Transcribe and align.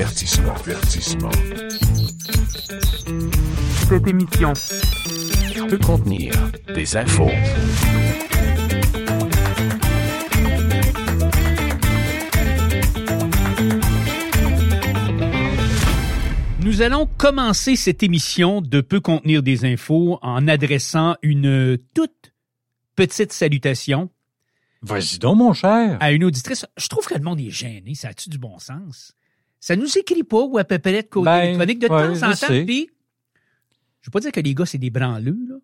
Avertissement. 0.00 0.54
Avertissement. 0.54 1.30
Cette 3.86 4.06
émission 4.08 4.54
Peut 5.68 5.76
contenir 5.76 6.32
des 6.74 6.96
infos. 6.96 7.28
Nous 16.60 16.80
allons 16.80 17.06
commencer 17.18 17.76
cette 17.76 18.02
émission 18.02 18.62
de 18.62 18.80
Peut 18.80 19.00
contenir 19.00 19.42
des 19.42 19.66
infos 19.66 20.18
en 20.22 20.48
adressant 20.48 21.16
une 21.20 21.76
toute 21.94 22.32
petite 22.96 23.34
salutation 23.34 24.08
Vas-y 24.80 25.18
donc, 25.18 25.36
mon 25.36 25.52
cher. 25.52 25.98
à 26.00 26.10
une 26.10 26.24
auditrice. 26.24 26.64
Je 26.78 26.88
trouve 26.88 27.04
que 27.06 27.12
le 27.12 27.20
monde 27.20 27.38
est 27.40 27.50
gêné. 27.50 27.94
Ça 27.94 28.08
a-tu 28.08 28.30
du 28.30 28.38
bon 28.38 28.58
sens? 28.58 29.14
Ça 29.60 29.76
nous 29.76 29.98
écrit 29.98 30.22
pas 30.24 30.42
ou 30.42 30.56
à 30.58 30.64
peu 30.64 30.78
près 30.78 31.02
de 31.02 31.08
côté 31.08 31.26
Ben, 31.26 31.42
électronique 31.44 31.78
de 31.80 31.88
ouais, 31.88 32.18
temps 32.18 32.28
en 32.30 32.32
temps. 32.32 32.64
Puis, 32.66 32.88
je 34.00 34.06
veux 34.08 34.10
pas 34.10 34.20
dire 34.20 34.32
que 34.32 34.40
les 34.40 34.54
gars, 34.54 34.64
c'est 34.66 34.78
des 34.78 34.90
branleux, 34.90 35.38
là. 35.48 35.56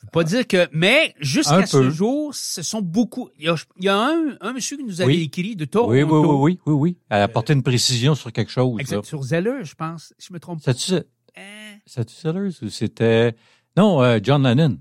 Je 0.00 0.06
veux 0.06 0.10
pas 0.10 0.24
dire 0.24 0.48
que, 0.48 0.68
mais 0.72 1.14
jusqu'à 1.20 1.64
ce 1.64 1.88
jour, 1.90 2.34
ce 2.34 2.60
sont 2.62 2.82
beaucoup. 2.82 3.28
Il 3.38 3.44
y 3.44 3.48
a, 3.48 3.54
il 3.78 3.84
y 3.84 3.88
a 3.88 3.96
un, 3.96 4.36
un 4.40 4.52
monsieur 4.52 4.76
qui 4.76 4.82
nous 4.82 5.00
avait 5.00 5.12
Oui. 5.12 5.22
écrit 5.22 5.54
de 5.54 5.64
Toronto. 5.64 5.92
Oui, 5.92 6.02
oui, 6.02 6.10
oui, 6.10 6.26
oui, 6.26 6.58
oui, 6.66 6.72
oui. 6.74 6.96
Elle 7.08 7.20
a 7.20 7.22
apporté 7.22 7.52
une 7.52 7.62
précision 7.62 8.16
sur 8.16 8.32
quelque 8.32 8.50
chose. 8.50 8.74
là. 8.76 8.80
Exact, 8.80 9.04
sur 9.04 9.22
Zeller, 9.22 9.60
je 9.62 9.74
pense. 9.76 10.12
Si 10.18 10.26
je 10.28 10.32
me 10.32 10.40
trompe 10.40 10.60
pas. 10.64 10.74
C'était-tu 10.74 12.14
Sellers 12.16 12.50
ou 12.62 12.68
c'était... 12.68 13.36
Non, 13.76 14.02
euh, 14.02 14.18
John 14.20 14.42
Lennon. 14.42 14.76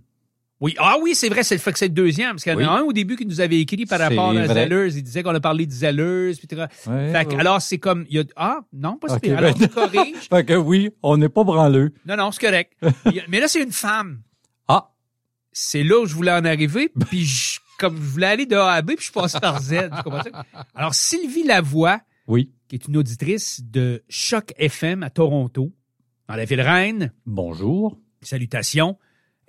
Oui, 0.62 0.76
ah 0.78 0.98
oui, 1.02 1.16
c'est 1.16 1.28
vrai, 1.28 1.44
c'est 1.44 1.56
le 1.56 1.60
fait 1.60 1.74
que 1.74 1.80
c'est 1.80 1.88
le 1.88 1.94
deuxième. 1.94 2.32
Parce 2.34 2.44
qu'il 2.44 2.52
y 2.54 2.56
en 2.56 2.60
a 2.60 2.62
Oui. 2.76 2.80
un 2.82 2.84
au 2.84 2.94
début 2.94 3.16
qui 3.16 3.26
nous 3.26 3.42
avait 3.42 3.60
écrit 3.60 3.86
par 3.88 4.00
rapport 4.00 4.30
à. 4.30 4.48
Zellers. 4.48 4.96
Il 4.96 5.02
disait 5.04 5.24
qu'on 5.24 5.34
a 5.34 5.40
parlé 5.40 5.66
de 5.66 5.72
Zellers. 5.72 6.34
Puis. 6.36 6.58
Ouais, 6.58 6.68
Fait 7.12 7.26
que, 7.26 7.34
ouais. 7.34 7.40
alors, 7.40 7.62
c'est 7.62 7.80
comme. 7.80 8.06
Il 8.10 8.18
y 8.18 8.20
a, 8.20 8.24
ah, 8.36 8.60
non, 8.72 8.98
pas 8.98 9.08
si 9.10 9.16
Ok, 9.16 9.22
pire. 9.22 9.38
Alors, 9.40 9.54
ben- 9.58 9.68
tu 9.68 9.74
corriges. 9.74 10.16
Fait 10.30 10.46
que 10.46 10.54
oui, 10.54 10.92
on 11.02 11.18
n'est 11.18 11.30
pas 11.30 11.44
branleux. 11.44 11.92
Non, 12.06 12.16
non, 12.16 12.32
c'est 12.32 12.46
correct. 12.46 12.74
Mais 13.28 13.40
là, 13.40 13.48
c'est 13.48 13.64
une 13.64 13.72
femme. 13.72 14.22
Ah, 14.68 14.92
C'est 15.52 15.84
là 15.84 16.00
où 16.00 16.06
je 16.06 16.14
voulais 16.14 16.32
en 16.32 16.46
arriver. 16.46 16.92
Puis, 17.10 17.26
je- 17.26 17.60
comme 17.80 17.96
je 17.96 18.02
voulais 18.02 18.28
aller 18.28 18.46
de 18.46 18.56
A 18.56 18.74
à 18.74 18.82
B, 18.84 18.92
puis 18.96 19.08
je 19.08 19.12
passé 19.12 19.40
par 19.40 19.60
Z. 19.60 19.90
Tu 19.98 20.04
comprends 20.04 20.22
ça? 20.22 20.46
Alors, 20.76 20.94
Sylvie 20.94 21.44
Lavoie, 21.44 22.00
oui. 22.28 22.52
qui 22.68 22.76
est 22.76 22.88
une 22.88 22.98
auditrice 22.98 23.62
de 23.64 24.04
Choc 24.10 24.54
FM 24.60 25.02
à 25.02 25.10
Toronto, 25.10 25.72
dans 26.30 26.36
la 26.36 26.46
ville 26.46 26.62
reine, 26.62 27.12
Bonjour. 27.26 27.98
salutations. 28.22 29.00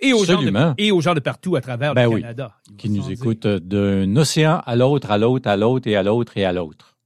Et 0.03 0.13
aux, 0.13 0.25
gens 0.25 0.41
de, 0.41 0.73
et 0.77 0.91
aux 0.91 1.01
gens 1.01 1.13
de 1.13 1.19
partout 1.19 1.55
à 1.55 1.61
travers 1.61 1.93
Ben 1.95 2.03
le 2.03 2.09
oui, 2.09 2.21
Canada. 2.21 2.55
Qui 2.77 2.89
nous 2.89 3.01
s'en 3.01 3.07
dire. 3.07 3.17
écoute 3.21 3.45
euh, 3.45 3.59
d'un 3.59 4.15
océan 4.17 4.61
à 4.65 4.75
l'autre, 4.75 5.09
à 5.11 5.17
l'autre, 5.17 5.49
à 5.49 5.55
l'autre 5.57 5.87
et 5.87 5.95
à 5.95 6.03
l'autre 6.03 6.37
et 6.37 6.45
à 6.45 6.51
l'autre. 6.53 6.97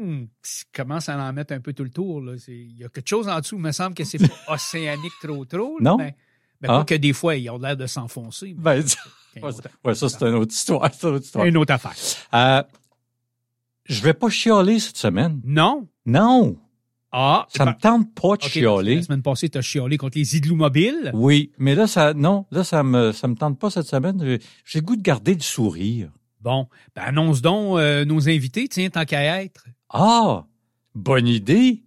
Hmm, 0.00 0.24
commence 0.74 1.08
à 1.08 1.18
en 1.18 1.32
mettre 1.32 1.52
un 1.52 1.60
peu 1.60 1.72
tout 1.72 1.84
le 1.84 1.90
tour. 1.90 2.22
Il 2.48 2.78
y 2.78 2.84
a 2.84 2.88
quelque 2.88 3.08
chose 3.08 3.28
en 3.28 3.38
dessous, 3.40 3.56
il 3.56 3.62
me 3.62 3.72
semble 3.72 3.94
que 3.94 4.04
c'est 4.04 4.18
pas 4.18 4.34
océanique 4.54 5.12
trop 5.22 5.44
trop. 5.44 5.78
là, 5.78 5.90
Non? 5.90 5.96
Mais, 5.98 6.16
mais 6.60 6.68
Ah. 6.70 6.78
pas 6.78 6.84
que 6.84 6.94
des 6.94 7.12
fois, 7.12 7.36
ils 7.36 7.50
ont 7.50 7.58
l'air 7.58 7.76
de 7.76 7.86
s'enfoncer. 7.86 8.54
Ben, 8.56 8.82
autre- 9.42 9.62
ouais, 9.84 9.94
ça, 9.94 10.08
c'est 10.08 10.22
une 10.22 10.34
autre 10.34 10.52
histoire. 10.52 10.88
c'est 10.92 11.06
une 11.06 11.14
autre 11.14 11.24
histoire. 11.24 11.44
une 11.44 11.56
autre 11.56 11.72
affaire. 11.74 11.94
Euh, 12.34 12.62
je 13.84 14.02
vais 14.02 14.14
pas 14.14 14.30
chialer 14.30 14.78
cette 14.78 14.96
semaine. 14.96 15.40
Non? 15.44 15.86
Non, 16.06 16.56
Ah, 17.12 17.46
ça 17.54 17.66
me 17.66 17.72
tente 17.78 18.14
pas 18.14 18.22
de 18.22 18.26
OK, 18.26 18.38
parce 18.40 18.52
que 18.52 18.58
chialer. 18.60 18.96
La 18.96 19.02
semaine 19.02 19.22
passée, 19.22 19.48
tu 19.50 19.58
as 19.58 19.62
chiolé 19.62 19.98
contre 19.98 20.16
les 20.16 20.36
idlous 20.36 20.56
mobiles? 20.56 21.10
Oui, 21.12 21.52
mais 21.58 21.74
là, 21.74 21.86
ça, 21.86 22.14
non, 22.14 22.46
là, 22.50 22.64
ça 22.64 22.82
me, 22.82 23.12
ça 23.12 23.28
me 23.28 23.34
tente 23.34 23.58
pas 23.58 23.68
cette 23.70 23.86
semaine. 23.86 24.38
J'ai- 24.64 24.80
goût 24.80 24.96
de 24.96 25.02
garder 25.02 25.34
le 25.34 25.40
sourire. 25.40 26.10
Bon, 26.40 26.68
ben 26.96 27.02
annonce 27.02 27.42
donc 27.42 27.78
euh, 27.78 28.04
nos 28.04 28.28
invités, 28.28 28.66
tiens, 28.66 28.88
tant 28.90 29.04
qu'à 29.04 29.42
être. 29.44 29.66
Ah, 29.90 30.46
bonne 30.94 31.28
idée. 31.28 31.82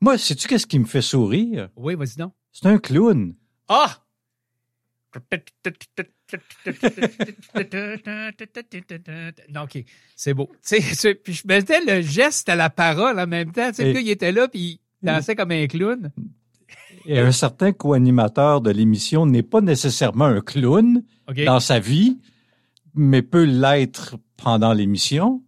Moi, 0.00 0.16
sais-tu 0.16 0.48
qu'est-ce 0.48 0.66
qui 0.66 0.78
me 0.78 0.86
fait 0.86 1.02
sourire? 1.02 1.68
Oui, 1.76 1.94
vas-y 1.94 2.16
donc. 2.16 2.32
C'est 2.50 2.66
un 2.66 2.78
clown. 2.78 3.34
Ah! 3.68 3.98
Non, 9.52 9.62
OK, 9.62 9.84
c'est 10.16 10.34
beau. 10.34 10.50
Puis 10.64 11.34
je 11.34 11.42
mettais 11.46 11.80
le 11.84 12.02
geste 12.02 12.48
à 12.48 12.56
la 12.56 12.70
parole 12.70 13.18
en 13.18 13.26
même 13.26 13.52
temps. 13.52 13.70
Gars, 13.70 14.00
il 14.00 14.10
était 14.10 14.32
là, 14.32 14.48
puis 14.48 14.80
il 15.02 15.06
dansait 15.06 15.34
comme 15.36 15.50
un 15.52 15.66
clown. 15.66 16.10
Et 17.06 17.18
un 17.18 17.32
certain 17.32 17.72
co-animateur 17.72 18.60
de 18.60 18.70
l'émission 18.70 19.26
n'est 19.26 19.42
pas 19.42 19.60
nécessairement 19.60 20.26
un 20.26 20.40
clown 20.40 21.02
dans 21.46 21.60
sa 21.60 21.78
vie, 21.78 22.18
mais 22.94 23.22
peut 23.22 23.44
l'être 23.44 24.16
pendant 24.36 24.72
l'émission. 24.72 25.42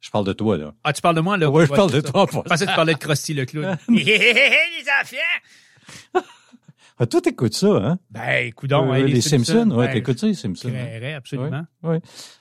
Je 0.00 0.10
parle 0.10 0.26
de 0.26 0.32
toi, 0.32 0.56
là. 0.56 0.74
Ah, 0.84 0.92
tu 0.92 1.02
parles 1.02 1.16
de 1.16 1.20
moi, 1.20 1.36
là? 1.36 1.50
Oui, 1.50 1.64
je 1.66 1.72
parle 1.72 1.90
de 1.90 2.00
ça. 2.00 2.10
toi. 2.10 2.26
Je 2.30 2.38
pensais 2.40 2.64
que 2.66 2.70
tu 2.70 2.76
parlais 2.76 2.94
de 2.94 2.98
Krusty 2.98 3.34
le 3.34 3.44
clown. 3.44 3.76
les 3.88 4.54
enfants! 5.02 6.20
Ah, 7.00 7.06
toi, 7.06 7.20
t'écoutes 7.20 7.54
ça, 7.54 7.68
hein? 7.68 7.98
Ben, 8.10 8.46
écoute 8.48 8.72
Euh, 8.72 8.76
hein, 8.76 9.02
les, 9.04 9.20
Simpsons, 9.20 9.70
ouais, 9.70 9.86
ben, 9.86 9.92
t'écoutes 9.92 10.18
ça, 10.18 10.26
les 10.26 10.34
Simpsons. 10.34 10.68
Hein? 10.68 10.72
créerais, 10.72 11.14
absolument. 11.14 11.62
Ouais. 11.82 12.00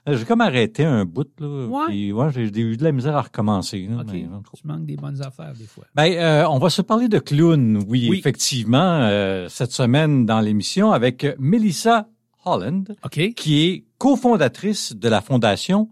Euh, 0.09 0.17
J'ai 0.17 0.25
comme 0.25 0.41
arrêté 0.41 0.83
un 0.83 1.05
bout, 1.05 1.27
là. 1.39 1.67
Ouais. 1.67 1.85
Puis, 1.89 2.11
ouais, 2.11 2.31
j'ai 2.33 2.41
eu 2.61 2.75
de 2.75 2.83
la 2.83 2.91
misère 2.91 3.15
à 3.15 3.21
recommencer. 3.21 3.87
là, 3.89 3.97
OK, 4.01 4.07
mais, 4.11 4.25
en 4.25 4.41
tout 4.41 4.51
cas. 4.51 4.57
tu 4.61 4.67
manques 4.67 4.85
des 4.85 4.95
bonnes 4.95 5.21
affaires, 5.21 5.53
des 5.53 5.65
fois. 5.65 5.85
Ben, 5.93 6.11
euh, 6.13 6.47
on 6.49 6.57
va 6.57 6.69
se 6.71 6.81
parler 6.81 7.07
de 7.07 7.19
clown, 7.19 7.77
oui, 7.87 8.07
Oui. 8.09 8.17
effectivement, 8.19 9.01
euh, 9.03 9.47
cette 9.49 9.71
semaine 9.71 10.25
dans 10.25 10.39
l'émission 10.39 10.91
avec 10.91 11.25
Melissa 11.37 12.07
Holland, 12.45 12.95
OK? 13.05 13.33
qui 13.35 13.65
est 13.67 13.83
cofondatrice 13.99 14.95
de 14.95 15.07
la 15.09 15.21
fondation 15.21 15.89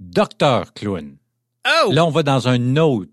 Docteur 0.00 0.72
Clown. 0.72 1.16
Oh! 1.86 1.92
Là, 1.92 2.04
on 2.06 2.10
va 2.10 2.22
dans 2.22 2.48
un 2.48 2.76
autre. 2.76 3.10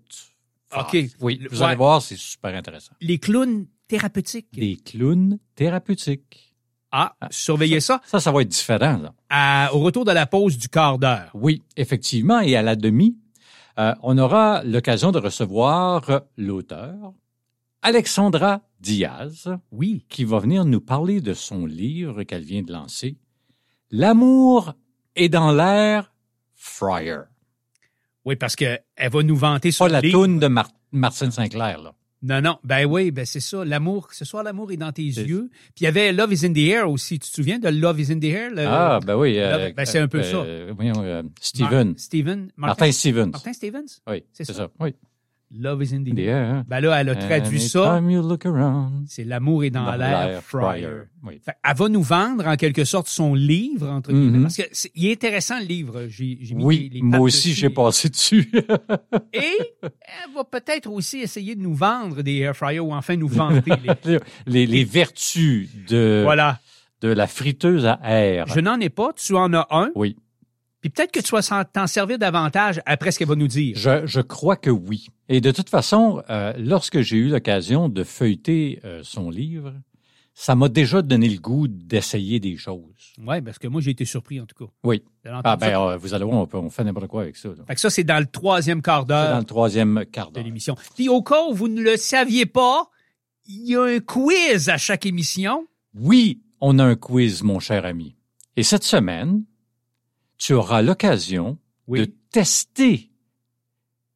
OK. 0.76 0.96
Oui, 1.20 1.40
vous 1.50 1.58
Ouais. 1.60 1.64
allez 1.66 1.76
voir, 1.76 2.02
c'est 2.02 2.16
super 2.18 2.54
intéressant. 2.54 2.92
Les 3.00 3.18
clowns 3.18 3.66
thérapeutiques. 3.88 4.48
Des 4.52 4.76
clowns 4.76 5.38
thérapeutiques. 5.54 6.54
Ah, 6.92 7.14
surveillez 7.30 7.80
ça. 7.80 8.00
Ça, 8.06 8.20
ça 8.20 8.32
va 8.32 8.42
être 8.42 8.48
différent, 8.48 8.96
là. 8.98 9.14
À- 9.28 9.74
au 9.74 9.80
retour 9.80 10.04
de 10.04 10.12
la 10.12 10.26
pause 10.26 10.56
du 10.56 10.68
quart 10.68 10.98
d'heure. 10.98 11.30
Oui, 11.34 11.62
effectivement, 11.76 12.40
et 12.40 12.56
à 12.56 12.62
la 12.62 12.76
demi, 12.76 13.18
euh, 13.78 13.94
on 14.02 14.16
aura 14.18 14.62
l'occasion 14.64 15.12
de 15.12 15.18
recevoir 15.18 16.08
euh, 16.10 16.20
l'auteur, 16.36 17.12
Alexandra 17.82 18.62
Diaz, 18.80 19.50
Oui. 19.70 20.04
qui 20.08 20.24
va 20.24 20.38
venir 20.38 20.64
nous 20.64 20.80
parler 20.80 21.20
de 21.20 21.34
son 21.34 21.66
livre 21.66 22.22
qu'elle 22.24 22.42
vient 22.44 22.62
de 22.62 22.72
lancer, 22.72 23.16
L'amour 23.90 24.74
est 25.16 25.28
dans 25.30 25.50
l'air, 25.52 26.12
Fryer. 26.54 27.20
Oui, 28.26 28.36
parce 28.36 28.54
que 28.56 28.78
elle 28.96 29.10
va 29.10 29.22
nous 29.22 29.36
vanter 29.36 29.70
son 29.70 29.84
Pas 29.86 29.90
la 29.92 30.00
livre. 30.02 30.20
toune 30.20 30.38
de 30.38 30.46
Mar- 30.48 30.70
Martine 30.92 31.30
Sinclair, 31.30 31.80
là. 31.80 31.94
Non, 32.22 32.40
non. 32.40 32.58
Ben 32.64 32.84
oui, 32.84 33.10
ben 33.12 33.24
c'est 33.24 33.38
ça. 33.40 33.64
L'amour, 33.64 34.08
ce 34.12 34.24
soir, 34.24 34.42
l'amour 34.42 34.72
est 34.72 34.76
dans 34.76 34.90
tes 34.90 35.02
yeux. 35.02 35.48
Puis 35.74 35.82
il 35.82 35.84
y 35.84 35.86
avait 35.86 36.12
Love 36.12 36.32
is 36.32 36.44
in 36.46 36.52
the 36.52 36.58
air 36.58 36.90
aussi. 36.90 37.18
Tu 37.20 37.30
te 37.30 37.34
souviens 37.34 37.58
de 37.60 37.68
Love 37.68 38.00
is 38.00 38.12
in 38.12 38.18
the 38.18 38.24
air? 38.24 38.50
le- 38.50 38.66
ah, 38.66 38.98
ben 39.06 39.14
oui. 39.16 39.36
là, 39.36 39.70
ben, 39.70 39.84
c'est 39.84 39.98
un 40.00 40.08
peu 40.08 40.22
ça. 40.24 40.44
Voyons, 40.74 40.94
euh, 41.04 41.22
Steven. 41.40 41.88
Mar- 41.88 41.98
Steven. 41.98 42.52
Martin 42.56 42.90
Stevens. 42.92 43.30
Martin 43.30 43.52
Stevens? 43.52 44.00
Oui, 44.08 44.24
c'est 44.32 44.44
c'est 44.44 44.52
ça. 44.52 44.58
ça. 44.64 44.70
Oui. 44.80 44.94
Love 45.50 45.82
is 45.82 45.94
in 45.94 46.04
the 46.04 46.14
The 46.14 46.18
air. 46.18 46.62
Ben 46.68 46.80
là, 46.80 47.00
elle 47.00 47.08
a 47.08 47.16
traduit 47.16 47.60
ça. 47.60 48.00
C'est 49.06 49.24
l'amour 49.24 49.64
est 49.64 49.70
dans, 49.70 49.94
l'air, 49.96 50.42
Fryer. 50.42 50.88
Oui. 51.24 51.40
Fait, 51.42 51.52
elle 51.64 51.76
va 51.76 51.88
nous 51.88 52.02
vendre 52.02 52.46
en 52.46 52.56
quelque 52.56 52.84
sorte 52.84 53.08
son 53.08 53.34
livre 53.34 53.88
entre 53.88 54.12
guillemets 54.12 54.36
Mhm. 54.38 54.42
parce 54.42 54.56
que 54.58 54.62
c'est, 54.72 54.90
il 54.94 55.06
est 55.06 55.12
intéressant 55.12 55.58
le 55.58 55.64
livre. 55.64 56.04
J'ai, 56.08 56.38
j'ai 56.42 56.54
mis 56.54 56.62
Oui, 56.64 56.88
les, 56.92 56.98
les 56.98 57.02
moi 57.02 57.20
aussi, 57.20 57.54
j'ai 57.54 57.70
passé 57.70 58.08
dessus. 58.10 58.50
Et 59.32 59.40
elle 59.80 60.34
va 60.34 60.44
peut-être 60.44 60.90
aussi 60.90 61.18
essayer 61.20 61.54
de 61.56 61.62
nous 61.62 61.74
vendre 61.74 62.20
des 62.22 62.36
air 62.36 62.54
fryers 62.54 62.80
ou 62.80 62.92
enfin 62.92 63.16
nous 63.16 63.28
vanter. 63.28 63.72
les- 64.04 64.18
les, 64.46 64.66
les 64.66 64.84
vertus 64.84 65.70
de, 65.88 66.20
Voilà. 66.24 66.60
de 67.00 67.08
la 67.08 67.26
friteuse 67.26 67.86
à 67.86 67.98
air. 68.02 68.46
Je 68.48 68.60
n'en 68.60 68.78
ai 68.80 68.90
pas. 68.90 69.12
Tu 69.16 69.34
en 69.34 69.52
as 69.54 69.66
un? 69.70 69.90
Oui, 69.94 70.16
Puis 70.80 70.90
peut-être 70.90 71.10
que 71.12 71.20
tu 71.20 71.30
vas 71.34 71.64
t'en 71.64 71.86
servir 71.86 72.18
davantage 72.18 72.80
après 72.86 73.10
ce 73.10 73.18
qu'elle 73.18 73.28
va 73.28 73.34
nous 73.34 73.48
dire. 73.48 73.76
je, 73.76 74.06
je 74.06 74.20
crois 74.20 74.56
que 74.56 74.70
oui. 74.70 75.08
Et 75.28 75.40
de 75.40 75.50
toute 75.50 75.68
façon, 75.70 76.22
euh, 76.30 76.52
lorsque 76.58 77.00
j'ai 77.00 77.16
eu 77.16 77.28
l'occasion 77.28 77.88
de 77.88 78.04
feuilleter 78.04 78.80
euh, 78.84 79.00
son 79.02 79.28
livre, 79.30 79.74
ça 80.34 80.54
m'a 80.54 80.68
déjà 80.68 81.02
donné 81.02 81.28
le 81.28 81.40
goût 81.40 81.66
d'essayer 81.66 82.38
des 82.38 82.56
choses. 82.56 83.12
Oui, 83.26 83.40
parce 83.40 83.58
que 83.58 83.66
moi, 83.66 83.80
j'ai 83.80 83.90
été 83.90 84.04
surpris 84.04 84.40
en 84.40 84.46
tout 84.46 84.54
cas. 84.66 84.70
Oui. 84.84 85.02
Ah 85.26 85.56
ben, 85.56 85.66
ça. 85.70 85.82
euh, 85.82 85.96
vous 85.96 86.14
allez 86.14 86.24
voir, 86.24 86.36
on, 86.38 86.46
peut- 86.46 86.58
on 86.58 86.70
fait 86.70 86.84
n'importe 86.84 87.08
quoi 87.08 87.22
avec 87.22 87.36
ça. 87.36 87.48
là. 87.48 87.56
Fait 87.66 87.74
que 87.74 87.80
ça, 87.80 87.90
c'est 87.90 88.04
dans 88.04 88.20
le 88.20 88.26
troisième 88.26 88.80
quart 88.80 89.00
C'est 89.02 89.08
dans 89.08 89.24
d'heure 89.24 89.38
le 89.40 89.44
troisième 89.44 90.04
quart 90.12 90.28
de 90.28 90.34
d'heure. 90.34 90.44
l'émission. 90.44 90.76
Puis 90.94 91.08
au 91.08 91.22
cas 91.22 91.44
où 91.50 91.54
vous 91.54 91.66
ne 91.66 91.82
le 91.82 91.96
saviez 91.96 92.46
pas, 92.46 92.88
il 93.46 93.66
y 93.68 93.74
a 93.74 93.82
un 93.82 93.98
quiz 93.98 94.68
à 94.68 94.76
chaque 94.78 95.06
émission. 95.06 95.66
Oui, 95.94 96.40
on 96.60 96.78
a 96.78 96.84
un 96.84 96.94
quiz, 96.94 97.42
mon 97.42 97.58
cher 97.58 97.84
ami. 97.84 98.14
Et 98.56 98.62
cette 98.62 98.84
semaine, 98.84 99.42
tu 100.38 100.54
auras 100.54 100.82
l'occasion 100.82 101.58
Oui. 101.86 102.00
de 102.00 102.12
tester 102.30 103.10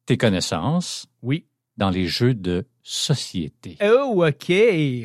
tes 0.05 0.17
connaissances 0.17 1.07
Oui. 1.21 1.45
dans 1.77 1.89
les 1.89 2.07
jeux 2.07 2.33
de 2.33 2.65
société. 2.81 3.77
Oh, 3.83 4.25
OK, 4.25 4.51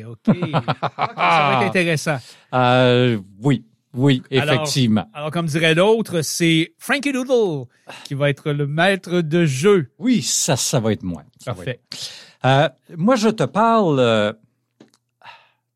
OK. 0.07 0.27
OK, 0.27 0.51
ça 0.51 0.91
va 0.97 1.59
être 1.61 1.67
intéressant. 1.69 2.17
Euh, 2.53 3.19
oui. 3.41 3.63
Oui, 3.95 4.21
effectivement. 4.29 5.09
Alors, 5.15 5.31
comme 5.31 5.47
dirait 5.47 5.73
l'autre, 5.73 6.21
c'est 6.21 6.73
Frankie 6.77 7.11
Doodle 7.11 7.65
qui 8.03 8.13
va 8.13 8.29
être 8.29 8.51
le 8.51 8.67
maître 8.67 9.21
de 9.21 9.45
jeu. 9.45 9.89
Oui, 9.97 10.21
ça, 10.21 10.55
ça 10.55 10.79
va 10.79 10.91
être 10.91 11.01
moi. 11.01 11.23
Ça 11.43 11.53
va 11.53 11.63
être- 11.63 11.81
Parfait. 11.89 12.05
Euh, 12.45 12.69
moi, 12.97 13.15
je 13.15 13.29
te 13.29 13.43
parle. 13.43 13.99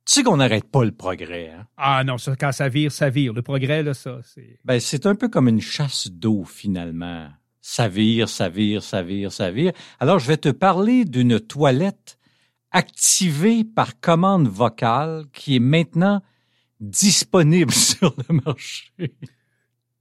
Tu 0.05 0.13
sais 0.13 0.23
qu'on 0.23 0.37
n'arrête 0.37 0.69
pas 0.69 0.83
le 0.83 0.91
progrès. 0.91 1.49
Hein? 1.51 1.65
Ah 1.77 2.03
non, 2.03 2.17
ça, 2.17 2.35
quand 2.35 2.51
ça 2.51 2.69
vire, 2.69 2.91
ça 2.91 3.09
vire. 3.09 3.33
Le 3.33 3.41
progrès, 3.41 3.83
là, 3.83 3.93
ça, 3.93 4.19
c'est... 4.23 4.59
Ben, 4.65 4.79
c'est 4.79 5.05
un 5.05 5.15
peu 5.15 5.29
comme 5.29 5.47
une 5.47 5.61
chasse 5.61 6.09
d'eau, 6.09 6.43
finalement. 6.43 7.29
Ça 7.61 7.87
vire, 7.87 8.27
ça 8.27 8.49
vire, 8.49 8.83
ça 8.83 9.01
vire, 9.01 9.31
ça 9.31 9.49
vire. 9.51 9.71
Alors, 9.99 10.19
je 10.19 10.27
vais 10.27 10.37
te 10.37 10.49
parler 10.49 11.05
d'une 11.05 11.39
toilette 11.39 12.17
activée 12.71 13.63
par 13.63 13.99
commande 14.01 14.47
vocale 14.47 15.25
qui 15.31 15.55
est 15.55 15.59
maintenant 15.59 16.21
disponible 16.81 17.71
sur 17.71 18.13
le 18.27 18.41
marché. 18.43 18.91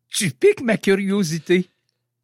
Tu 0.08 0.30
piques 0.30 0.62
ma 0.62 0.76
curiosité. 0.76 1.68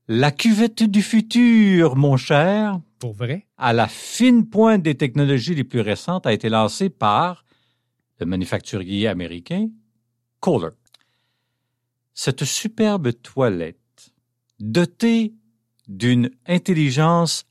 La 0.08 0.30
cuvette 0.32 0.82
du 0.82 1.02
futur, 1.02 1.94
mon 1.94 2.16
cher, 2.16 2.80
Pour 2.98 3.12
vrai? 3.12 3.46
à 3.58 3.72
la 3.75 3.86
fine 3.88 4.48
pointe 4.48 4.82
des 4.82 4.94
technologies 4.94 5.54
les 5.54 5.64
plus 5.64 5.82
récentes, 5.82 6.26
a 6.26 6.32
été 6.32 6.48
lancée 6.48 6.88
par 6.88 7.44
le 8.20 8.26
manufacturier 8.26 9.09
américain 9.09 9.69
Kohler. 10.41 10.70
Cette 12.15 12.44
superbe 12.44 13.12
toilette, 13.23 14.12
dotée 14.59 15.35
d'une 15.87 16.31
intelligence 16.47 17.44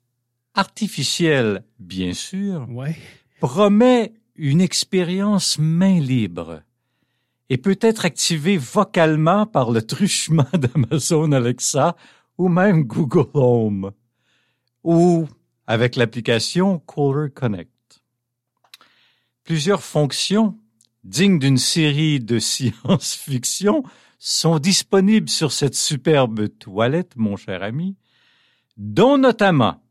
artificielle, 0.53 1.63
bien 1.79 2.13
sûr, 2.13 2.67
Ouais. 2.69 2.95
promet 3.39 4.13
une 4.35 4.61
expérience 4.61 5.57
main 5.57 5.99
libre 5.99 6.61
et 7.49 7.57
peut 7.57 7.79
être 7.81 8.05
activée 8.05 8.57
vocalement 8.57 9.45
par 9.45 9.71
le 9.71 9.81
truchement 9.81 10.45
d'Amazon 10.53 11.31
Alexa 11.31 11.95
ou 12.37 12.49
même 12.49 12.83
Google 12.83 13.29
Home 13.33 13.91
ou 14.83 15.27
avec 15.65 15.95
l'application 15.95 16.79
Caller 16.79 17.31
Connect. 17.31 17.71
Plusieurs 19.47 19.81
fonctions 19.81 20.57
dignes 21.05 21.39
d'une 21.39 21.57
série 21.57 22.19
de 22.19 22.37
science-fiction 22.51 23.81
sont 24.19 24.59
disponibles 24.59 25.29
sur 25.29 25.53
cette 25.53 25.73
superbe 25.73 26.49
toilette, 26.59 27.13
mon 27.15 27.37
cher 27.37 27.63
ami, 27.63 27.95
dont 28.75 29.17
notamment 29.17 29.81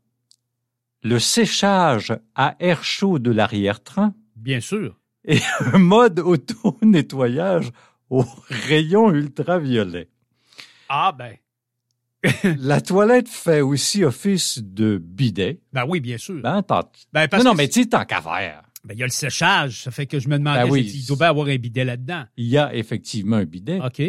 le 1.01 1.17
séchage 1.17 2.15
à 2.35 2.55
air 2.59 2.83
chaud 2.83 3.17
de 3.17 3.31
l'arrière-train, 3.31 4.13
Bien 4.35 4.59
sûr. 4.59 4.95
et 5.25 5.39
un 5.73 5.79
mode 5.79 6.19
auto-nettoyage 6.19 7.71
au 8.11 8.23
rayon 8.49 9.09
ultraviolet. 9.11 10.07
Ah 10.87 11.15
ben. 11.17 11.35
La 12.59 12.79
toilette 12.79 13.27
fait 13.27 13.61
aussi 13.61 14.03
office 14.03 14.59
de 14.61 14.99
bidet. 15.03 15.61
Ben 15.73 15.85
oui, 15.87 15.99
bien 15.99 16.19
sûr. 16.19 16.43
Ben, 16.43 16.61
Ben, 17.11 17.27
parce 17.27 17.43
non, 17.43 17.55
mais 17.55 17.67
tu 17.67 17.81
sais, 17.81 17.89
tant 17.89 18.05
qu'à 18.05 18.21
faire. 18.21 18.61
Ben, 18.87 18.93
il 18.93 18.99
y 18.99 19.03
a 19.03 19.05
le 19.05 19.11
séchage. 19.11 19.83
Ça 19.83 19.91
fait 19.91 20.05
que 20.05 20.19
je 20.19 20.29
me 20.29 20.37
demandais 20.37 20.63
Ben 20.63 20.69
oui. 20.71 20.89
s'il 20.89 21.17
bien 21.17 21.27
avoir 21.27 21.47
un 21.47 21.57
bidet 21.57 21.83
là-dedans. 21.83 22.23
Il 22.37 22.47
y 22.47 22.57
a 22.57 22.73
effectivement 22.73 23.35
un 23.37 23.45
bidet. 23.45 23.79
OK. 23.81 24.01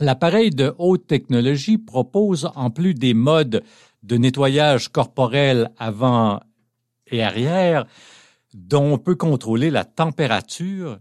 L'appareil 0.00 0.50
de 0.50 0.74
haute 0.78 1.06
technologie 1.06 1.76
propose, 1.78 2.48
en 2.54 2.70
plus 2.70 2.94
des 2.94 3.12
modes 3.14 3.62
de 4.02 4.16
nettoyage 4.16 4.88
corporel 4.88 5.70
avant 5.78 6.40
et 7.08 7.22
arrière, 7.22 7.84
dont 8.54 8.94
on 8.94 8.98
peut 8.98 9.16
contrôler 9.16 9.70
la 9.70 9.84
température 9.84 10.98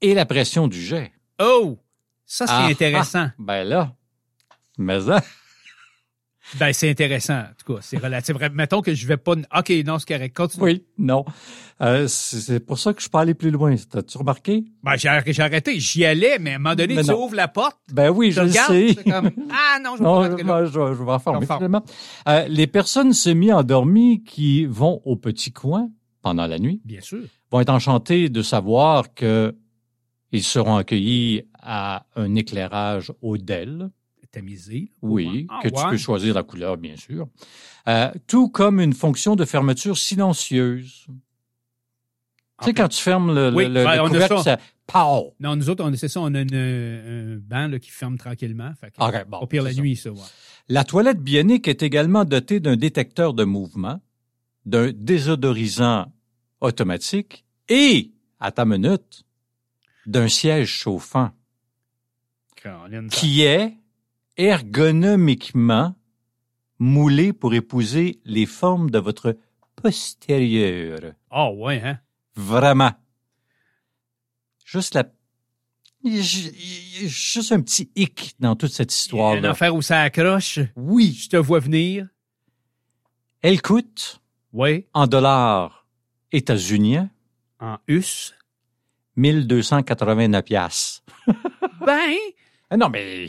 et 0.00 0.14
la 0.14 0.26
pression 0.26 0.66
du 0.68 0.80
jet. 0.82 1.12
Oh! 1.40 1.78
Ça, 2.26 2.46
c'est 2.46 2.52
Ah, 2.54 2.66
intéressant. 2.66 3.28
Ben 3.38 3.64
là, 3.64 3.94
mais 4.78 5.00
ça, 5.00 5.22
Ben, 6.58 6.72
c'est 6.72 6.90
intéressant. 6.90 7.38
En 7.40 7.48
tout 7.64 7.74
cas, 7.74 7.80
c'est 7.82 7.98
relatif. 7.98 8.34
Mettons 8.52 8.80
que 8.80 8.94
je 8.94 9.06
vais 9.06 9.16
pas... 9.18 9.32
OK, 9.32 9.72
non, 9.86 9.98
c'est 9.98 10.08
correct. 10.08 10.34
Continue. 10.36 10.64
oui, 10.64 10.84
non. 10.98 11.24
Euh, 11.82 12.06
c'est 12.08 12.60
pour 12.64 12.78
ça 12.78 12.92
que 12.94 13.02
je 13.02 13.08
peux 13.08 13.18
aller 13.18 13.34
plus 13.34 13.50
loin. 13.50 13.74
T'as-tu 13.76 14.18
remarqué? 14.18 14.64
Ben, 14.82 14.96
j'ai 14.96 15.08
arrêté. 15.08 15.78
J'y 15.78 16.04
allais, 16.04 16.38
mais 16.38 16.52
à 16.52 16.54
un 16.56 16.58
moment 16.58 16.74
donné, 16.74 16.94
Mais 16.96 17.02
tu 17.04 17.10
non. 17.10 17.24
ouvres 17.24 17.34
la 17.36 17.48
porte, 17.48 17.78
Ben 17.92 18.10
oui, 18.10 18.32
je 18.32 18.40
le 18.40 18.48
sais. 18.50 18.94
comme... 19.04 19.30
Ah 19.50 19.78
non, 19.82 19.92
je 19.96 19.98
vais 19.98 20.04
Non, 20.04 20.16
pas 20.20 20.24
je, 20.24 20.30
rentrer 20.30 20.44
là. 20.44 20.64
je- 20.64 20.70
je- 20.70 20.94
je 20.98 21.04
vais 21.04 21.12
en 21.12 21.18
former 21.18 21.40
Conforme. 21.40 21.58
finalement. 21.58 21.84
Euh, 22.28 22.48
les 22.48 22.66
personnes 22.66 23.12
semi-endormies 23.12 24.22
qui 24.24 24.64
vont 24.66 25.00
au 25.04 25.16
petit 25.16 25.52
coin 25.52 25.88
pendant 26.22 26.46
la 26.46 26.58
nuit 26.58 26.80
Bien 26.84 27.00
sûr. 27.00 27.20
vont 27.50 27.60
être 27.60 27.70
enchantées 27.70 28.28
de 28.28 28.42
savoir 28.42 29.14
que 29.14 29.54
ils 30.32 30.42
seront 30.44 30.76
accueillis 30.76 31.42
à 31.62 32.06
un 32.16 32.34
éclairage 32.34 33.12
au 33.22 33.36
DEL, 33.36 33.90
Tamisé. 34.32 34.90
oui, 35.02 35.46
Ah, 35.50 35.60
que 35.62 35.68
tu 35.68 35.82
peux 35.90 35.96
choisir 35.96 36.34
la 36.34 36.42
couleur, 36.42 36.76
bien 36.76 36.96
sûr, 36.96 37.28
Euh, 37.88 38.10
tout 38.26 38.48
comme 38.48 38.80
une 38.80 38.92
fonction 38.92 39.34
de 39.36 39.44
fermeture 39.44 39.96
silencieuse. 39.98 41.06
Tu 41.06 42.64
sais, 42.66 42.70
Ok. 42.70 42.76
quand 42.76 42.88
tu 42.88 43.00
fermes 43.02 43.34
le, 43.34 43.52
Oui, 43.54 43.64
le- 43.66 43.84
ben, 43.84 44.02
le 44.02 44.08
couvercle, 44.08 44.36
ça. 44.38 44.42
ça... 44.42 44.58
Pow! 44.86 45.34
Non, 45.40 45.56
nous 45.56 45.70
autres, 45.70 45.84
on 45.84 45.94
c'est 45.96 46.08
ça, 46.08 46.20
on 46.20 46.34
a 46.34 46.40
une, 46.42 46.54
un 46.54 47.36
banc 47.38 47.68
là, 47.68 47.78
qui 47.78 47.90
ferme 47.90 48.18
tranquillement. 48.18 48.72
Fait 48.80 48.90
que, 48.90 49.02
Ok, 49.02 49.26
bon, 49.28 49.38
au 49.38 49.46
pire, 49.46 49.62
la 49.62 49.72
ça. 49.72 49.80
nuit, 49.80 49.96
ça, 49.96 50.10
ouais. 50.10 50.18
La 50.68 50.84
toilette 50.84 51.20
bionique 51.20 51.66
est 51.68 51.82
également 51.82 52.24
dotée 52.24 52.60
d'un 52.60 52.76
détecteur 52.76 53.32
de 53.34 53.44
mouvement, 53.44 54.00
d'un 54.66 54.92
désodorisant 54.92 56.12
automatique 56.60 57.44
et, 57.68 58.12
à 58.40 58.52
ta 58.52 58.64
minute, 58.64 59.24
d'un 60.06 60.28
siège 60.28 60.68
chauffant 60.68 61.30
Caroline, 62.56 63.08
qui 63.08 63.42
est 63.42 63.74
ergonomiquement 64.40 65.94
moulé 66.78 67.32
pour 67.32 67.54
épouser 67.54 68.20
les 68.24 68.46
formes 68.46 68.90
de 68.90 68.98
votre 68.98 69.36
postérieur. 69.76 71.12
Ah, 71.30 71.50
ouais, 71.50 71.80
hein? 71.84 71.98
Vraiment. 72.34 72.92
Juste 74.64 74.94
la... 74.94 75.04
Ju- 76.04 76.52
Juste 77.06 77.52
un 77.52 77.60
petit 77.60 77.90
hic 77.96 78.34
dans 78.40 78.56
toute 78.56 78.72
cette 78.72 78.90
y 79.12 79.20
a 79.20 79.36
une 79.38 79.44
affaire 79.46 79.74
où 79.74 79.82
ça 79.82 80.00
accroche. 80.02 80.58
Oui, 80.76 81.12
Je 81.12 81.28
te 81.28 81.36
vois 81.36 81.60
venir. 81.60 82.08
elle 83.42 83.60
coûte 83.62 84.20
Oui. 84.52 84.86
en 84.94 85.06
dollars 85.06 85.86
états-uniens 86.32 87.10
En 87.58 87.78
us. 87.88 88.34
1289 89.16 90.42
piastres. 90.44 91.02
Ben, 91.84 92.14
Ah 92.70 92.76
non, 92.76 92.88
mais 92.88 93.28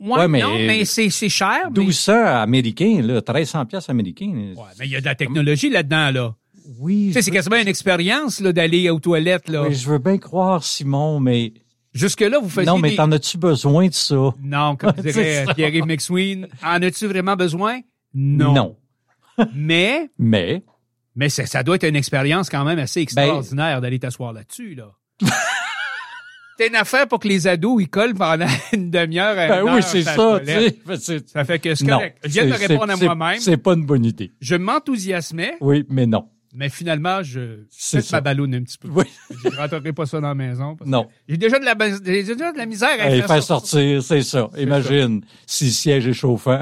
ouais, 0.00 0.18
Ouais, 0.20 0.28
mais- 0.28 0.40
non, 0.40 0.54
mais 0.58 0.84
c'est 0.84 1.10
c'est 1.10 1.28
cher. 1.28 1.70
mais- 1.70 1.80
1200 1.80 2.42
américains, 2.42 3.00
là, 3.02 3.14
1300 3.20 3.66
piastres 3.66 3.90
américains. 3.90 4.26
Ouais, 4.56 4.64
mais 4.78 4.86
il 4.86 4.92
y 4.92 4.96
a 4.96 5.00
de 5.00 5.04
la 5.06 5.14
technologie 5.14 5.70
là-dedans, 5.70 6.10
là. 6.10 6.34
Oui, 6.80 7.06
Tu 7.08 7.12
sais, 7.14 7.22
c'est 7.22 7.30
quasiment 7.30 7.56
une 7.56 7.68
expérience, 7.68 8.40
là, 8.40 8.52
d'aller 8.52 8.90
aux 8.90 9.00
toilettes, 9.00 9.48
là. 9.48 9.62
oui, 9.62 9.74
je 9.74 9.88
veux 9.88 9.98
bien 9.98 10.18
croire, 10.18 10.62
Simon, 10.62 11.18
mais... 11.18 11.52
Jusque-là, 11.94 12.38
vous 12.38 12.50
faisiez 12.50 12.66
non, 12.70 12.78
mais 12.78 12.90
des- 12.90 12.96
t'en 12.96 13.10
as-tu 13.10 13.38
besoin 13.38 13.88
de 13.88 13.94
ça? 13.94 14.34
Non, 14.42 14.76
comme 14.76 14.92
dirait. 15.02 15.46
Pierre-Yves 15.56 15.86
McSween, 15.86 16.46
en 16.62 16.82
as-tu 16.82 17.06
vraiment 17.06 17.34
besoin? 17.36 17.80
Non. 18.14 18.76
Mais, 19.54 20.10
Mais, 20.18 20.62
mais 21.16 21.28
ça, 21.28 21.46
ça 21.46 21.62
doit 21.62 21.76
être 21.76 21.86
une 21.86 21.94
expérience 21.96 22.50
quand 22.50 22.64
même 22.64 22.78
assez 22.80 23.00
Ben, 23.00 23.02
extraordinaire 23.04 23.80
d'aller 23.80 23.98
t'asseoir 23.98 24.32
là-dessus, 24.32 24.74
là. 24.74 24.90
C'est 26.58 26.68
une 26.68 26.74
affaire 26.76 27.06
pour 27.06 27.20
que 27.20 27.28
les 27.28 27.46
ados, 27.46 27.80
ils 27.82 27.88
collent 27.88 28.14
pendant 28.14 28.46
une 28.72 28.90
demi-heure 28.90 29.36
ben 29.36 29.62
oui, 29.74 29.82
c'est 29.82 30.02
ça, 30.02 30.40
c'est- 30.98 31.28
Ça 31.28 31.44
fait 31.44 31.58
que 31.58 31.74
c'est 31.74 31.86
correct. 31.86 32.18
Je 32.24 32.28
viens 32.30 32.46
de 32.46 32.52
répondre 32.52 32.90
à 32.92 32.96
moi-même. 32.96 33.38
C'est 33.40 33.56
pas 33.56 33.74
une 33.74 33.86
bonne 33.86 34.04
idée. 34.04 34.32
Je 34.40 34.56
m'enthousiasmais, 34.56 35.54
Oui, 35.60 35.84
mais 35.88 36.06
non. 36.06 36.28
mais 36.54 36.68
finalement, 36.68 37.22
je 37.22 37.60
C'est 37.70 38.00
fais 38.04 38.16
ma 38.16 38.20
balloune 38.22 38.54
un 38.56 38.62
petit 38.62 38.78
peu. 38.78 38.88
Oui, 38.90 39.04
Je 39.44 39.56
rentrerai 39.56 39.92
pas 39.92 40.06
ça 40.06 40.20
dans 40.20 40.28
la 40.28 40.34
maison. 40.34 40.74
parce 40.74 40.90
non. 40.90 41.06
J'ai 41.28 41.36
déjà 41.36 41.58
de 41.60 41.64
la, 41.64 41.74
déjà 41.76 42.34
de 42.52 42.58
la 42.58 42.66
misère 42.66 42.88
à 42.98 43.08
Hey, 43.10 43.18
faire 43.20 43.28
faire 43.28 43.42
sortir. 43.42 44.02
c'est 44.02 44.22
ça. 44.22 44.48
Imagine 44.58 45.20
si 45.46 45.66
le 45.66 45.70
siège 45.70 46.08
est 46.08 46.12
chauffant. 46.12 46.60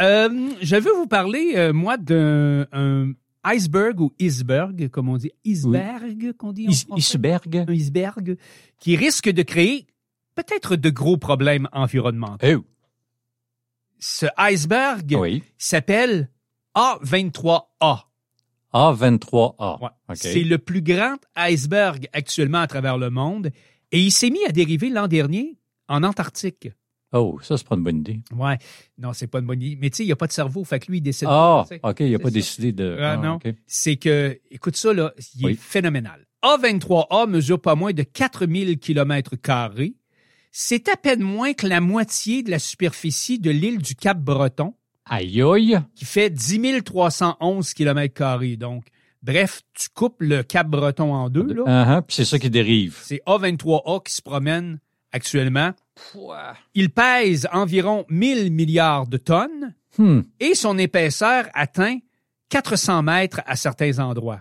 Euh, 0.00 0.28
je 0.60 0.76
veux 0.76 0.92
vous 0.92 1.08
parler, 1.08 1.54
euh, 1.56 1.72
moi, 1.72 1.96
d'un 1.96 2.66
un 2.72 3.12
iceberg 3.44 4.00
ou 4.00 4.12
iceberg, 4.18 4.88
comme 4.90 5.08
on 5.08 5.16
dit. 5.16 5.30
Iceberg, 5.44 6.32
qu'on 6.38 6.52
dit 6.52 6.66
en 6.68 6.70
Is- 6.70 6.84
français? 6.86 6.98
Iceberg. 7.00 7.56
Un 7.68 7.72
iceberg 7.72 8.36
qui 8.78 8.96
risque 8.96 9.28
de 9.30 9.42
créer 9.42 9.86
peut-être 10.34 10.76
de 10.76 10.90
gros 10.90 11.16
problèmes 11.16 11.68
environnementaux. 11.72 12.64
Oh, 12.64 12.64
Ce 13.98 14.26
iceberg 14.38 15.14
oui. 15.18 15.42
s'appelle 15.58 16.30
A23A. 16.74 18.04
A23A. 18.72 19.82
Ouais. 19.82 19.88
OK. 20.08 20.16
C'est 20.16 20.44
le 20.44 20.58
plus 20.58 20.82
grand 20.82 21.16
iceberg 21.36 22.08
actuellement 22.12 22.60
à 22.60 22.66
travers 22.66 22.96
le 22.98 23.10
monde 23.10 23.50
et 23.90 24.00
il 24.00 24.10
s'est 24.10 24.30
mis 24.30 24.44
à 24.46 24.52
dériver 24.52 24.88
l'an 24.88 25.08
dernier 25.08 25.58
en 25.88 26.02
Antarctique. 26.02 26.68
Oh, 27.12 27.38
ça, 27.42 27.56
c'est 27.58 27.66
pas 27.66 27.74
une 27.76 27.82
bonne 27.82 27.98
idée. 27.98 28.20
Ouais. 28.34 28.56
Non, 28.98 29.12
c'est 29.12 29.26
pas 29.26 29.40
une 29.40 29.46
bonne 29.46 29.60
idée. 29.60 29.78
Mais 29.80 29.90
tu 29.90 29.98
sais, 29.98 30.02
il 30.04 30.06
n'y 30.06 30.12
a 30.12 30.16
pas 30.16 30.26
de 30.26 30.32
cerveau. 30.32 30.64
Fait 30.64 30.78
que 30.80 30.90
lui, 30.90 30.98
il 30.98 31.02
décide. 31.02 31.28
Ah. 31.30 31.64
OK, 31.82 32.00
il 32.00 32.14
a 32.14 32.18
C'est 32.18 32.18
pas 32.18 32.28
ça. 32.28 32.30
décidé 32.30 32.72
de... 32.72 32.96
Ah, 33.00 33.16
non. 33.16 33.34
OK. 33.34 33.48
C'est 33.66 33.96
que, 33.96 34.38
écoute 34.50 34.76
ça, 34.76 34.92
là, 34.92 35.12
il 35.36 35.48
est 35.50 35.54
phénoménal. 35.60 36.26
A23A 36.42 37.28
mesure 37.28 37.60
pas 37.60 37.74
moins 37.74 37.92
de 37.92 38.02
4000 38.02 38.78
km 38.78 39.36
carrés. 39.36 39.94
C'est 40.50 40.88
à 40.88 40.96
peine 40.96 41.22
moins 41.22 41.52
que 41.54 41.66
la 41.66 41.80
moitié 41.80 42.42
de 42.42 42.50
la 42.50 42.58
superficie 42.58 43.38
de 43.38 43.50
l'île 43.50 43.78
du 43.78 43.94
Cap-Breton, 43.94 44.74
Aïe 45.06 45.42
aïe. 45.42 45.78
qui 45.94 46.04
fait 46.04 46.30
10 46.30 46.82
311 46.84 47.72
km 47.74 48.12
carrés. 48.14 48.56
Donc, 48.56 48.84
bref, 49.22 49.62
tu 49.74 49.88
coupes 49.94 50.20
le 50.20 50.42
Cap-Breton 50.42 51.12
en 51.14 51.30
deux, 51.30 51.52
là. 51.54 51.62
Uh-huh, 51.64 52.02
puis 52.02 52.16
c'est 52.16 52.24
ça 52.24 52.38
qui 52.38 52.50
dérive. 52.50 52.98
C'est 53.02 53.22
A23A 53.26 54.02
qui 54.02 54.12
se 54.12 54.20
promène 54.22 54.78
actuellement. 55.12 55.72
Il 56.74 56.90
pèse 56.90 57.48
environ 57.52 58.04
1000 58.08 58.52
milliards 58.52 59.06
de 59.06 59.16
tonnes 59.18 59.74
Hmm. 59.98 60.22
et 60.40 60.54
son 60.54 60.78
épaisseur 60.78 61.50
atteint 61.52 61.98
400 62.48 63.02
mètres 63.02 63.42
à 63.44 63.56
certains 63.56 63.98
endroits. 63.98 64.40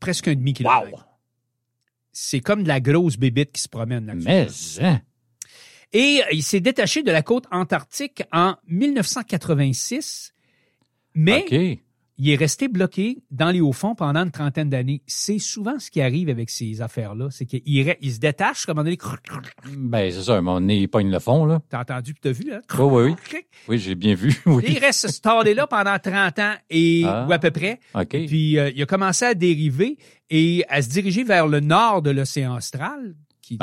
Presque 0.00 0.28
un 0.28 0.34
demi-kilomètre. 0.34 0.90
Wow. 0.90 1.00
C'est 2.10 2.40
comme 2.40 2.62
de 2.62 2.68
la 2.68 2.80
grosse 2.80 3.18
bébite 3.18 3.52
qui 3.52 3.60
se 3.60 3.68
promène. 3.68 4.06
là 4.06 4.14
Mais, 4.14 4.48
hein. 4.80 5.02
Et 5.92 6.22
il 6.32 6.42
s'est 6.42 6.60
détaché 6.60 7.02
de 7.02 7.10
la 7.12 7.20
côte 7.22 7.44
antarctique 7.50 8.22
en 8.32 8.56
1986, 8.66 10.32
mais. 11.14 11.80
Il 12.18 12.30
est 12.30 12.36
resté 12.36 12.66
bloqué 12.68 13.18
dans 13.30 13.50
les 13.50 13.60
hauts-fonds 13.60 13.94
pendant 13.94 14.24
une 14.24 14.30
trentaine 14.30 14.68
d'années. 14.68 15.02
C'est 15.06 15.38
souvent 15.38 15.78
ce 15.78 15.90
qui 15.90 16.00
arrive 16.00 16.28
avec 16.28 16.50
ces 16.50 16.80
affaires-là, 16.82 17.28
c'est 17.30 17.46
qu'il 17.46 17.62
il 17.64 18.12
se 18.12 18.18
détache, 18.18 18.66
comme 18.66 18.78
on 18.78 18.82
dit, 18.82 18.98
Ben, 19.76 20.10
c'est 20.10 20.22
ça, 20.22 20.34
à 20.34 20.38
un 20.38 20.40
moment 20.40 20.60
donné, 20.60 20.78
il 20.78 20.88
pogne 20.88 21.10
le 21.10 21.18
fond, 21.20 21.44
là. 21.46 21.60
t'as 21.68 21.80
entendu 21.82 22.14
puis 22.14 22.20
t'as 22.20 22.32
vu, 22.32 22.44
là? 22.50 22.60
Oui, 22.78 22.84
oui, 23.04 23.14
oui. 23.32 23.38
Oui, 23.68 23.78
j'ai 23.78 23.94
bien 23.94 24.14
vu, 24.14 24.34
oui. 24.46 24.64
il 24.68 24.78
reste 24.78 25.08
stallé 25.08 25.54
là 25.54 25.66
pendant 25.66 25.98
30 25.98 26.38
ans 26.38 26.54
et 26.70 27.02
Ah. 27.06 27.26
ou 27.28 27.32
à 27.32 27.38
peu 27.38 27.50
près. 27.50 27.78
OK. 27.94 28.08
Puis 28.26 28.58
euh, 28.58 28.70
il 28.74 28.82
a 28.82 28.86
commencé 28.86 29.24
à 29.24 29.34
dériver 29.34 29.96
et 30.30 30.64
à 30.68 30.82
se 30.82 30.88
diriger 30.88 31.22
vers 31.24 31.46
le 31.46 31.60
nord 31.60 32.02
de 32.02 32.10
l'océan 32.10 32.56
austral, 32.56 33.14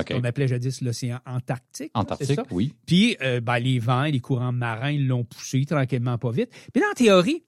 qu'on 0.08 0.24
appelait 0.24 0.48
jadis 0.48 0.82
l'océan 0.82 1.20
antarctique. 1.26 1.92
Antarctique, 1.94 2.40
oui. 2.52 2.74
Puis 2.88 3.18
euh, 3.22 3.40
ben, 3.42 3.60
les 3.60 3.78
vents 3.80 4.04
et 4.06 4.12
les 4.12 4.20
courants 4.20 4.52
marins 4.52 4.98
l'ont 4.98 5.24
poussé 5.24 5.64
tranquillement 5.66 6.18
pas 6.18 6.32
vite. 6.32 6.50
Puis 6.74 6.82
en 6.84 6.94
théorie, 6.96 7.44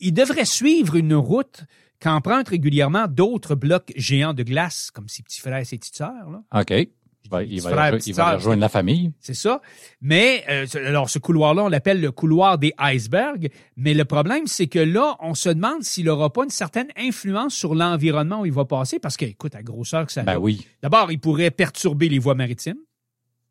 il 0.00 0.12
devrait 0.12 0.44
suivre 0.44 0.96
une 0.96 1.14
route 1.14 1.64
qu'empruntent 2.00 2.48
régulièrement 2.48 3.06
d'autres 3.08 3.54
blocs 3.54 3.92
géants 3.96 4.34
de 4.34 4.42
glace, 4.42 4.90
comme 4.92 5.08
ses 5.08 5.22
petits 5.22 5.40
frères 5.40 5.58
et 5.58 5.64
ses 5.64 5.78
petites 5.78 5.96
sœurs. 5.96 6.30
Là. 6.30 6.42
OK. 6.60 6.88
Ben, 7.30 7.42
il 7.42 7.60
va, 7.60 7.90
il 8.06 8.14
va 8.14 8.36
rejoindre 8.36 8.60
la 8.62 8.70
famille. 8.70 9.12
C'est 9.20 9.34
ça. 9.34 9.60
Mais 10.00 10.44
euh, 10.48 10.66
ce- 10.66 10.78
alors 10.78 11.10
ce 11.10 11.18
couloir-là, 11.18 11.64
on 11.64 11.68
l'appelle 11.68 12.00
le 12.00 12.10
couloir 12.10 12.56
des 12.56 12.72
icebergs. 12.80 13.50
Mais 13.76 13.92
le 13.92 14.06
problème, 14.06 14.46
c'est 14.46 14.66
que 14.66 14.78
là, 14.78 15.14
on 15.20 15.34
se 15.34 15.50
demande 15.50 15.82
s'il 15.82 16.06
n'aura 16.06 16.32
pas 16.32 16.44
une 16.44 16.50
certaine 16.50 16.88
influence 16.96 17.52
sur 17.54 17.74
l'environnement 17.74 18.40
où 18.40 18.46
il 18.46 18.52
va 18.52 18.64
passer, 18.64 18.98
parce 18.98 19.18
que, 19.18 19.26
écoute, 19.26 19.54
à 19.54 19.62
grosseur 19.62 20.06
que 20.06 20.12
ça 20.12 20.22
Ben 20.22 20.36
a. 20.36 20.38
oui. 20.38 20.66
D'abord, 20.82 21.12
il 21.12 21.18
pourrait 21.20 21.50
perturber 21.50 22.08
les 22.08 22.18
voies 22.18 22.34
maritimes, 22.34 22.78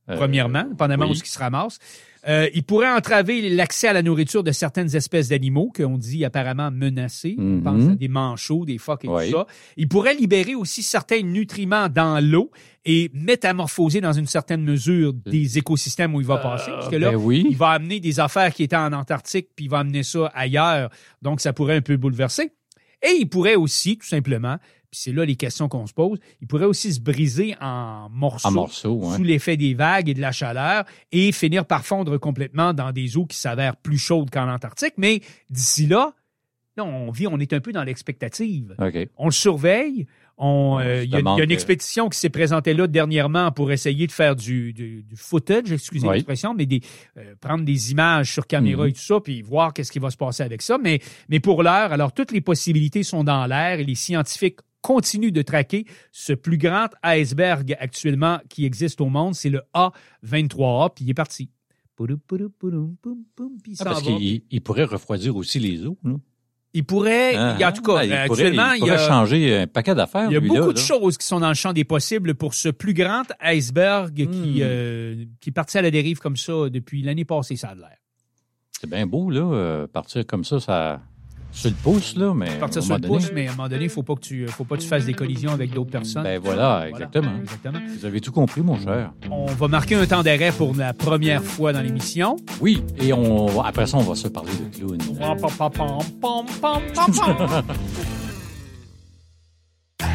premièrement, 0.08 0.64
dépendamment 0.64 1.06
oui. 1.06 1.12
où 1.12 1.16
ce 1.16 1.24
qui 1.24 1.30
se 1.32 1.40
ramasse. 1.40 1.80
Euh, 2.28 2.50
il 2.54 2.64
pourrait 2.64 2.92
entraver 2.92 3.48
l'accès 3.50 3.88
à 3.88 3.94
la 3.94 4.02
nourriture 4.02 4.44
de 4.44 4.52
certaines 4.52 4.94
espèces 4.98 5.30
d'animaux 5.30 5.72
qu'on 5.74 5.98
dit 5.98 6.26
apparemment 6.26 6.72
menacés. 6.72 7.36
On 7.38 7.42
Mhm. 7.42 7.64
pense 7.64 7.84
à 7.92 7.96
des 7.96 8.08
manchots, 8.10 8.66
des 8.66 8.78
phoques 8.80 9.06
et 9.06 9.08
Oui. 9.08 9.32
tout 9.32 9.38
ça. 9.38 9.48
Il 9.78 9.88
pourrait 9.88 10.14
libérer 10.16 10.54
aussi 10.56 10.84
certains 10.84 11.22
nutriments 11.22 11.88
dans 11.88 12.20
l'eau 12.22 12.52
et 12.84 13.10
métamorphoser 13.14 14.02
dans 14.02 14.12
une 14.14 14.26
certaine 14.28 14.62
mesure 14.64 15.14
des 15.14 15.58
écosystèmes 15.58 16.16
où 16.16 16.20
il 16.22 16.28
va 16.28 16.38
passer. 16.38 16.72
Parce 16.72 16.90
que 16.90 16.96
là, 16.98 17.12
ben 17.12 17.18
oui. 17.18 17.46
il 17.50 17.56
va 17.56 17.70
amener 17.70 18.00
des 18.02 18.20
affaires 18.20 18.54
qui 18.54 18.64
étaient 18.64 18.76
en 18.76 18.92
Antarctique, 18.92 19.50
puis 19.56 19.66
il 19.66 19.72
va 19.72 19.80
amener 19.80 20.04
ça 20.04 20.26
ailleurs. 20.36 20.90
Donc, 21.22 21.40
ça 21.40 21.54
pourrait 21.54 21.78
un 21.78 21.82
peu 21.82 21.96
bouleverser. 21.96 22.52
Et 23.04 23.16
il 23.20 23.28
pourrait 23.30 23.56
aussi, 23.56 23.98
tout 23.98 24.08
simplement, 24.08 24.58
puis 24.98 25.12
c'est 25.12 25.16
là 25.16 25.26
les 25.26 25.36
questions 25.36 25.68
qu'on 25.70 25.86
se 25.86 25.94
pose, 25.94 26.18
il 26.42 26.48
pourrait 26.48 26.66
aussi 26.66 26.94
se 26.94 27.00
briser 27.00 27.56
en 27.62 28.10
morceaux, 28.10 28.48
En 28.48 28.52
morceaux, 28.52 29.12
sous 29.16 29.24
l'effet 29.24 29.58
des 29.58 29.74
vagues 29.74 30.10
et 30.10 30.14
de 30.14 30.22
la 30.22 30.32
chaleur 30.32 30.86
et 31.12 31.32
finir 31.32 31.66
par 31.66 31.86
fondre 31.86 32.18
complètement 32.18 32.74
dans 32.74 32.92
des 32.92 33.16
eaux 33.18 33.26
qui 33.26 33.38
s'avèrent 33.38 33.76
plus 33.78 33.98
chaudes 34.00 34.30
qu'en 34.32 34.50
Antarctique. 34.50 34.94
Mais 34.98 35.22
d'ici 35.50 35.86
là, 35.86 36.14
là, 36.78 36.86
on 36.86 37.12
vit, 37.12 37.28
on 37.28 37.40
est 37.40 37.54
un 37.54 37.60
peu 37.60 37.72
dans 37.72 37.84
l'expectative. 37.84 38.76
On 39.18 39.26
le 39.26 39.32
surveille. 39.32 40.08
On, 40.40 40.78
euh, 40.80 41.04
il 41.04 41.10
y, 41.10 41.16
a- 41.16 41.18
il 41.18 41.22
y 41.22 41.24
demande 41.24 41.40
a 41.42 41.44
une 41.46 41.50
expédition 41.52 42.10
qui 42.10 42.20
s'est 42.20 42.30
présentée 42.30 42.76
là 42.76 42.86
dernièrement 42.86 43.52
pour 43.52 43.72
essayer 43.72 44.06
de 44.06 44.12
faire 44.12 44.36
du, 44.36 44.72
du, 44.72 45.02
du 45.02 45.16
footage, 45.16 45.72
excusez 45.72 46.08
Oui. 46.08 46.14
l'expression, 46.14 46.54
mais 46.54 46.68
des, 46.68 46.82
euh, 47.18 47.34
prendre 47.42 47.66
des 47.66 47.90
images 47.92 48.32
sur 48.34 48.46
caméra 48.46 48.84
Mhm. 48.84 48.90
et 48.90 48.94
tout 48.94 49.02
ça, 49.02 49.20
puis 49.20 49.42
voir 49.42 49.74
qu'est-ce 49.74 49.92
qui 49.92 49.98
va 49.98 50.12
se 50.12 50.18
passer 50.18 50.44
avec 50.44 50.62
ça. 50.62 50.78
Mais, 50.78 51.00
mais 51.28 51.40
pour 51.40 51.64
l'heure, 51.64 51.92
alors 51.92 52.14
toutes 52.14 52.32
les 52.32 52.42
possibilités 52.42 53.02
sont 53.02 53.24
dans 53.24 53.48
l'air 53.48 53.80
et 53.80 53.84
les 53.84 53.96
scientifiques 53.96 54.60
continuent 54.82 55.32
de 55.32 55.42
traquer 55.42 55.86
ce 56.12 56.34
plus 56.34 56.58
grand 56.58 56.88
iceberg 57.04 57.76
actuellement 57.80 58.40
qui 58.50 58.66
existe 58.66 59.02
au 59.02 59.08
monde. 59.10 59.36
C'est 59.36 59.50
le 59.50 59.62
A23A, 59.74 60.94
puis 60.94 61.06
il 61.06 61.10
est 61.12 61.14
parti. 61.14 61.50
Il 62.00 62.16
Ah, 63.80 63.84
parce 63.84 64.02
qu'il 64.04 64.42
il 64.52 64.62
pourrait 64.62 64.84
refroidir 64.84 65.36
aussi 65.36 65.60
les 65.60 65.86
eaux, 65.86 65.98
là. 66.04 66.14
Il 66.74 66.84
pourrait, 66.84 67.32
il 67.34 67.60
y 67.60 67.64
a- 67.64 67.70
en 67.70 67.72
tout 67.72 67.82
cas, 67.82 67.96
Ah, 68.00 68.06
il 68.06 68.10
pourrait- 68.10 68.18
actuellement, 68.44 68.72
il 68.74 68.80
pourrait 68.82 68.92
a... 68.92 69.08
changer 69.08 69.58
un 69.62 69.68
paquet 69.68 69.96
d'affaires. 69.96 70.28
Il 70.30 70.34
y 70.34 70.36
a 70.36 70.40
beaucoup 70.40 70.74
de 70.74 70.78
là. 70.78 70.84
choses 70.84 71.18
qui 71.18 71.26
sont 71.26 71.40
dans 71.40 71.48
le 71.48 71.56
champ 71.56 71.74
des 71.74 71.86
possibles 71.86 72.36
pour 72.36 72.54
ce 72.54 72.70
plus 72.70 72.94
grand 72.94 73.24
iceberg 73.42 74.14
qui, 74.14 74.26
Hmm. 74.28 74.60
euh, 74.62 75.26
qui 75.40 75.50
est 75.50 75.54
parti 75.54 75.80
à 75.80 75.82
la 75.82 75.90
dérive 75.90 76.20
comme 76.20 76.38
ça 76.38 76.70
depuis 76.70 77.02
l'année 77.02 77.26
passée, 77.26 77.56
ça 77.56 77.70
a 77.70 77.76
l'air. 77.76 77.98
C'est 78.80 78.88
bien 78.90 79.08
beau, 79.08 79.32
là, 79.32 79.40
euh, 79.42 79.88
partir 79.88 80.24
comme 80.28 80.44
ça, 80.44 80.60
ça 80.60 81.02
sur 81.58 81.70
le 81.70 81.76
pouce, 81.76 82.16
là, 82.16 82.34
mais. 82.36 82.50
à 82.50 82.54
un 82.54 82.58
Partir 82.58 82.82
sur 82.84 82.92
moment 82.92 83.02
le 83.04 83.08
donné, 83.10 83.20
pouce, 83.22 83.32
mais 83.34 83.48
à 83.48 83.52
un 83.52 83.56
moment 83.56 83.70
donné, 83.70 83.84
il 83.86 83.90
faut 83.90 84.04
pas 84.04 84.16
que 84.16 84.20
tu 84.22 84.48
faut 84.48 84.64
pas 84.64 84.78
que 84.78 84.82
tu 84.82 84.88
fasses 84.88 85.06
des 85.06 85.14
collisions 85.14 85.52
avec 85.52 85.72
d'autres 85.74 85.90
personnes. 85.92 86.24
Ben 86.24 86.40
voilà, 86.40 86.68
Voilà, 86.68 86.90
exactement. 86.90 87.32
exactement. 87.42 87.80
Vous 88.00 88.06
avez 88.06 88.22
tout 88.22 88.32
compris, 88.32 88.62
mon 88.62 88.80
cher. 88.80 89.12
On 89.32 89.46
va 89.46 89.68
marquer 89.68 89.96
un 89.96 90.06
temps 90.06 90.24
d'arrêt 90.24 90.52
pour 90.52 90.76
la 90.76 90.94
première 90.94 91.44
fois 91.44 91.74
dans 91.74 91.82
l'émission. 91.82 92.36
Oui, 92.62 92.84
et 92.98 93.14
on, 93.14 93.62
après 93.62 93.88
ça, 93.88 93.98
on 93.98 94.02
va 94.02 94.16
se 94.16 94.28
parler 94.28 94.52
de 94.54 94.78
clown. 94.78 94.98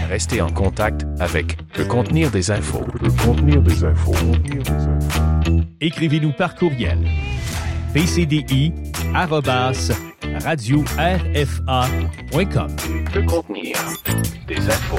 Restez 0.09 0.41
en 0.43 0.51
contact 0.51 1.07
avec 1.19 1.57
peut 1.73 1.87
contenir 1.87 2.31
des 2.31 2.51
infos. 2.51 2.85
Peut 3.01 3.11
contenir 3.25 3.63
des 3.63 3.85
infos. 3.85 4.13
Écrivez-nous 5.81 6.33
par 6.33 6.55
courriel. 6.55 6.99
pcdi 7.95 8.73
radio 10.45 10.83
rfa.com. 10.99 12.77
Peut 13.13 13.23
contenir 13.27 13.77
des 14.49 14.57
infos. 14.57 14.97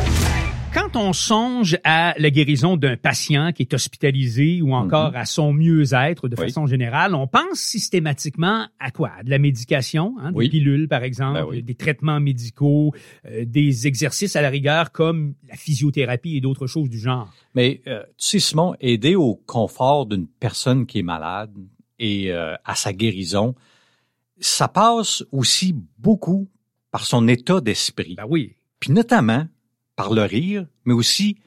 Quand 0.74 0.96
on 0.96 1.14
songe 1.14 1.78
à 1.84 2.16
la 2.18 2.30
guérison 2.32 2.78
d'un 2.78 2.98
patient 2.98 3.52
qui 3.52 3.62
est 3.64 3.74
hospitalisé 3.76 4.62
ou 4.64 4.74
encore 4.74 5.16
à 5.16 5.26
son 5.26 5.54
mieux-être 5.54 6.28
de 6.28 6.36
Mhm. 6.36 6.40
Oui. 6.42 6.48
façon 6.48 6.66
générale, 6.66 7.14
on 7.14 7.28
pense 7.28 7.60
systématiquement 7.60 8.66
à 8.80 8.90
quoi? 8.90 9.12
À 9.20 9.24
de 9.24 9.30
la 9.30 9.38
médication, 9.38 10.16
hein, 10.20 10.32
des 10.32 10.38
Oui. 10.38 10.50
pilules 10.50 10.88
par 10.88 11.04
exemple, 11.04 11.40
Ben 11.42 11.46
oui. 11.48 11.62
des 11.62 11.76
traitements 11.76 12.20
médicaux, 12.20 12.92
euh, 13.28 13.46
des 13.46 13.86
exercices 13.86 14.36
à 14.36 14.42
la 14.42 14.50
rigueur 14.50 14.92
comme 14.92 15.36
la 15.48 15.56
physiothérapie 15.56 16.38
et 16.38 16.42
d'autres 16.42 16.66
choses 16.68 16.90
du 16.90 16.98
genre. 17.00 17.32
Mais 17.54 17.82
euh, 17.88 18.02
tu 18.18 18.40
sais, 18.40 18.40
Simon, 18.40 18.74
aider 18.82 19.16
au 19.16 19.36
confort 19.46 20.08
d'une 20.08 20.26
personne 20.40 20.88
qui 20.88 21.00
est 21.00 21.04
malade 21.04 21.52
et 22.00 22.32
euh, 22.32 22.56
à 22.66 22.74
sa 22.74 22.94
guérison, 22.94 23.54
ça 24.46 24.68
passe 24.68 25.24
aussi 25.32 25.76
beaucoup 25.98 26.50
par 26.92 27.06
son 27.06 27.28
état 27.28 27.62
d'esprit. 27.62 28.16
Ben 28.16 28.26
oui, 28.30 28.56
Puis 28.80 28.92
notamment 28.92 29.48
par 29.96 30.14
le 30.14 30.24
rire, 30.24 30.66
mais 30.86 30.94
aussi 30.94 31.38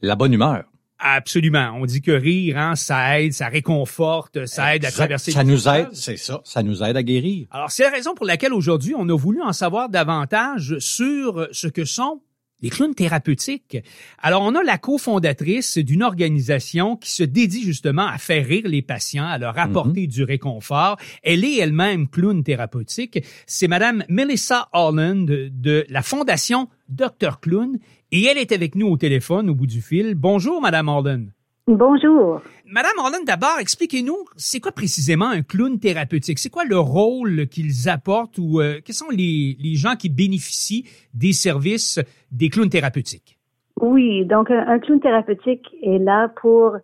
la 0.00 0.16
bonne 0.16 0.32
humeur. 0.32 0.64
absolument. 0.98 1.72
On 1.74 1.84
dit 1.86 2.00
que 2.00 2.10
rire, 2.10 2.56
hein, 2.58 2.76
ça 2.76 3.20
aide, 3.20 3.32
ça 3.32 3.48
réconforte, 3.48 4.46
ça 4.46 4.74
aide 4.74 4.84
à 4.84 4.90
traverser 4.90 5.32
Ça 5.32 5.44
nous 5.44 5.68
aide, 5.68 5.88
c'est 5.92 6.16
ça, 6.16 6.40
ça 6.44 6.62
nous 6.62 6.82
aide 6.82 6.96
à 6.96 7.02
guérir. 7.02 7.46
Alors, 7.50 7.70
c'est 7.70 7.82
la 7.84 7.90
raison 7.90 8.14
pour 8.14 8.26
laquelle 8.26 8.52
aujourd'hui, 8.52 8.94
on 8.96 9.08
a 9.08 9.16
voulu 9.16 9.42
en 9.42 9.52
savoir 9.52 9.88
davantage 9.88 10.78
sur 10.78 11.46
ce 11.52 11.68
que 11.68 11.84
sont 11.84 12.20
les 12.64 12.70
clowns 12.70 12.94
thérapeutiques. 12.94 13.76
Alors, 14.18 14.42
on 14.42 14.54
a 14.54 14.62
la 14.62 14.78
cofondatrice 14.78 15.76
d'une 15.76 16.02
organisation 16.02 16.96
qui 16.96 17.10
se 17.10 17.22
dédie 17.22 17.62
justement 17.62 18.06
à 18.06 18.16
faire 18.16 18.46
rire 18.46 18.66
les 18.66 18.80
patients, 18.80 19.26
à 19.26 19.36
leur 19.36 19.58
apporter 19.58 20.06
du 20.06 20.24
réconfort. 20.24 20.96
Elle 21.22 21.44
est 21.44 21.58
elle-même 21.58 22.08
clown 22.08 22.42
thérapeutique. 22.42 23.22
C'est 23.46 23.68
Madame 23.68 24.02
Melissa 24.08 24.68
Holland 24.72 25.26
de, 25.26 25.50
de 25.52 25.84
la 25.90 26.00
Fondation 26.00 26.68
Dr 26.88 27.38
Clown 27.40 27.78
et 28.10 28.24
elle 28.24 28.38
est 28.38 28.52
avec 28.52 28.76
nous 28.76 28.86
au 28.86 28.96
téléphone 28.96 29.50
au 29.50 29.54
bout 29.54 29.66
du 29.66 29.82
fil. 29.82 30.14
Bonjour, 30.14 30.62
Madame 30.62 30.88
Holland. 30.88 31.33
Bonjour. 31.66 32.42
Madame 32.66 32.92
Holland, 32.98 33.24
d'abord, 33.26 33.56
expliquez-nous, 33.58 34.18
c'est 34.36 34.60
quoi 34.60 34.72
précisément 34.72 35.28
un 35.30 35.40
clown 35.40 35.78
thérapeutique? 35.78 36.38
C'est 36.38 36.50
quoi 36.50 36.64
le 36.64 36.78
rôle 36.78 37.46
qu'ils 37.46 37.88
apportent 37.88 38.36
ou 38.38 38.60
euh, 38.60 38.80
quels 38.84 38.94
sont 38.94 39.08
les, 39.10 39.56
les 39.58 39.74
gens 39.74 39.96
qui 39.96 40.10
bénéficient 40.10 40.84
des 41.14 41.32
services 41.32 42.00
des 42.30 42.50
clowns 42.50 42.68
thérapeutiques? 42.68 43.38
Oui, 43.80 44.26
donc 44.26 44.50
un, 44.50 44.66
un 44.68 44.78
clown 44.78 45.00
thérapeutique 45.00 45.66
est 45.82 45.98
là 45.98 46.28
pour 46.42 46.76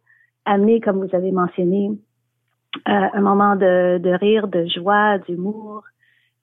amener, 0.46 0.80
comme 0.80 1.04
vous 1.04 1.14
avez 1.14 1.30
mentionné, 1.30 1.90
euh, 2.88 3.06
un 3.12 3.20
moment 3.20 3.56
de, 3.56 3.98
de 3.98 4.10
rire, 4.10 4.48
de 4.48 4.66
joie, 4.66 5.18
d'humour, 5.18 5.82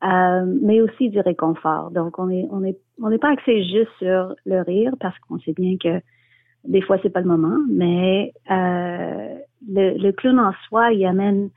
euh, 0.03 0.46
mais 0.62 0.79
aussi 0.82 1.10
du 1.10 1.20
réconfort. 1.20 1.89
Donc, 1.89 2.20
on 2.20 2.29
est 2.29 2.48
on 2.51 2.63
est 2.63 2.77
on 3.01 3.10
n'est 3.10 3.17
pas 3.17 3.32
axé 3.32 3.63
juste 3.63 3.89
sur 3.98 4.36
le 4.46 4.62
rire 4.62 4.94
parce 5.00 5.17
qu'on 5.20 5.39
sait 5.39 5.53
bien 5.53 5.75
que 5.82 6.01
des 6.68 6.82
fois 6.82 6.98
c'est 7.02 7.10
pas 7.10 7.22
le 7.22 7.28
moment, 7.28 7.58
mais 7.70 8.34
euh, 8.52 9.36
le, 9.68 9.98
le 9.98 10.12
clown 10.12 10.40
en 10.40 10.54
soi, 10.68 10.92
il 10.92 11.06
amène 11.06 11.50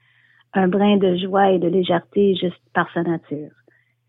un 0.54 0.68
brin 0.68 0.96
de 0.96 1.16
joie 1.16 1.50
et 1.50 1.58
de 1.58 1.68
légèreté 1.68 2.34
juste 2.34 2.62
par 2.74 2.90
sa 2.92 3.02
nature. 3.02 3.50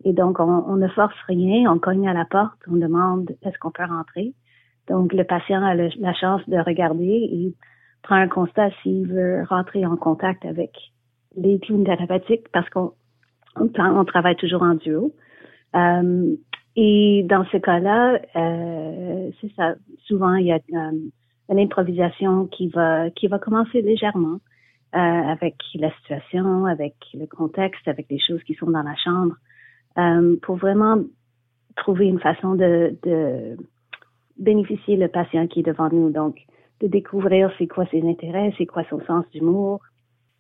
Et 0.04 0.14
donc, 0.14 0.40
on, 0.40 0.64
on 0.68 0.78
ne 0.78 0.88
force 0.88 1.16
rien, 1.28 1.72
on 1.72 1.78
cogne 1.78 2.08
à 2.08 2.14
la 2.14 2.26
porte, 2.26 2.58
on 2.68 2.78
demande 2.78 3.32
est-ce 3.44 3.58
qu'on 3.60 3.72
peut 3.72 3.86
rentrer? 3.86 4.34
Donc, 4.88 5.14
le 5.14 5.24
patient 5.24 5.64
a 5.64 5.76
la 5.76 6.14
chance 6.14 6.42
de 6.48 6.58
regarder 6.58 7.04
et 7.06 7.54
prend 8.02 8.16
un 8.16 8.28
constat 8.28 8.72
s'il 8.82 9.08
veut 9.08 9.44
rentrer 9.48 9.86
en 9.86 9.96
contact 9.96 10.44
avec 10.46 10.72
les 11.36 11.60
clowns 11.60 11.84
thérapeutiques 11.84 12.50
parce 12.52 12.70
qu'on 12.70 12.94
on, 13.56 14.06
travaille 14.06 14.36
toujours 14.36 14.64
en 14.64 14.74
duo. 14.76 15.14
Euh, 15.76 16.36
et 16.76 17.24
dans 17.28 17.46
ce 17.52 17.58
cas-là, 17.58 18.20
euh, 18.36 19.32
c'est 19.42 19.52
ça. 19.56 19.76
Souvent, 20.06 20.36
il 20.36 20.48
y 20.48 20.52
a 20.52 20.60
euh, 20.74 20.92
une 21.50 21.60
improvisation 21.60 22.48
qui 22.48 22.68
va 22.70 23.10
qui 23.10 23.28
va 23.28 23.40
commencer 23.40 23.82
légèrement 23.82 24.40
euh, 24.96 24.98
avec 24.98 25.56
la 25.76 25.92
situation, 25.98 26.66
avec 26.66 26.96
le 27.14 27.26
contexte, 27.26 27.88
avec 27.88 28.08
les 28.10 28.20
choses 28.20 28.44
qui 28.44 28.54
sont 28.56 28.70
dans 28.70 28.84
la 28.84 28.96
chambre, 28.96 29.36
euh, 29.98 30.38
pour 30.42 30.56
vraiment 30.56 30.98
trouver 31.76 32.06
une 32.08 32.20
façon 32.20 32.56
de, 32.56 32.98
de 33.04 33.58
bénéficier 34.38 34.98
le 34.98 35.08
patient 35.08 35.48
qui 35.48 35.60
est 35.62 35.64
devant 35.64 35.90
nous. 35.92 36.10
Donc, 36.10 36.40
de 36.82 36.88
découvrir 36.88 37.52
c'est 37.58 37.68
quoi 37.68 37.86
ses 37.88 38.02
intérêts, 38.02 38.54
c'est 38.58 38.66
quoi 38.66 38.84
son 38.90 39.02
sens 39.06 39.26
d'humour, 39.32 39.82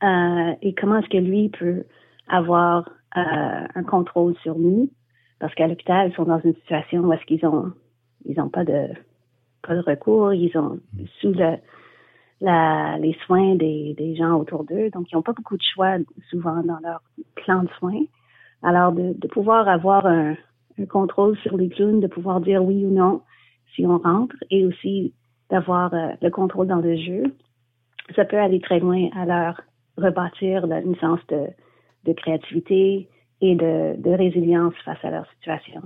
euh, 0.03 0.53
et 0.61 0.73
comment 0.73 0.97
est-ce 0.97 1.09
que 1.09 1.17
lui 1.17 1.49
peut 1.49 1.83
avoir 2.27 2.89
euh, 3.17 3.67
un 3.75 3.83
contrôle 3.83 4.35
sur 4.37 4.57
nous 4.57 4.89
parce 5.41 5.55
qu'à 5.55 5.67
l'hôpital, 5.67 6.09
ils 6.09 6.15
sont 6.15 6.25
dans 6.25 6.39
une 6.39 6.53
situation 6.53 7.01
où 7.01 7.11
est-ce 7.11 7.25
qu'ils 7.25 7.45
ont 7.45 7.73
ils 8.25 8.39
ont 8.39 8.49
pas 8.49 8.63
de 8.63 8.89
pas 9.63 9.75
de 9.75 9.81
recours, 9.81 10.33
ils 10.33 10.55
ont 10.55 10.79
sous 11.19 11.33
les 11.33 13.17
soins 13.25 13.55
des, 13.55 13.95
des 13.97 14.15
gens 14.15 14.39
autour 14.39 14.63
d'eux, 14.63 14.89
donc 14.91 15.11
ils 15.11 15.15
n'ont 15.15 15.23
pas 15.23 15.33
beaucoup 15.33 15.57
de 15.57 15.63
choix 15.73 15.97
souvent 16.29 16.63
dans 16.63 16.79
leur 16.83 17.01
plan 17.35 17.63
de 17.63 17.69
soins. 17.79 18.03
Alors 18.61 18.91
de, 18.91 19.27
pouvoir 19.27 19.67
avoir 19.67 20.05
un, 20.05 20.35
un 20.79 20.85
contrôle 20.85 21.35
sur 21.39 21.57
les 21.57 21.69
clowns, 21.69 21.99
de 21.99 22.07
pouvoir 22.07 22.39
dire 22.39 22.63
oui 22.63 22.85
ou 22.85 22.91
non 22.91 23.21
si 23.75 23.85
on 23.85 23.97
rentre, 23.97 24.35
et 24.51 24.65
aussi 24.65 25.13
d'avoir 25.49 25.93
euh, 25.93 26.09
le 26.21 26.29
contrôle 26.29 26.67
dans 26.67 26.81
le 26.81 26.95
jeu, 26.97 27.23
ça 28.15 28.25
peut 28.25 28.37
aller 28.37 28.59
très 28.59 28.79
loin 28.79 29.09
à 29.15 29.25
leur 29.25 29.61
rebâtir 29.97 30.65
une 30.65 30.95
sens 30.97 31.19
de, 31.29 31.47
de 32.05 32.13
créativité 32.13 33.07
et 33.41 33.55
de, 33.55 33.99
de, 33.99 34.11
résilience 34.11 34.73
face 34.85 35.03
à 35.03 35.09
leur 35.09 35.25
situation. 35.35 35.81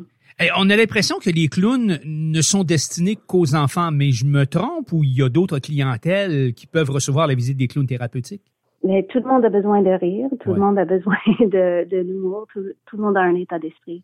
On 0.58 0.70
a 0.70 0.76
l'impression 0.76 1.18
que 1.18 1.30
les 1.30 1.48
clowns 1.48 2.00
ne 2.04 2.42
sont 2.42 2.66
destinés 2.66 3.16
qu'aux 3.16 3.56
enfants, 3.56 3.92
mais 3.92 4.12
je 4.12 4.26
me 4.26 4.46
trompe 4.46 4.92
ou 4.92 5.04
il 5.04 5.18
y 5.18 5.24
a 5.24 5.30
d'autres 5.30 5.60
clientèles 5.60 6.54
qui 6.54 6.68
peuvent 6.68 6.90
recevoir 6.90 7.28
la 7.28 7.36
visite 7.36 7.58
des 7.58 7.68
clowns 7.68 7.88
thérapeutiques? 7.88 8.44
Mais 8.84 9.04
tout 9.04 9.20
le 9.20 9.28
monde 9.28 9.44
a 9.46 9.50
besoin 9.50 9.82
de 9.82 9.90
rire, 9.90 10.30
tout 10.42 10.54
le 10.54 10.60
monde 10.60 10.78
a 10.78 10.86
besoin 10.86 11.18
de, 11.40 11.88
de 11.90 11.98
l'humour, 11.98 12.46
tout, 12.54 12.62
tout, 12.86 12.98
le 12.98 13.04
monde 13.04 13.18
a 13.18 13.22
un 13.22 13.36
état 13.36 13.58
d'esprit. 13.58 14.04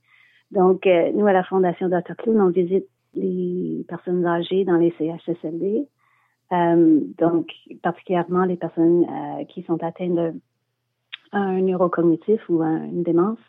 Donc, 0.52 0.88
euh, 0.88 1.12
nous, 1.14 1.28
à 1.28 1.34
la 1.34 1.44
Fondation 1.44 1.88
Dr. 1.88 2.16
Clown, 2.18 2.42
on 2.42 2.50
visite 2.50 2.88
les 3.14 3.86
personnes 3.88 4.26
âgées 4.26 4.66
dans 4.66 4.78
les 4.78 4.94
CHSLD, 4.98 5.88
euh, 6.52 7.00
donc 7.18 7.52
particulièrement 7.84 8.46
les 8.46 8.56
personnes 8.58 9.06
euh, 9.06 9.44
qui 9.46 9.64
sont 9.64 9.82
atteintes 9.84 10.16
de 10.16 10.34
un 11.32 11.62
neurocognitif 11.62 12.42
ou 12.50 12.62
une 12.64 13.04
démence. 13.04 13.40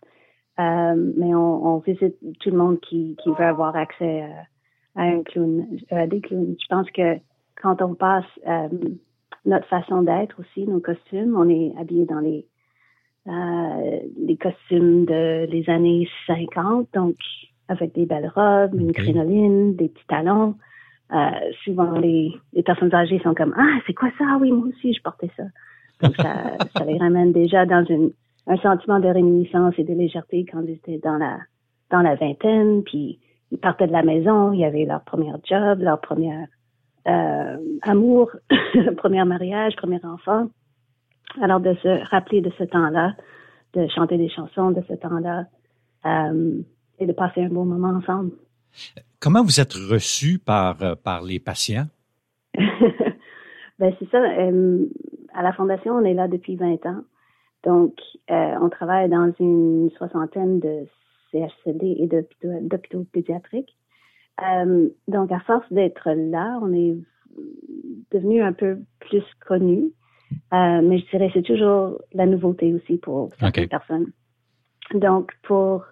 Euh, 0.58 1.12
mais 1.16 1.34
on, 1.34 1.66
on, 1.66 1.78
visite 1.78 2.16
tout 2.40 2.50
le 2.50 2.58
monde 2.58 2.78
qui, 2.80 3.16
qui 3.22 3.30
veut 3.30 3.44
avoir 3.44 3.74
accès 3.74 4.22
euh, 4.22 4.26
à 4.96 5.02
un 5.04 5.22
clown, 5.22 5.66
à 5.90 6.06
des 6.06 6.20
clowns. 6.20 6.56
Je 6.60 6.66
pense 6.68 6.90
que 6.90 7.16
quand 7.60 7.80
on 7.80 7.94
passe 7.94 8.26
euh, 8.46 8.68
notre 9.46 9.66
façon 9.68 10.02
d'être 10.02 10.38
aussi, 10.40 10.66
nos 10.66 10.80
costumes, 10.80 11.36
on 11.36 11.48
est 11.48 11.72
habillé 11.78 12.04
dans 12.04 12.20
les 12.20 12.46
euh, 13.28 14.00
les 14.18 14.36
costumes 14.36 15.04
de 15.04 15.46
les 15.46 15.70
années 15.70 16.08
50, 16.26 16.88
donc 16.92 17.14
avec 17.68 17.94
des 17.94 18.04
belles 18.04 18.30
robes, 18.34 18.74
une 18.74 18.92
crinoline, 18.92 19.76
des 19.76 19.88
petits 19.88 20.06
talons. 20.08 20.56
Euh, 21.12 21.30
souvent, 21.64 21.92
les, 21.92 22.32
les 22.52 22.62
personnes 22.62 22.94
âgées 22.94 23.20
sont 23.20 23.34
comme 23.34 23.54
Ah, 23.56 23.78
c'est 23.86 23.94
quoi 23.94 24.10
ça? 24.18 24.38
Oui, 24.40 24.50
moi 24.50 24.66
aussi, 24.68 24.92
je 24.92 25.02
portais 25.02 25.30
ça. 25.36 25.44
Donc, 26.00 26.16
ça, 26.16 26.56
ça 26.76 26.84
les 26.84 26.98
ramène 26.98 27.32
déjà 27.32 27.66
dans 27.66 27.84
une, 27.84 28.12
un 28.46 28.56
sentiment 28.56 28.98
de 28.98 29.08
réminiscence 29.08 29.74
et 29.78 29.84
de 29.84 29.94
légèreté 29.94 30.44
quand 30.50 30.62
ils 30.62 30.72
étaient 30.72 30.98
dans 30.98 31.16
la, 31.16 31.38
dans 31.90 32.00
la 32.00 32.14
vingtaine. 32.16 32.82
Puis, 32.82 33.20
ils 33.50 33.58
partaient 33.58 33.86
de 33.86 33.92
la 33.92 34.02
maison, 34.02 34.52
il 34.52 34.60
y 34.60 34.64
avait 34.64 34.84
leur 34.84 35.02
premier 35.02 35.32
job, 35.44 35.80
leur 35.80 36.00
premier 36.00 36.46
euh, 37.06 37.56
amour, 37.82 38.30
premier 38.96 39.24
mariage, 39.24 39.76
premier 39.76 40.00
enfant. 40.04 40.48
Alors, 41.40 41.60
de 41.60 41.74
se 41.82 42.10
rappeler 42.10 42.40
de 42.40 42.50
ce 42.58 42.64
temps-là, 42.64 43.14
de 43.74 43.86
chanter 43.88 44.18
des 44.18 44.28
chansons 44.28 44.70
de 44.70 44.82
ce 44.88 44.94
temps-là 44.94 45.46
euh, 46.04 46.60
et 46.98 47.06
de 47.06 47.12
passer 47.12 47.42
un 47.42 47.48
bon 47.48 47.64
moment 47.64 47.96
ensemble. 47.96 48.32
Comment 49.20 49.42
vous 49.42 49.60
êtes 49.60 49.74
reçu 49.74 50.38
par, 50.38 50.96
par 51.02 51.22
les 51.22 51.38
patients? 51.38 51.86
ben, 52.54 53.94
c'est 53.98 54.10
ça. 54.10 54.18
Euh, 54.18 54.86
à 55.34 55.42
la 55.42 55.52
Fondation, 55.52 55.94
on 55.94 56.04
est 56.04 56.14
là 56.14 56.28
depuis 56.28 56.56
20 56.56 56.86
ans. 56.86 57.02
Donc, 57.64 57.94
euh, 58.30 58.54
on 58.60 58.68
travaille 58.68 59.08
dans 59.08 59.32
une 59.38 59.90
soixantaine 59.96 60.60
de 60.60 60.86
CHCD 61.30 61.96
et 62.00 62.08
d'hôpitaux 62.62 63.06
pédiatriques. 63.12 63.76
Euh, 64.42 64.88
donc, 65.08 65.30
à 65.30 65.40
force 65.40 65.70
d'être 65.72 66.10
là, 66.10 66.58
on 66.62 66.72
est 66.72 66.96
devenu 68.10 68.42
un 68.42 68.52
peu 68.52 68.78
plus 69.00 69.24
connu. 69.46 69.92
Euh, 70.52 70.80
mais 70.82 70.98
je 70.98 71.10
dirais 71.10 71.30
c'est 71.34 71.42
toujours 71.42 72.00
la 72.14 72.26
nouveauté 72.26 72.72
aussi 72.74 72.96
pour 72.96 73.30
certaines 73.38 73.68
personnes. 73.68 74.12
Donc, 74.94 75.32
pour 75.42 75.84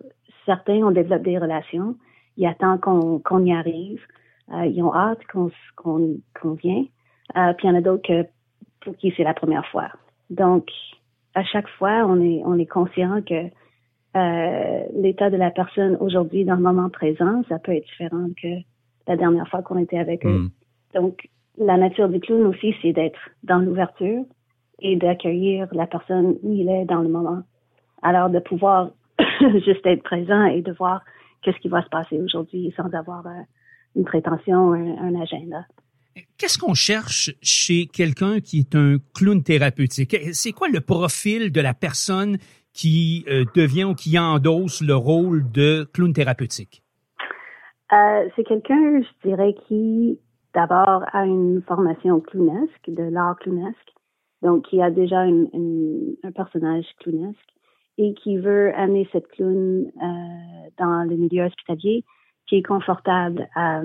certains, 0.47 0.83
on 0.83 0.91
développe 0.91 1.23
des 1.23 1.39
relations. 1.39 1.97
Il 2.37 2.47
attend 2.47 2.79
qu'on 2.79 3.45
y 3.45 3.53
arrive. 3.53 4.01
Ils 4.53 4.83
ont 4.83 4.93
hâte 4.93 5.21
qu'on 5.33 5.51
qu'on 5.85 6.55
vienne. 6.55 6.87
Puis 7.35 7.65
il 7.65 7.67
y 7.67 7.71
en 7.71 7.77
a 7.77 7.81
d'autres 7.81 8.03
que 8.03 8.27
pour 8.81 8.97
qui 8.97 9.13
c'est 9.17 9.25
la 9.25 9.35
première 9.35 9.67
fois. 9.67 9.89
Donc, 10.31 10.71
à 11.35 11.45
chaque 11.45 11.69
fois, 11.69 12.05
on 12.07 12.21
est, 12.21 12.43
on 12.45 12.59
est 12.59 12.67
conscient 12.67 13.23
que 13.23 13.51
euh, 14.17 14.85
l'état 14.95 15.31
de 15.31 15.37
la 15.37 15.51
personne 15.51 15.97
aujourd'hui, 16.01 16.45
dans 16.45 16.57
le 16.57 16.63
moment 16.63 16.89
présent, 16.89 17.43
ça 17.49 17.59
peut 17.59 17.73
être 17.73 17.87
différent 17.87 18.29
que 18.41 18.49
la 19.07 19.17
dernière 19.17 19.49
fois 19.49 19.63
qu'on 19.63 19.79
était 19.79 19.99
avec 19.99 20.25
eux. 20.27 20.39
Hmm. 20.39 20.51
Donc, 20.95 21.29
la 21.59 21.77
nature 21.77 22.09
du 22.09 22.21
clown 22.21 22.47
aussi, 22.47 22.75
c'est 22.83 22.93
d'être 22.93 23.21
dans 23.45 23.59
l'ouverture 23.59 24.25
et 24.81 24.97
d'accueillir 24.97 25.69
la 25.73 25.87
personne 25.87 26.37
où 26.43 26.53
il 26.53 26.69
est 26.69 26.87
dans 26.87 27.03
le 27.03 27.09
moment. 27.09 27.43
Alors, 28.03 28.31
de 28.31 28.39
pouvoir 28.39 28.91
juste 29.65 29.87
être 29.87 30.03
présent 30.03 30.45
et 30.45 30.63
de 30.63 30.73
voir 30.73 31.03
qu'est-ce 31.43 31.59
qui 31.59 31.69
va 31.69 31.83
se 31.83 31.89
passer 31.89 32.21
aujourd'hui 32.21 32.73
sans 32.77 32.93
avoir 32.95 33.27
euh, 33.27 33.43
une 33.95 34.05
prétention, 34.05 34.73
un 34.73 35.21
agenda. 35.21 35.65
Qu'est-ce 36.41 36.57
qu'on 36.57 36.73
cherche 36.73 37.31
chez 37.43 37.85
quelqu'un 37.85 38.41
qui 38.41 38.61
est 38.61 38.75
un 38.75 38.97
clown 39.15 39.43
thérapeutique? 39.43 40.17
C'est 40.33 40.53
quoi 40.53 40.69
le 40.69 40.81
profil 40.81 41.53
de 41.53 41.61
la 41.61 41.75
personne 41.75 42.39
qui 42.73 43.27
euh, 43.29 43.45
devient 43.55 43.85
ou 43.85 43.95
qui 43.95 44.19
endosse 44.19 44.81
le 44.81 44.97
rôle 44.97 45.53
de 45.53 45.85
clown 45.93 46.15
thérapeutique? 46.15 46.83
Euh, 47.93 48.27
c'est 48.35 48.45
quelqu'un, 48.45 49.03
je 49.03 49.29
dirais, 49.29 49.55
qui 49.69 50.19
d'abord 50.55 51.05
a 51.13 51.27
une 51.27 51.61
formation 51.69 52.21
clownesque, 52.21 52.89
de 52.89 53.03
l'art 53.03 53.37
clownesque, 53.41 53.93
donc 54.41 54.65
qui 54.65 54.81
a 54.81 54.91
déjà 54.91 55.19
un 55.21 56.33
personnage 56.35 56.87
clownesque 57.01 57.51
et 57.99 58.15
qui 58.15 58.39
veut 58.39 58.75
amener 58.77 59.07
cette 59.13 59.29
clown 59.33 59.85
euh, 59.85 60.71
dans 60.79 61.07
le 61.07 61.17
milieu 61.17 61.45
hospitalier, 61.45 62.03
qui 62.47 62.57
est 62.57 62.63
confortable 62.63 63.47
à 63.55 63.83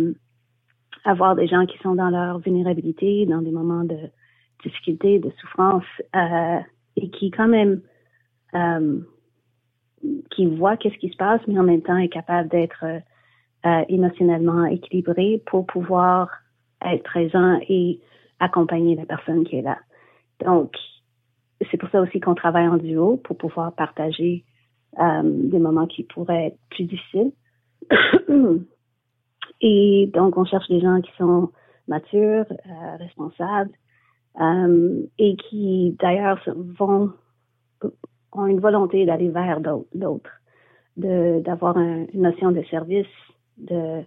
avoir 1.03 1.36
des 1.36 1.47
gens 1.47 1.65
qui 1.65 1.77
sont 1.79 1.95
dans 1.95 2.10
leur 2.10 2.39
vulnérabilité, 2.39 3.25
dans 3.25 3.41
des 3.41 3.51
moments 3.51 3.84
de 3.84 3.97
difficulté, 4.63 5.19
de 5.19 5.31
souffrance, 5.39 5.84
euh, 6.15 6.60
et 6.95 7.10
qui 7.10 7.31
quand 7.31 7.47
même 7.47 7.81
euh, 8.55 8.99
qui 10.31 10.45
voit 10.45 10.77
qu'est-ce 10.77 10.97
qui 10.97 11.10
se 11.10 11.17
passe, 11.17 11.41
mais 11.47 11.60
en 11.60 11.63
même 11.63 11.81
temps 11.81 11.97
est 11.97 12.10
capable 12.10 12.49
d'être 12.49 12.84
euh, 12.84 13.84
émotionnellement 13.89 14.65
équilibré 14.65 15.41
pour 15.45 15.65
pouvoir 15.65 16.29
être 16.84 17.03
présent 17.03 17.60
et 17.67 17.99
accompagner 18.39 18.95
la 18.95 19.05
personne 19.05 19.43
qui 19.45 19.58
est 19.58 19.62
là. 19.62 19.79
Donc, 20.45 20.75
c'est 21.71 21.77
pour 21.77 21.89
ça 21.89 22.01
aussi 22.01 22.19
qu'on 22.19 22.36
travaille 22.36 22.67
en 22.67 22.77
duo 22.77 23.17
pour 23.17 23.38
pouvoir 23.38 23.73
partager 23.73 24.43
des 25.23 25.60
moments 25.60 25.88
qui 25.88 26.03
pourraient 26.03 26.47
être 26.47 26.60
plus 26.69 26.86
difficiles. 26.86 27.31
Et 29.62 30.10
donc, 30.13 30.38
on 30.38 30.46
cherche 30.46 30.68
des 30.68 30.82
gens 30.82 31.02
qui 31.02 31.12
sont 31.18 31.52
matures, 31.88 32.46
euh, 32.50 32.98
responsables, 32.98 33.72
euh, 34.41 35.02
et 35.18 35.36
qui 35.36 35.96
d'ailleurs 36.00 36.39
vont 36.78 37.12
ont 38.38 38.48
une 38.48 38.60
volonté 38.60 39.06
d'aller 39.06 39.30
vers 39.30 39.62
d'autres. 39.62 40.30
d'avoir 40.98 41.78
une 41.78 42.08
notion 42.13 42.52
de 42.52 42.62
service, 42.70 43.06
de 43.58 44.04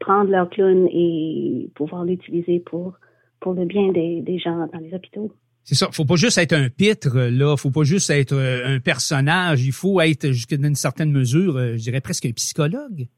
prendre 0.00 0.30
leur 0.30 0.48
clown 0.50 0.88
et 0.90 1.70
pouvoir 1.74 2.04
l'utiliser 2.04 2.60
pour, 2.60 2.94
pour 3.40 3.54
le 3.54 3.64
bien 3.64 3.92
des, 3.92 4.38
gens 4.38 4.66
dans 4.72 4.78
les 4.78 4.92
hôpitaux. 4.94 5.32
C'est 5.62 5.74
ça. 5.74 5.88
Faut 5.92 6.04
pas 6.04 6.16
juste 6.16 6.38
être 6.38 6.52
un 6.52 6.68
pitre, 6.68 7.18
là. 7.18 7.56
Faut 7.56 7.70
pas 7.70 7.82
juste 7.82 8.10
être 8.10 8.34
euh, 8.34 8.76
un 8.76 8.80
personnage. 8.80 9.64
Il 9.66 9.72
faut 9.72 10.00
être, 10.00 10.28
jusqu'à 10.28 10.56
une 10.56 10.74
certaine 10.74 11.10
mesure, 11.10 11.58
je 11.58 11.82
dirais 11.82 12.00
presque 12.00 12.26
un 12.26 12.32
psychologue. 12.32 13.08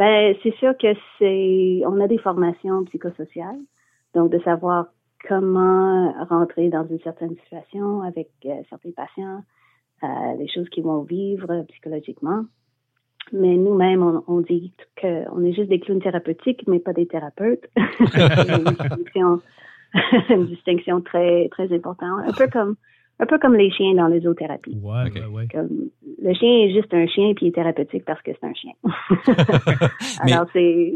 Ben, 0.00 0.34
c'est 0.42 0.54
sûr 0.56 0.72
que 0.78 0.94
c'est, 1.18 1.82
on 1.86 2.00
a 2.00 2.08
des 2.08 2.16
formations 2.16 2.84
psychosociales. 2.86 3.58
Donc, 4.14 4.32
de 4.32 4.38
savoir 4.38 4.86
comment 5.28 6.12
rentrer 6.30 6.70
dans 6.70 6.86
une 6.88 7.00
certaine 7.00 7.36
situation 7.36 8.00
avec 8.00 8.30
euh, 8.46 8.62
certains 8.70 8.92
patients, 8.92 9.42
les 10.38 10.48
choses 10.48 10.70
qu'ils 10.70 10.84
vont 10.84 11.02
vivre 11.02 11.66
psychologiquement. 11.68 12.44
Mais 13.30 13.56
nous-mêmes, 13.56 14.02
on, 14.02 14.24
on 14.26 14.40
dit 14.40 14.72
qu'on 14.98 15.44
est 15.44 15.52
juste 15.52 15.68
des 15.68 15.80
clowns 15.80 16.00
thérapeutiques, 16.00 16.66
mais 16.66 16.78
pas 16.78 16.94
des 16.94 17.06
thérapeutes. 17.06 17.68
une 20.30 20.46
distinction 20.46 21.02
très 21.02 21.48
très 21.50 21.70
importante, 21.74 22.20
un 22.26 22.32
peu 22.32 22.48
comme 22.48 22.76
un 23.20 23.26
peu 23.26 23.38
comme 23.38 23.54
les 23.54 23.70
chiens 23.70 23.94
dans 23.94 24.06
les 24.06 24.20
zoothérapies. 24.20 24.78
Ouais, 24.82 25.26
ouais, 25.26 25.46
Comme, 25.52 25.90
le 26.22 26.34
chien 26.34 26.48
est 26.48 26.72
juste 26.72 26.92
un 26.92 27.06
chien 27.06 27.32
puis 27.34 27.46
il 27.46 27.48
est 27.48 27.52
thérapeutique 27.52 28.04
parce 28.04 28.20
que 28.22 28.30
c'est 28.32 28.46
un 28.46 28.54
chien. 28.54 28.72
Alors 30.20 30.46
c'est 30.52 30.94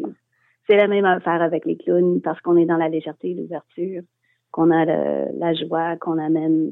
c'est 0.67 0.77
la 0.77 0.89
même 0.89 1.05
affaire 1.05 1.43
avec 1.43 1.65
les 1.67 1.77
clowns 1.77 2.21
parce 2.23 2.41
qu'on 2.41 2.57
est 2.57 2.65
dans 2.65 2.79
la 2.79 2.89
légèreté, 2.89 3.35
l'ouverture, 3.35 4.03
qu'on 4.51 4.71
a 4.71 4.85
la 4.85 5.55
joie 5.55 5.97
qu'on 5.97 6.19
amène 6.19 6.71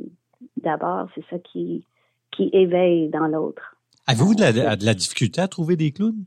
d'abord, 0.57 1.09
c'est 1.15 1.25
ça 1.31 1.39
qui 1.39 1.85
qui 2.31 2.49
éveille 2.53 3.09
dans 3.11 3.27
l'autre. 3.27 3.77
Avez-vous 4.07 4.35
de 4.35 4.41
la, 4.41 4.77
de 4.77 4.85
la 4.85 4.95
difficulté 4.95 5.41
à 5.41 5.49
trouver 5.49 5.77
des 5.77 5.93
clowns? 5.93 6.25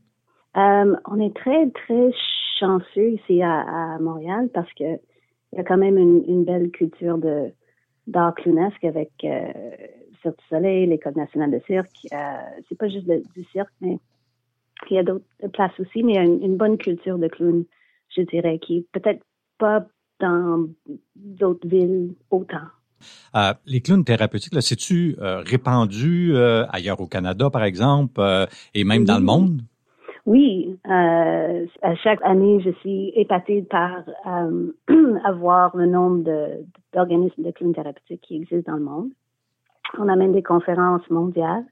Euh, 0.56 0.96
on 1.04 1.20
est 1.20 1.34
très, 1.34 1.68
très 1.70 2.10
chanceux 2.58 3.10
ici 3.10 3.42
à, 3.42 3.60
à 3.94 3.98
Montréal 3.98 4.48
parce 4.54 4.72
que 4.74 4.98
il 5.52 5.58
y 5.58 5.60
a 5.60 5.64
quand 5.64 5.76
même 5.76 5.96
une, 5.96 6.44
belle 6.44 6.70
culture 6.70 7.18
de 7.18 7.52
d'art 8.06 8.34
clownesque 8.34 8.84
avec 8.84 9.10
euh, 9.24 9.52
Cirque 10.22 10.38
du 10.38 10.44
Soleil, 10.48 10.86
l'École 10.86 11.14
nationale 11.16 11.50
de 11.50 11.60
cirque. 11.66 12.06
Euh, 12.12 12.16
c'est 12.68 12.78
pas 12.78 12.88
juste 12.88 13.06
du 13.06 13.44
cirque, 13.52 13.72
mais 13.80 13.98
il 14.90 14.96
y 14.96 14.98
a 14.98 15.02
d'autres 15.02 15.24
places 15.52 15.78
aussi, 15.78 16.02
mais 16.02 16.14
il 16.14 16.16
y 16.16 16.18
a 16.18 16.24
une, 16.24 16.56
bonne 16.56 16.78
culture 16.78 17.18
de 17.18 17.28
clown, 17.28 17.64
je 18.14 18.22
dirais, 18.22 18.58
qui 18.58 18.78
est 18.78 18.86
peut-être 18.92 19.24
pas 19.58 19.86
dans 20.20 20.66
d'autres 21.14 21.66
villes 21.66 22.14
autant. 22.30 22.66
Euh, 23.34 23.52
les 23.66 23.80
clowns 23.80 24.04
thérapeutiques, 24.04 24.54
là, 24.54 24.62
c'est-tu 24.62 25.16
euh, 25.20 25.40
répandu 25.40 26.34
ailleurs 26.36 27.00
au 27.00 27.06
Canada, 27.06 27.50
par 27.50 27.64
exemple, 27.64 28.20
et 28.74 28.84
même 28.84 29.04
dans 29.04 29.18
le 29.18 29.24
monde? 29.24 29.62
Oui, 30.26 30.76
euh, 30.88 31.66
à 31.82 31.94
chaque 31.94 32.18
année, 32.24 32.60
je 32.60 32.70
suis 32.80 33.12
épatée 33.14 33.62
par 33.62 34.02
euh, 34.26 34.72
avoir 35.24 35.76
le 35.76 35.86
nombre 35.86 36.24
d'organismes 36.92 37.44
de, 37.44 37.52
clowns 37.52 37.72
thérapeutiques 37.72 38.22
qui 38.22 38.36
existent 38.36 38.72
dans 38.72 38.78
le 38.78 38.84
monde. 38.84 39.10
On 39.98 40.08
amène 40.08 40.32
des 40.32 40.42
conférences 40.42 41.08
mondiales. 41.10 41.64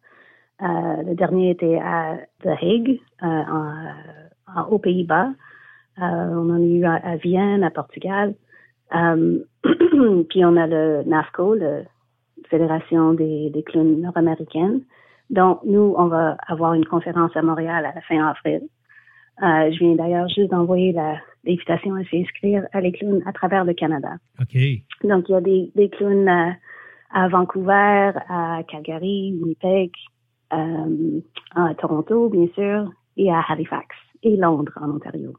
Euh, 0.63 1.03
le 1.03 1.15
dernier 1.17 1.51
était 1.51 1.81
à 1.81 2.17
The 2.45 2.51
Hague, 2.63 3.01
en, 3.21 4.63
aux 4.71 4.79
Pays-Bas. 4.79 5.31
on 5.99 6.51
en 6.51 6.55
a 6.55 6.61
eu 6.61 6.85
à, 6.85 7.17
Vienne, 7.17 7.65
à 7.65 7.71
Portugal. 7.71 8.35
puis 8.93 10.45
on 10.45 10.57
a 10.57 10.67
le 10.69 11.03
NAFCO, 11.03 11.55
la 11.55 11.81
Fédération 12.49 13.15
des, 13.15 13.51
des 13.51 13.65
clowns 13.65 14.01
nord-américaines. 14.01 14.83
Donc, 15.31 15.61
nous, 15.65 15.95
on 15.97 16.07
va 16.07 16.37
avoir 16.47 16.75
une 16.75 16.85
conférence 16.85 17.37
à 17.37 17.43
Montréal 17.43 17.87
à 17.87 17.93
la 17.95 18.01
fin 18.03 18.27
avril. 18.27 18.63
Euh, 19.43 19.73
je 19.73 19.79
viens 19.79 19.95
d'ailleurs 19.97 20.29
juste 20.29 20.51
d'envoyer 20.51 20.93
l'invitation 20.93 21.95
à 21.95 22.05
s'inscrire 22.05 22.67
à 22.73 22.81
les 22.81 22.93
clowns 22.93 23.23
à 23.27 23.33
travers 23.33 23.65
le 23.65 23.75
Canada. 23.75 24.13
OK. 24.41 24.57
Donc, 25.03 25.29
il 25.29 25.33
y 25.33 25.35
a 25.35 25.41
des, 25.41 25.73
des 25.75 25.89
clowns 25.89 26.29
euh, 26.29 26.51
à 27.11 27.29
Vancouver, 27.29 28.13
à 28.29 28.63
Calgary, 28.69 29.35
Winnipeg, 29.41 29.91
euh, 30.53 31.21
à 31.55 31.75
Toronto, 31.75 32.29
bien 32.29 32.47
sûr, 32.55 32.91
et 33.17 33.31
à 33.31 33.41
Halifax 33.49 33.97
et 34.23 34.37
Londres, 34.37 34.79
en 34.81 34.91
Ontario. 34.91 35.33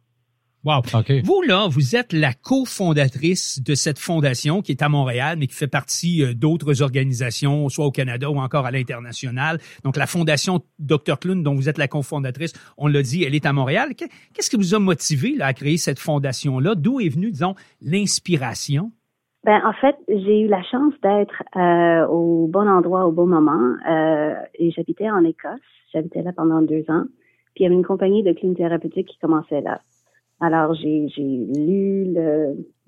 Wow. 0.66 0.82
Vous, 1.24 1.44
là, 1.44 1.68
vous 1.70 1.96
êtes 1.96 2.12
la 2.12 2.34
cofondatrice 2.34 3.62
de 3.62 3.76
cette 3.76 4.00
fondation 4.00 4.64
qui 4.64 4.72
est 4.72 4.82
à 4.82 4.90
Montréal, 4.90 5.38
mais 5.40 5.46
qui 5.46 5.54
fait 5.54 5.68
partie 5.68 6.24
euh, 6.24 6.34
d'autres 6.34 6.82
organisations, 6.82 7.70
soit 7.70 7.86
au 7.86 7.92
Canada 7.92 8.32
ou 8.32 8.40
encore 8.40 8.66
à 8.66 8.72
l'international. 8.72 9.60
Donc, 9.84 9.96
la 9.96 10.08
fondation 10.08 10.62
Dr. 10.80 11.20
Clown, 11.20 11.44
dont 11.44 11.54
vous 11.54 11.70
êtes 11.70 11.78
la 11.78 11.88
cofondatrice, 11.88 12.54
on 12.80 12.88
l'a 12.88 13.04
dit, 13.04 13.24
elle 13.24 13.36
est 13.36 13.46
à 13.46 13.54
Montréal. 13.54 13.90
Qu'est-ce 13.96 14.50
qui 14.50 14.56
vous 14.56 14.74
a 14.74 14.80
motivé 14.80 15.36
là, 15.36 15.46
à 15.46 15.54
créer 15.54 15.78
cette 15.78 16.00
fondation-là? 16.00 16.74
D'où 16.74 17.00
est 17.00 17.10
venue, 17.10 17.30
disons, 17.30 17.54
l'inspiration? 17.84 18.92
Ben, 19.44 19.62
en 19.64 19.74
fait, 19.74 19.96
j'ai 20.08 20.42
eu 20.42 20.48
la 20.48 20.64
chance 20.64 20.94
d'être 21.04 21.44
euh, 21.56 22.08
au 22.08 22.48
bon 22.48 22.68
endroit 22.68 23.06
au 23.06 23.12
bon 23.12 23.28
moment. 23.28 23.76
Euh, 23.88 24.34
et 24.56 24.72
j'habitais 24.72 25.12
en 25.12 25.24
Écosse. 25.24 25.60
J'habitais 25.94 26.24
là 26.24 26.32
pendant 26.36 26.64
deux 26.64 26.86
ans. 26.90 27.04
Puis 27.54 27.62
il 27.62 27.64
y 27.64 27.66
avait 27.68 27.76
une 27.76 27.86
compagnie 27.86 28.24
de 28.24 28.34
clinique 28.34 28.58
thérapeutique 28.58 29.08
qui 29.08 29.20
commençait 29.20 29.62
là. 29.62 29.80
Alors, 30.42 30.74
j'ai, 30.74 31.08
lu 31.18 32.14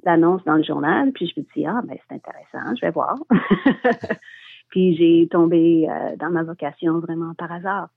l'annonce 0.04 0.44
dans 0.46 0.56
le 0.56 0.64
journal, 0.64 1.12
puis 1.12 1.28
je 1.28 1.40
me 1.40 1.46
dis, 1.56 1.66
ah, 1.66 1.82
ben, 1.84 1.98
c'est 2.08 2.16
intéressant, 2.16 2.76
je 2.76 2.86
vais 2.86 2.92
voir. 2.92 3.16
puis 4.70 4.96
j'ai 4.96 5.28
tombé 5.30 5.88
euh, 5.90 6.16
dans 6.18 6.30
ma 6.30 6.44
vocation 6.44 7.00
vraiment 7.00 7.34
par 7.36 7.52
hasard. 7.52 7.90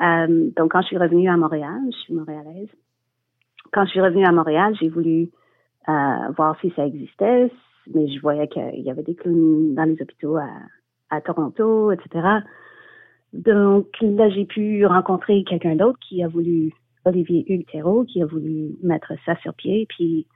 Euh, 0.00 0.50
donc, 0.56 0.72
quand 0.72 0.82
je 0.82 0.88
suis 0.88 0.98
revenue 0.98 1.28
à 1.28 1.36
Montréal, 1.36 1.80
je 1.90 1.96
suis 1.98 2.14
montréalaise, 2.14 2.68
quand 3.72 3.84
je 3.84 3.90
suis 3.90 4.00
revenue 4.00 4.24
à 4.24 4.32
Montréal, 4.32 4.74
j'ai 4.80 4.88
voulu 4.88 5.30
euh, 5.88 6.30
voir 6.36 6.58
si 6.60 6.72
ça 6.76 6.86
existait, 6.86 7.50
mais 7.92 8.08
je 8.08 8.20
voyais 8.20 8.48
qu'il 8.48 8.80
y 8.80 8.90
avait 8.90 9.02
des 9.02 9.14
clowns 9.14 9.74
dans 9.74 9.84
les 9.84 10.00
hôpitaux 10.00 10.36
à, 10.36 10.48
à 11.10 11.20
Toronto, 11.20 11.92
etc. 11.92 12.40
Donc 13.32 13.88
là, 14.00 14.28
j'ai 14.30 14.44
pu 14.44 14.86
rencontrer 14.86 15.44
quelqu'un 15.44 15.76
d'autre 15.76 15.98
qui 16.00 16.22
a 16.22 16.28
voulu 16.28 16.72
Olivier 17.06 17.44
Hugues 17.48 17.66
qui 18.06 18.22
a 18.22 18.26
voulu 18.26 18.76
mettre 18.82 19.12
ça 19.24 19.36
sur 19.42 19.54
pied. 19.54 19.86
Puis 19.88 20.26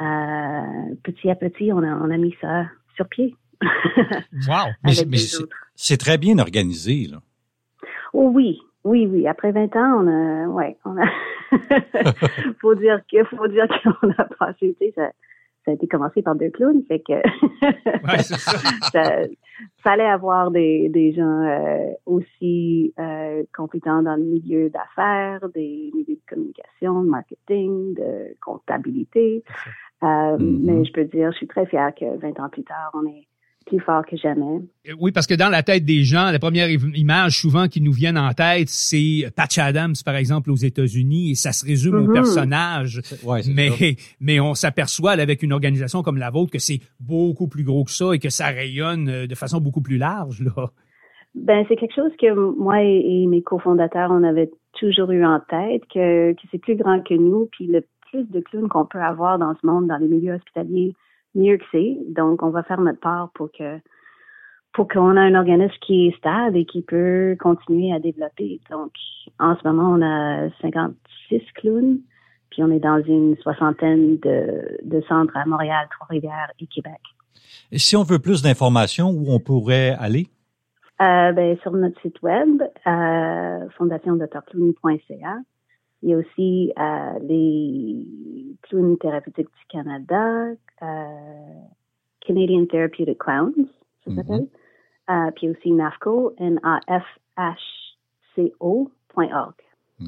euh, 0.00 0.94
petit 1.02 1.30
à 1.30 1.34
petit, 1.34 1.72
on 1.72 1.78
a, 1.78 1.86
on 1.86 2.10
a 2.10 2.16
mis 2.16 2.34
ça 2.40 2.66
sur 2.96 3.08
pied. 3.08 3.34
wow! 4.46 4.68
mais, 4.84 4.92
c'est 5.74 5.96
très 5.96 6.18
bien 6.18 6.38
organisé, 6.38 7.06
là. 7.10 7.18
Oh 8.12 8.30
oui, 8.32 8.60
oui, 8.84 9.06
oui. 9.06 9.26
Après 9.26 9.52
20 9.52 9.76
ans, 9.76 10.04
on 10.04 10.06
a, 10.06 10.48
ouais, 10.48 10.76
on 10.84 10.96
a, 10.96 11.06
faut 12.60 12.74
dire 12.74 13.00
que, 13.10 13.24
faut 13.24 13.48
dire 13.48 13.66
qu'on 13.82 14.10
a 14.10 14.24
passé, 14.38 14.76
tu 14.80 14.92
sais, 14.92 15.10
ça, 15.68 15.72
ça 15.72 15.72
a 15.72 15.74
été 15.74 15.86
commencé 15.86 16.22
par 16.22 16.34
deux 16.34 16.50
clowns, 16.50 16.82
fait 16.88 17.00
que 17.00 17.12
ouais, 18.06 18.22
ça. 18.22 19.22
fallait 19.82 20.06
avoir 20.06 20.50
des, 20.50 20.88
des 20.88 21.12
gens 21.12 21.42
euh, 21.42 21.90
aussi 22.06 22.92
euh, 22.98 23.42
compétents 23.54 24.02
dans 24.02 24.16
le 24.16 24.22
milieu 24.22 24.70
d'affaires, 24.70 25.48
des 25.54 25.90
milieux 25.94 26.16
de 26.16 26.28
communication, 26.28 27.02
de 27.02 27.08
marketing, 27.08 27.94
de 27.94 28.36
comptabilité. 28.40 29.42
Euh, 30.02 30.06
mm-hmm. 30.06 30.60
Mais 30.62 30.84
je 30.84 30.92
peux 30.92 31.04
dire, 31.04 31.32
je 31.32 31.38
suis 31.38 31.48
très 31.48 31.66
fière 31.66 31.92
que 31.94 32.16
20 32.18 32.40
ans 32.40 32.48
plus 32.48 32.64
tard, 32.64 32.90
on 32.94 33.06
est 33.06 33.27
plus 33.68 33.80
fort 33.80 34.04
que 34.06 34.16
jamais. 34.16 34.60
Oui, 34.98 35.12
parce 35.12 35.26
que 35.26 35.34
dans 35.34 35.48
la 35.48 35.62
tête 35.62 35.84
des 35.84 36.02
gens, 36.02 36.30
la 36.30 36.38
première 36.38 36.68
image 36.70 37.40
souvent 37.40 37.68
qui 37.68 37.80
nous 37.80 37.92
vient 37.92 38.16
en 38.16 38.32
tête, 38.32 38.68
c'est 38.68 39.30
Patch 39.36 39.58
Adams, 39.58 39.94
par 40.04 40.16
exemple, 40.16 40.50
aux 40.50 40.56
États-Unis, 40.56 41.32
et 41.32 41.34
ça 41.34 41.52
se 41.52 41.64
résume 41.64 41.94
au 41.94 42.08
mm-hmm. 42.08 42.12
personnage. 42.12 43.00
mais, 43.54 43.96
mais 44.20 44.40
on 44.40 44.54
s'aperçoit 44.54 45.12
avec 45.12 45.42
une 45.42 45.52
organisation 45.52 46.02
comme 46.02 46.18
la 46.18 46.30
vôtre 46.30 46.52
que 46.52 46.58
c'est 46.58 46.80
beaucoup 47.00 47.48
plus 47.48 47.64
gros 47.64 47.84
que 47.84 47.90
ça 47.90 48.12
et 48.14 48.18
que 48.18 48.30
ça 48.30 48.46
rayonne 48.46 49.08
euh, 49.08 49.26
de 49.26 49.34
façon 49.34 49.60
beaucoup 49.60 49.82
plus 49.82 49.98
large. 49.98 50.42
Là. 50.42 50.70
Ben, 51.34 51.64
c'est 51.68 51.76
quelque 51.76 51.94
chose 51.94 52.12
que 52.20 52.32
moi 52.58 52.82
et, 52.82 53.26
mes 53.26 53.42
cofondateurs, 53.42 54.10
on 54.10 54.22
avait 54.24 54.50
toujours 54.78 55.10
eu 55.10 55.24
en 55.24 55.40
tête, 55.40 55.82
que, 55.92 56.32
que 56.32 56.40
c'est 56.50 56.58
plus 56.58 56.76
grand 56.76 57.00
que 57.00 57.14
nous, 57.14 57.48
puis 57.52 57.66
le 57.66 57.84
plus 58.10 58.24
de 58.30 58.40
clowns 58.40 58.68
qu'on 58.68 58.86
peut 58.86 59.00
avoir 59.00 59.38
dans 59.38 59.54
ce 59.60 59.66
monde, 59.66 59.86
dans 59.86 59.98
les 59.98 60.08
milieux 60.08 60.34
hospitaliers, 60.34 60.94
mieux 61.34 61.56
que 61.56 61.64
c'est. 61.72 61.98
Donc, 62.08 62.42
on 62.42 62.50
va 62.50 62.62
faire 62.62 62.80
notre 62.80 63.00
part 63.00 63.30
pour 63.34 63.50
que 63.52 63.78
pour 64.74 64.86
qu'on 64.86 65.16
ait 65.16 65.20
un 65.20 65.34
organisme 65.34 65.74
qui 65.80 66.08
est 66.08 66.16
stable 66.18 66.56
et 66.56 66.64
qui 66.64 66.82
peut 66.82 67.36
continuer 67.40 67.92
à 67.92 67.98
développer. 67.98 68.60
Donc, 68.70 68.92
en 69.38 69.56
ce 69.56 69.66
moment, 69.66 69.90
on 69.90 70.02
a 70.02 70.50
56 70.60 71.40
clowns, 71.54 71.98
puis 72.50 72.62
on 72.62 72.70
est 72.70 72.78
dans 72.78 73.02
une 73.02 73.36
soixantaine 73.38 74.18
de, 74.18 74.78
de 74.84 75.00
centres 75.08 75.36
à 75.36 75.46
Montréal, 75.46 75.88
Trois-Rivières 75.90 76.52
et 76.60 76.66
Québec. 76.66 77.00
Et 77.72 77.78
si 77.78 77.96
on 77.96 78.02
veut 78.02 78.18
plus 78.18 78.42
d'informations, 78.42 79.10
où 79.10 79.32
on 79.32 79.40
pourrait 79.40 79.96
aller? 79.98 80.28
Euh, 81.00 81.32
ben, 81.32 81.56
sur 81.62 81.72
notre 81.72 82.00
site 82.00 82.20
web, 82.22 82.62
euh, 82.86 83.68
fondationdoctorclown.ca. 83.78 85.38
Il 86.02 86.10
y 86.10 86.14
a 86.14 86.18
aussi 86.18 86.72
euh, 86.78 87.18
les 87.22 88.06
clowns 88.62 88.98
thérapeutiques 88.98 89.48
du 89.48 89.66
Canada, 89.68 90.50
euh, 90.82 91.60
Canadian 92.20 92.66
Therapeutic 92.66 93.18
Clowns, 93.18 93.54
ça 94.04 94.10
mm-hmm. 94.10 94.16
s'appelle. 94.16 94.48
euh, 95.10 95.30
puis 95.32 95.48
aussi 95.48 95.72
NAFCO, 95.72 96.34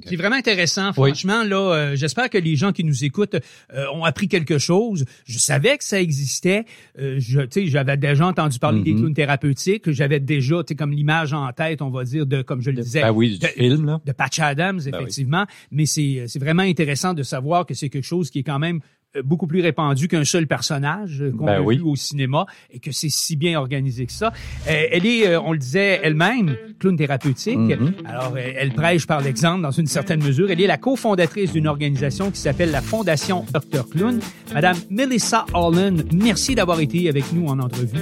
C'est 0.07 0.17
vraiment 0.17 0.37
intéressant, 0.37 0.93
franchement. 0.93 1.43
Là, 1.43 1.57
euh, 1.57 1.97
j'espère 1.97 2.31
que 2.31 2.39
les 2.39 2.57
gens 2.57 2.73
qui 2.73 2.85
nous 2.85 3.05
écoutent 3.05 3.37
euh, 3.75 3.87
ont 3.95 4.05
appris 4.05 4.29
quelque 4.29 4.59
chose. 4.59 5.05
Je 5.25 5.39
savais 5.39 5.79
que 5.79 5.85
ça 5.85 6.01
existait. 6.01 6.65
Euh, 6.99 7.17
je, 7.19 7.41
j'avais 7.67 7.97
déjà 7.97 8.27
entendu 8.27 8.59
parler 8.59 8.83
des 8.83 8.93
mm-hmm. 8.93 8.99
clowns 8.99 9.15
thérapeutiques. 9.15 9.91
J'avais 9.91 10.21
déjà, 10.21 10.63
comme 10.79 10.93
l'image 10.93 11.33
en 11.33 11.53
tête, 11.53 11.83
on 11.83 11.91
va 11.91 12.05
dire 12.05 12.27
de, 12.27 12.43
comme 12.43 12.61
je 12.61 12.71
le 12.71 12.83
disais, 12.83 13.03
ben 13.03 13.13
oui, 13.13 13.33
du 13.33 13.39
de, 13.39 13.47
film, 13.47 13.87
là. 13.87 14.01
de 14.05 14.13
Patch 14.13 14.39
Adams, 14.39 14.81
ben 14.85 14.95
effectivement. 14.95 15.47
Mais 15.71 15.87
c'est, 15.87 16.25
c'est 16.29 16.39
vraiment 16.39 16.63
intéressant 16.63 17.15
de 17.15 17.23
savoir 17.23 17.67
que 17.67 17.75
c'est 17.75 17.89
quelque 17.89 18.05
chose 18.05 18.31
qui 18.31 18.41
est 18.41 18.45
quand 18.45 18.59
même 18.59 18.81
beaucoup 19.25 19.47
plus 19.47 19.61
répandu 19.61 20.09
qu'un 20.09 20.25
seul 20.25 20.47
personnage 20.47 21.21
euh, 21.23 21.33
qu'on 21.33 21.47
ben 21.47 21.63
a 21.63 21.75
vu 21.75 21.83
au 21.83 21.97
cinéma 21.97 22.47
et 22.71 22.79
que 22.79 22.93
c'est 22.93 23.09
si 23.11 23.37
bien 23.37 23.59
organisé 23.59 24.07
que 24.07 24.13
ça. 24.13 24.33
Euh, 24.69 24.87
elle 24.91 25.07
est, 25.07 25.37
on 25.37 25.53
le 25.53 25.59
disait 25.59 26.01
elle-même, 26.03 26.57
clown 26.79 26.97
thérapeutique. 26.97 27.59
Mm-hmm. 27.59 28.07
Alors, 28.07 28.37
elle 28.39 28.73
prêche 28.73 29.07
par 29.07 29.21
l'exemple 29.21 29.63
dans 29.63 29.71
une 29.71 29.87
certaine 29.87 30.23
mesure. 30.23 30.51
Elle 30.51 30.61
est 30.61 30.67
la 30.67 30.79
cofondatrice 30.79 31.53
d'une 31.53 31.67
organisation 31.67 32.31
qui 32.31 32.39
s'appelle 32.39 32.71
la 32.71 32.83
Fondation 32.83 33.45
Dr 33.53 33.89
Clown. 33.91 34.21
Madame 34.55 34.77
Melissa 34.91 35.47
Holland, 35.55 36.05
merci 36.13 36.55
d'avoir 36.55 36.81
été 36.81 37.09
avec 37.09 37.33
nous 37.33 37.47
en 37.47 37.59
entrevue. 37.59 37.99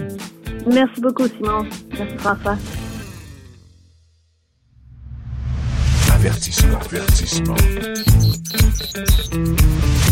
Merci 0.66 1.00
beaucoup, 1.00 1.26
Simon. 1.26 1.66
Merci, 1.98 2.16
François. 2.18 2.58
Avertissement, 6.14 6.78
avertissement. 6.80 7.54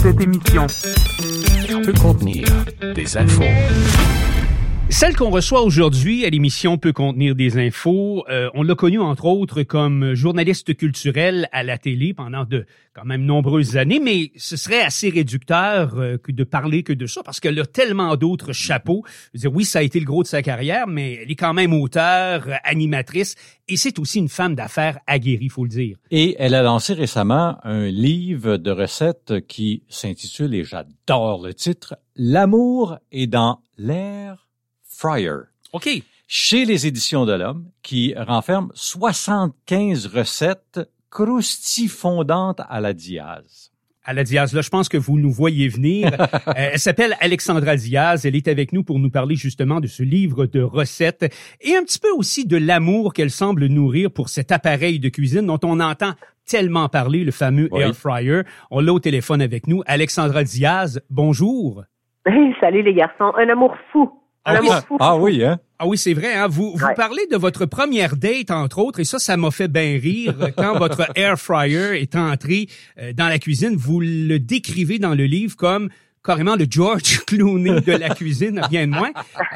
Cette 0.07 0.21
émission 0.21 0.69
peut 1.85 1.93
contenir 2.01 2.47
des 2.95 3.17
infos. 3.17 3.43
Celle 4.89 5.17
qu'on 5.17 5.31
reçoit 5.31 5.63
aujourd'hui 5.63 6.25
à 6.25 6.31
l'émission 6.31 6.79
peut 6.79 6.93
contenir 6.93 7.35
des 7.35 7.59
infos. 7.59 8.25
Euh, 8.31 8.49
on 8.55 8.63
l'a 8.63 8.77
connu 8.77 9.01
entre 9.01 9.25
autres 9.25 9.65
comme 9.65 10.15
journaliste 10.15 10.77
culturel 10.77 11.49
à 11.51 11.65
la 11.65 11.77
télé 11.77 12.15
pendant 12.15 12.45
de 12.45 12.67
quand 12.95 13.05
même 13.05 13.25
nombreuses 13.25 13.77
années, 13.77 13.99
mais 13.99 14.31
ce 14.37 14.57
serait 14.57 14.81
assez 14.81 15.11
réducteur 15.11 15.99
euh, 15.99 16.19
que 16.19 16.31
de 16.31 16.45
parler 16.45 16.85
que 16.85 16.93
de 16.93 17.07
ça 17.07 17.23
parce 17.25 17.41
qu'elle 17.41 17.59
a 17.59 17.67
tellement 17.67 18.17
d'autres 18.17 18.53
chapeaux. 18.53 19.03
Je 19.35 19.39
veux 19.39 19.41
dire, 19.41 19.55
oui, 19.55 19.65
ça 19.65 19.81
a 19.81 19.83
été 19.83 19.99
le 19.99 20.07
gros 20.07 20.23
de 20.23 20.29
sa 20.29 20.41
carrière, 20.41 20.87
mais 20.87 21.19
elle 21.23 21.31
est 21.31 21.37
quand 21.37 21.53
même 21.53 21.75
auteure, 21.75 22.49
animatrice 22.63 23.35
et 23.69 23.77
c'est 23.77 23.99
aussi 23.99 24.21
une 24.21 24.29
femme 24.29 24.55
d'affaires 24.55 25.01
aguerrie, 25.09 25.49
faut 25.49 25.65
le 25.65 25.71
dire. 25.71 25.99
Et 26.13 26.37
elle 26.39 26.55
a 26.55 26.63
lancé 26.63 26.95
récemment 26.95 27.59
un 27.65 27.87
livre 27.89 28.57
de 28.57 28.71
recettes 28.71 29.47
qui 29.49 29.83
s'intitule, 29.89 30.55
et 30.55 30.65
j'adore 30.65 31.45
le 31.45 31.55
titre, 31.55 31.97
L'amour 32.15 32.97
est 33.13 33.27
dans 33.27 33.61
l'air 33.77 34.46
Fryer. 34.97 35.37
OK. 35.73 35.89
Chez 36.27 36.65
les 36.65 36.87
Éditions 36.87 37.27
de 37.27 37.35
l'Homme, 37.35 37.67
qui 37.83 38.15
renferme 38.17 38.71
75 38.75 40.07
recettes 40.07 40.81
croustifondantes 41.11 42.61
à 42.69 42.81
la 42.81 42.95
Diaz. 42.95 43.73
À 44.05 44.13
la 44.13 44.25
Diaz, 44.25 44.55
là, 44.55 44.63
je 44.63 44.71
pense 44.71 44.89
que 44.89 44.97
vous 44.97 45.19
nous 45.19 45.31
voyez 45.31 45.69
venir. 45.69 46.11
Euh, 46.49 46.71
elle 46.73 46.79
s'appelle 46.79 47.17
Alexandra 47.21 47.77
Diaz. 47.77 48.25
Elle 48.25 48.37
est 48.37 48.47
avec 48.47 48.73
nous 48.73 48.85
pour 48.85 48.99
nous 49.01 49.11
parler 49.11 49.35
justement 49.35 49.81
de 49.81 49.89
ce 49.89 50.03
livre 50.03 50.47
de 50.47 50.63
recettes 50.63 51.35
et 51.61 51.75
un 51.75 51.83
petit 51.83 51.99
peu 51.99 52.11
aussi 52.17 52.47
de 52.47 52.57
l'amour 52.57 53.13
qu'elle 53.13 53.31
semble 53.31 53.67
nourrir 53.67 54.11
pour 54.13 54.29
cet 54.29 54.53
appareil 54.53 55.01
de 55.01 55.09
cuisine 55.09 55.45
dont 55.45 55.59
on 55.65 55.81
entend 55.81 56.13
tellement 56.49 56.89
parler, 56.89 57.25
le 57.25 57.33
fameux 57.33 57.69
air 57.77 57.95
fryer. 57.95 58.43
On 58.71 58.81
l'a 58.81 58.93
au 58.93 59.01
téléphone 59.01 59.43
avec 59.43 59.67
nous. 59.67 59.83
Alexandra 59.87 60.45
Diaz, 60.45 61.03
bonjour. 61.11 61.83
Salut 62.61 62.83
les 62.83 62.95
garçons. 62.95 63.33
Un 63.37 63.49
amour 63.49 63.75
fou. 63.93 64.11
Ah, 64.47 64.61
oui. 64.63 64.69
ah 65.01 65.17
oui, 65.17 65.45
hein? 65.45 65.59
Ah 65.79 65.89
oui, 65.89 65.99
c'est 65.99 66.15
vrai. 66.15 66.35
Hein? 66.35 66.47
Vous, 66.47 66.73
vous 66.75 66.95
parlez 66.95 67.27
de 67.27 67.37
votre 67.37 67.67
première 67.67 68.17
date, 68.17 68.53
entre 68.53 68.79
autres, 68.79 69.01
et 69.01 69.05
ça, 69.05 69.19
ça 69.19 69.37
m'a 69.37 69.51
fait 69.51 69.67
bien 69.67 69.99
rire. 70.01 70.35
Quand 70.57 70.79
votre 70.79 71.11
air 71.17 71.37
fryer 71.37 72.01
est 72.01 72.15
entré 72.15 72.69
euh, 72.99 73.13
dans 73.13 73.29
la 73.29 73.41
cuisine, 73.41 73.75
vous 73.77 74.01
le 74.01 74.39
décrivez 74.39 75.01
dans 75.01 75.15
le 75.15 75.25
livre 75.25 75.57
comme 75.57 75.89
carrément 76.25 76.55
le 76.55 76.67
George 76.69 77.25
Clooney 77.27 77.81
de 77.81 77.93
la 77.93 78.11
cuisine, 78.11 78.61
rien 78.71 78.87
de 78.87 78.93
moins. 78.93 79.11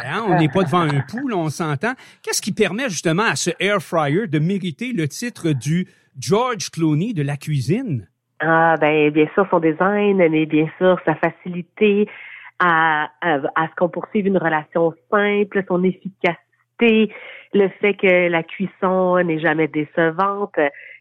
Hein? 0.05 0.25
On 0.29 0.39
n'est 0.39 0.49
pas 0.49 0.65
devant 0.65 0.81
un 0.81 1.01
poule, 1.09 1.35
on 1.35 1.51
s'entend. 1.51 1.95
Qu'est-ce 2.23 2.43
qui 2.43 2.53
permet 2.53 2.89
justement 2.89 3.25
à 3.25 3.37
ce 3.37 3.51
air 3.61 3.81
fryer 3.81 4.27
de 4.27 4.41
mériter 4.41 4.93
le 4.93 5.07
titre 5.07 5.53
du 5.53 5.87
George 6.19 6.71
Clooney 6.71 7.13
de 7.13 7.23
la 7.23 7.37
cuisine? 7.37 8.09
Ah 8.41 8.77
ben 8.81 9.11
bien 9.11 9.27
sûr 9.35 9.47
son 9.51 9.61
design, 9.61 10.17
mais 10.17 10.47
bien 10.47 10.67
sûr 10.79 10.99
sa 11.05 11.15
facilité, 11.15 12.09
à, 12.61 13.11
à, 13.23 13.69
ce 13.69 13.75
qu'on 13.77 13.89
poursuive 13.89 14.27
une 14.27 14.37
relation 14.37 14.95
simple, 15.11 15.65
son 15.67 15.83
efficacité, 15.83 17.13
le 17.53 17.69
fait 17.81 17.95
que 17.95 18.29
la 18.29 18.43
cuisson 18.43 19.19
n'est 19.25 19.41
jamais 19.41 19.67
décevante, 19.67 20.55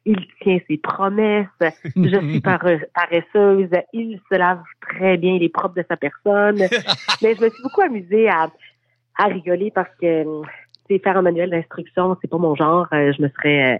il 0.06 0.26
tient 0.42 0.60
ses 0.68 0.78
promesses, 0.78 1.48
je 1.96 2.20
suis 2.20 2.42
paresseuse, 2.96 3.70
il 3.94 4.20
se 4.32 4.38
lave 4.38 4.64
très 4.82 5.18
bien, 5.18 5.34
il 5.34 5.44
est 5.44 5.54
propre 5.54 5.76
de 5.76 5.86
sa 5.88 5.98
personne. 5.98 6.58
Mais 7.22 7.36
je 7.36 7.44
me 7.44 7.50
suis 7.50 7.64
beaucoup 7.64 7.82
amusée 7.82 8.30
à, 8.30 8.50
à 9.18 9.26
rigoler 9.26 9.70
parce 9.70 9.94
que 10.02 10.24
c'est 10.88 11.00
faire 11.00 11.18
un 11.18 11.22
manuel 11.22 11.50
d'instruction, 11.50 12.18
c'est 12.22 12.30
pas 12.30 12.38
mon 12.38 12.56
genre. 12.56 12.88
Euh, 12.94 13.12
je 13.16 13.22
me 13.22 13.30
serais, 13.30 13.76
euh, 13.76 13.78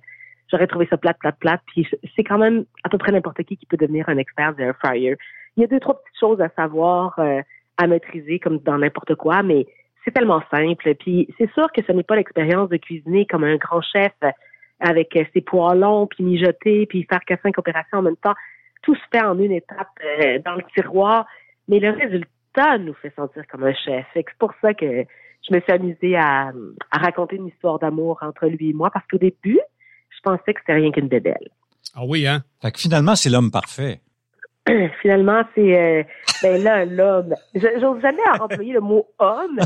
j'aurais 0.52 0.68
trouvé 0.68 0.86
ça 0.90 0.98
plate, 0.98 1.18
plate, 1.20 1.40
plate. 1.40 1.62
Puis 1.68 1.88
c'est 2.16 2.24
quand 2.24 2.38
même 2.38 2.66
à 2.84 2.90
peu 2.90 2.98
près 2.98 3.12
n'importe 3.12 3.42
qui 3.44 3.58
qui 3.58 3.66
peut 3.66 3.78
devenir 3.78 4.10
un 4.10 4.18
expert 4.18 4.54
de 4.56 4.74
fryer. 4.84 5.16
Il 5.58 5.62
y 5.62 5.64
a 5.64 5.68
deux, 5.68 5.80
trois 5.80 6.00
petites 6.00 6.20
choses 6.20 6.42
à 6.42 6.50
savoir. 6.50 7.18
Euh, 7.20 7.42
à 7.80 7.88
maîtriser 7.88 8.40
comme 8.40 8.60
dans 8.60 8.78
n'importe 8.78 9.16
quoi, 9.16 9.42
mais 9.42 9.66
c'est 10.04 10.12
tellement 10.12 10.44
simple. 10.52 10.94
Puis 10.96 11.28
c'est 11.38 11.52
sûr 11.54 11.72
que 11.72 11.82
ce 11.86 11.92
n'est 11.92 12.04
pas 12.04 12.18
l'expérience 12.18 12.70
de 12.70 12.78
cuisiner 12.78 13.26
comme 13.26 13.44
un 13.44 13.56
grand 13.56 13.82
chef 13.82 14.14
avec 14.80 15.18
ses 15.34 15.42
poêlons, 15.42 16.08
puis 16.08 16.24
mijoter, 16.24 16.86
puis 16.86 17.06
faire 17.10 17.22
quatre 17.26 17.42
cinq 17.42 17.58
opérations 17.58 18.00
en 18.00 18.02
même 18.02 18.18
temps. 18.18 18.36
Tout 18.84 18.96
se 18.96 19.02
fait 19.12 19.24
en 19.24 19.38
une 19.40 19.52
étape 19.52 19.90
euh, 20.04 20.40
dans 20.46 20.56
le 20.56 20.64
tiroir, 20.74 21.26
mais 21.68 21.80
le 21.80 21.92
résultat 21.92 22.78
nous 22.80 22.94
fait 22.96 23.14
sentir 23.16 23.44
comme 23.48 23.64
un 23.64 23.74
chef. 23.74 24.06
C'est 24.14 24.26
pour 24.38 24.54
ça 24.62 24.74
que 24.74 25.06
je 25.48 25.54
me 25.54 25.62
suis 25.62 25.72
amusée 25.72 26.16
à, 26.16 26.52
raconter 26.92 27.38
une 27.38 27.48
histoire 27.48 27.80
d'amour 27.80 28.20
entre 28.22 28.48
lui 28.48 28.70
et 28.70 28.74
moi, 28.74 28.90
parce 28.92 29.06
qu'au 29.08 29.18
début, 29.18 29.60
je 30.10 30.20
pensais 30.24 30.54
que 30.54 30.60
c'était 30.62 30.74
rien 30.74 30.92
qu'une 30.92 31.08
bébelle. 31.08 31.50
Ah 31.96 32.02
oui, 32.06 32.28
hein? 32.28 32.44
Fait 32.62 32.72
que 32.72 32.80
finalement, 32.80 33.16
c'est 33.16 33.30
l'homme 33.30 33.52
parfait. 33.52 34.00
finalement, 35.02 35.44
c'est 35.56 35.78
euh, 35.78 36.04
ben 36.42 36.64
là 36.64 36.86
l'homme. 36.86 37.34
J'ose 37.56 38.02
jamais 38.02 38.22
employer 38.40 38.74
le 38.74 38.82
mot 38.82 39.08
homme 39.20 39.60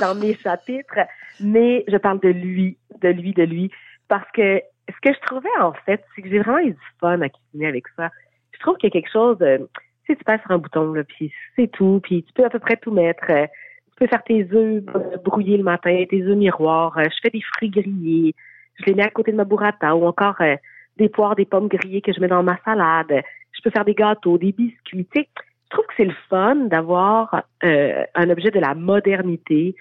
dans 0.00 0.14
mes 0.14 0.34
chapitres, 0.34 0.98
mais 1.40 1.84
je 1.88 1.96
parle 1.96 2.20
de 2.20 2.28
lui, 2.28 2.78
de 3.02 3.08
lui, 3.08 3.32
de 3.32 3.42
lui, 3.42 3.70
parce 4.08 4.30
que 4.32 4.60
ce 4.88 5.00
que 5.02 5.14
je 5.14 5.20
trouvais 5.26 5.48
en 5.60 5.72
fait, 5.84 6.02
c'est 6.14 6.22
que 6.22 6.28
j'ai 6.28 6.38
vraiment 6.38 6.58
eu 6.58 6.72
du 6.72 6.86
fun 7.00 7.20
à 7.20 7.28
cuisiner 7.28 7.66
avec 7.66 7.84
ça. 7.96 8.10
Je 8.52 8.60
trouve 8.60 8.76
qu'il 8.76 8.88
y 8.88 8.92
a 8.92 8.98
quelque 9.00 9.12
chose, 9.12 9.38
de, 9.38 9.68
tu 10.04 10.12
sais, 10.12 10.16
tu 10.16 10.24
passes 10.24 10.40
sur 10.42 10.50
un 10.50 10.58
bouton 10.58 10.92
là, 10.92 11.04
puis 11.04 11.32
c'est 11.56 11.70
tout, 11.70 12.00
puis 12.02 12.22
tu 12.22 12.32
peux 12.32 12.44
à 12.44 12.50
peu 12.50 12.58
près 12.58 12.76
tout 12.76 12.92
mettre. 12.92 13.26
Tu 13.26 14.04
peux 14.04 14.06
faire 14.06 14.24
tes 14.24 14.46
œufs 14.52 14.82
brouillés 15.24 15.56
le 15.56 15.64
matin, 15.64 16.04
tes 16.08 16.22
œufs 16.22 16.36
miroirs. 16.36 16.98
Je 17.02 17.16
fais 17.22 17.30
des 17.30 17.42
fruits 17.54 17.70
grillés, 17.70 18.34
je 18.78 18.84
les 18.86 18.94
mets 18.94 19.04
à 19.04 19.10
côté 19.10 19.32
de 19.32 19.36
ma 19.36 19.44
burrata 19.44 19.94
ou 19.96 20.06
encore 20.06 20.36
euh, 20.40 20.56
des 20.96 21.08
poires, 21.08 21.36
des 21.36 21.44
pommes 21.44 21.68
grillées 21.68 22.00
que 22.00 22.12
je 22.12 22.20
mets 22.20 22.28
dans 22.28 22.42
ma 22.42 22.58
salade 22.64 23.22
je 23.56 23.62
peux 23.62 23.70
faire 23.70 23.84
des 23.84 23.94
gâteaux, 23.94 24.38
des 24.38 24.52
biscuits. 24.52 25.06
Tu 25.12 25.20
sais, 25.20 25.28
je 25.36 25.70
trouve 25.70 25.86
que 25.86 25.94
c'est 25.96 26.04
le 26.04 26.14
fun 26.28 26.56
d'avoir 26.66 27.44
euh, 27.64 28.04
un 28.14 28.30
objet 28.30 28.50
de 28.50 28.60
la 28.60 28.74
modernité 28.74 29.74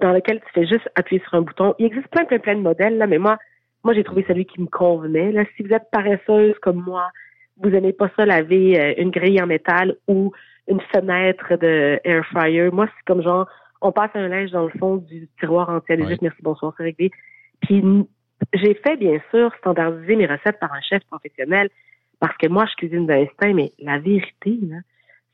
dans 0.00 0.12
lequel 0.12 0.40
tu 0.40 0.52
fais 0.54 0.66
juste 0.66 0.88
appuyer 0.94 1.22
sur 1.22 1.34
un 1.34 1.42
bouton. 1.42 1.74
Il 1.78 1.86
existe 1.86 2.08
plein, 2.08 2.24
plein, 2.24 2.38
plein 2.38 2.56
de 2.56 2.60
modèles, 2.60 2.98
là, 2.98 3.06
mais 3.06 3.18
moi, 3.18 3.38
moi, 3.84 3.94
j'ai 3.94 4.02
trouvé 4.02 4.24
celui 4.26 4.44
qui 4.44 4.60
me 4.60 4.66
convenait. 4.66 5.30
Là, 5.32 5.44
si 5.56 5.62
vous 5.62 5.72
êtes 5.72 5.90
paresseuse 5.92 6.58
comme 6.60 6.82
moi, 6.82 7.10
vous 7.62 7.70
n'aimez 7.70 7.92
pas 7.92 8.10
ça 8.16 8.26
laver 8.26 8.80
euh, 8.80 8.94
une 8.98 9.10
grille 9.10 9.40
en 9.42 9.46
métal 9.46 9.96
ou 10.08 10.32
une 10.68 10.80
fenêtre 10.92 11.56
de 11.56 12.00
air 12.04 12.24
fryer. 12.26 12.70
Moi, 12.70 12.86
c'est 12.86 13.04
comme 13.06 13.22
genre, 13.22 13.48
on 13.80 13.92
passe 13.92 14.10
un 14.14 14.28
linge 14.28 14.50
dans 14.50 14.64
le 14.64 14.72
fond 14.78 14.96
du 14.96 15.28
tiroir 15.38 15.68
anti-allergique. 15.68 16.22
Merci, 16.22 16.42
bonsoir, 16.42 16.74
c'est 16.76 16.82
réglé. 16.82 17.10
Puis, 17.60 17.82
j'ai 18.54 18.74
fait, 18.74 18.96
bien 18.96 19.18
sûr, 19.30 19.52
standardiser 19.58 20.16
mes 20.16 20.26
recettes 20.26 20.58
par 20.58 20.72
un 20.72 20.80
chef 20.80 21.02
professionnel 21.04 21.68
parce 22.20 22.36
que 22.36 22.48
moi, 22.48 22.66
je 22.66 22.74
cuisine 22.76 23.06
d'instinct, 23.06 23.54
mais 23.54 23.72
la 23.78 23.98
vérité, 23.98 24.58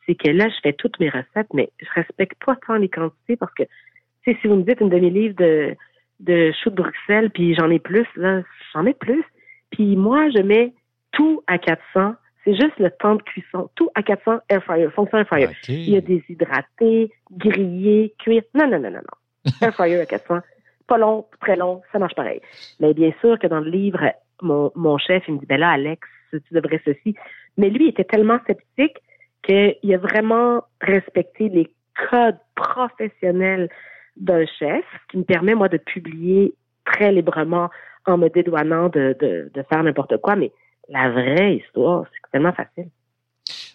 c'est 0.06 0.14
que 0.14 0.30
là, 0.30 0.48
je 0.48 0.60
fais 0.62 0.72
toutes 0.72 0.98
mes 1.00 1.08
recettes, 1.08 1.52
mais 1.54 1.70
je 1.80 1.88
respecte 1.94 2.42
pas 2.44 2.56
tant 2.66 2.76
les 2.76 2.88
quantités 2.88 3.36
parce 3.36 3.54
que, 3.54 3.62
tu 3.62 4.32
sais, 4.32 4.38
si 4.40 4.48
vous 4.48 4.56
me 4.56 4.62
dites 4.62 4.80
une 4.80 4.90
demi-livre 4.90 5.34
de, 5.36 5.74
de 6.20 6.52
choux 6.62 6.70
de 6.70 6.76
Bruxelles, 6.76 7.30
puis 7.30 7.54
j'en 7.54 7.70
ai 7.70 7.78
plus, 7.78 8.06
là, 8.16 8.42
j'en 8.72 8.84
ai 8.86 8.94
plus. 8.94 9.24
Puis 9.70 9.96
moi, 9.96 10.28
je 10.30 10.42
mets 10.42 10.72
tout 11.12 11.42
à 11.46 11.58
400. 11.58 12.14
C'est 12.44 12.54
juste 12.54 12.78
le 12.78 12.90
temps 12.90 13.14
de 13.14 13.22
cuisson. 13.22 13.70
Tout 13.74 13.88
à 13.94 14.02
400 14.02 14.40
air 14.50 14.62
fryer, 14.62 14.90
fonction 14.90 15.18
air 15.18 15.26
fryer. 15.26 15.48
Il 15.68 15.90
y 15.90 15.96
a 15.96 16.00
déshydraté, 16.02 17.10
grillé, 17.32 18.14
cuire. 18.18 18.42
Non, 18.54 18.68
non, 18.68 18.78
non, 18.78 18.90
non, 18.90 19.00
non. 19.00 19.52
air 19.62 19.74
fryer 19.74 20.00
à 20.00 20.06
400. 20.06 20.40
Pas 20.86 20.98
long, 20.98 21.24
très 21.40 21.56
long, 21.56 21.80
ça 21.92 21.98
marche 21.98 22.14
pareil. 22.14 22.42
Mais 22.78 22.92
bien 22.92 23.12
sûr 23.22 23.38
que 23.38 23.46
dans 23.46 23.60
le 23.60 23.70
livre, 23.70 24.12
mon, 24.42 24.70
mon 24.74 24.98
chef, 24.98 25.24
il 25.26 25.34
me 25.34 25.38
dit, 25.38 25.46
ben 25.46 25.58
là, 25.58 25.70
Alex, 25.70 26.06
tu 26.38 26.54
devrais 26.54 26.80
ceci. 26.84 27.14
Mais 27.56 27.70
lui 27.70 27.88
était 27.88 28.04
tellement 28.04 28.38
sceptique 28.46 28.96
qu'il 29.42 29.94
a 29.94 29.98
vraiment 29.98 30.62
respecté 30.80 31.48
les 31.48 31.70
codes 32.10 32.38
professionnels 32.54 33.68
d'un 34.16 34.46
chef, 34.46 34.84
ce 34.84 35.12
qui 35.12 35.18
me 35.18 35.24
permet, 35.24 35.54
moi, 35.54 35.68
de 35.68 35.76
publier 35.76 36.54
très 36.84 37.12
librement 37.12 37.70
en 38.06 38.18
me 38.18 38.28
dédouanant 38.28 38.88
de, 38.88 39.16
de, 39.20 39.50
de 39.52 39.62
faire 39.62 39.82
n'importe 39.82 40.18
quoi, 40.18 40.36
mais 40.36 40.52
la 40.88 41.10
vraie 41.10 41.56
histoire, 41.56 42.04
c'est 42.12 42.30
tellement 42.30 42.52
facile. 42.52 42.90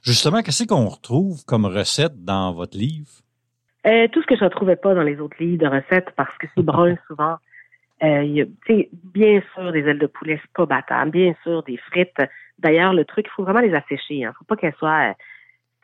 Justement, 0.03 0.41
qu'est-ce 0.41 0.65
qu'on 0.65 0.87
retrouve 0.87 1.43
comme 1.45 1.65
recette 1.65 2.23
dans 2.23 2.53
votre 2.53 2.77
livre? 2.77 3.09
Euh, 3.85 4.07
tout 4.11 4.21
ce 4.21 4.27
que 4.27 4.35
je 4.35 4.43
ne 4.43 4.49
retrouvais 4.49 4.75
pas 4.75 4.93
dans 4.93 5.03
les 5.03 5.19
autres 5.19 5.37
livres 5.39 5.63
de 5.63 5.67
recettes 5.67 6.09
parce 6.15 6.35
que 6.37 6.47
c'est 6.55 6.63
brun 6.63 6.95
souvent. 7.07 7.35
Euh, 8.03 8.23
y 8.23 8.41
a, 8.41 8.45
bien 9.03 9.41
sûr, 9.53 9.71
des 9.71 9.81
ailes 9.81 9.99
de 9.99 10.07
poulet, 10.07 10.39
c'est 10.41 10.51
pas 10.53 10.65
battable. 10.65 11.11
Bien 11.11 11.35
sûr, 11.43 11.63
des 11.63 11.77
frites. 11.77 12.21
D'ailleurs, 12.57 12.93
le 12.93 13.05
truc, 13.05 13.25
il 13.27 13.31
faut 13.31 13.43
vraiment 13.43 13.59
les 13.59 13.73
assécher. 13.73 14.15
Il 14.15 14.25
hein. 14.25 14.33
faut 14.37 14.45
pas 14.45 14.55
qu'elles 14.55 14.75
soient 14.75 15.13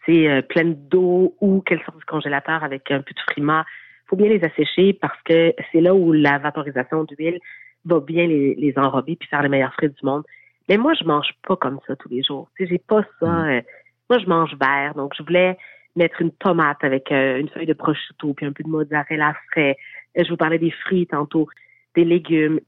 euh, 0.09 0.41
pleines 0.43 0.75
d'eau 0.87 1.35
ou 1.41 1.61
qu'elles 1.61 1.81
sortent 1.83 1.99
du 1.99 2.05
congélateur 2.05 2.63
avec 2.63 2.89
un 2.91 3.01
peu 3.01 3.13
de 3.13 3.19
frima. 3.31 3.65
Il 4.05 4.09
faut 4.09 4.15
bien 4.15 4.29
les 4.29 4.43
assécher 4.43 4.93
parce 4.93 5.19
que 5.23 5.53
c'est 5.71 5.81
là 5.81 5.95
où 5.95 6.13
la 6.13 6.37
vaporisation 6.37 7.03
d'huile 7.03 7.39
va 7.85 7.99
bien 7.99 8.27
les, 8.27 8.55
les 8.55 8.73
enrober 8.77 9.15
puis 9.15 9.27
faire 9.27 9.41
les 9.41 9.49
meilleures 9.49 9.73
frites 9.73 9.97
du 9.97 10.05
monde. 10.05 10.23
Mais 10.69 10.77
moi, 10.77 10.93
je 10.99 11.05
mange 11.05 11.29
pas 11.47 11.55
comme 11.55 11.79
ça 11.87 11.95
tous 11.95 12.09
les 12.09 12.23
jours. 12.23 12.49
Tu 12.55 12.63
sais, 12.63 12.69
j'ai 12.71 12.77
pas 12.79 13.03
ça. 13.19 13.27
Mm. 13.27 13.49
Euh, 13.49 13.61
moi, 14.09 14.19
je 14.19 14.25
mange 14.27 14.55
vert, 14.59 14.93
donc 14.95 15.13
je 15.17 15.23
voulais 15.23 15.57
mettre 15.95 16.21
une 16.21 16.31
tomate 16.31 16.83
avec 16.83 17.11
euh, 17.11 17.39
une 17.39 17.49
feuille 17.49 17.65
de 17.65 17.73
prosciutto 17.73 18.33
puis 18.33 18.45
un 18.45 18.51
peu 18.51 18.63
de 18.63 18.69
mozzarella 18.69 19.33
frais. 19.51 19.77
Euh, 20.17 20.23
je 20.23 20.29
vous 20.29 20.37
parlais 20.37 20.59
des 20.59 20.71
fruits 20.71 21.07
tantôt, 21.07 21.47
des 21.95 22.05
légumes. 22.05 22.59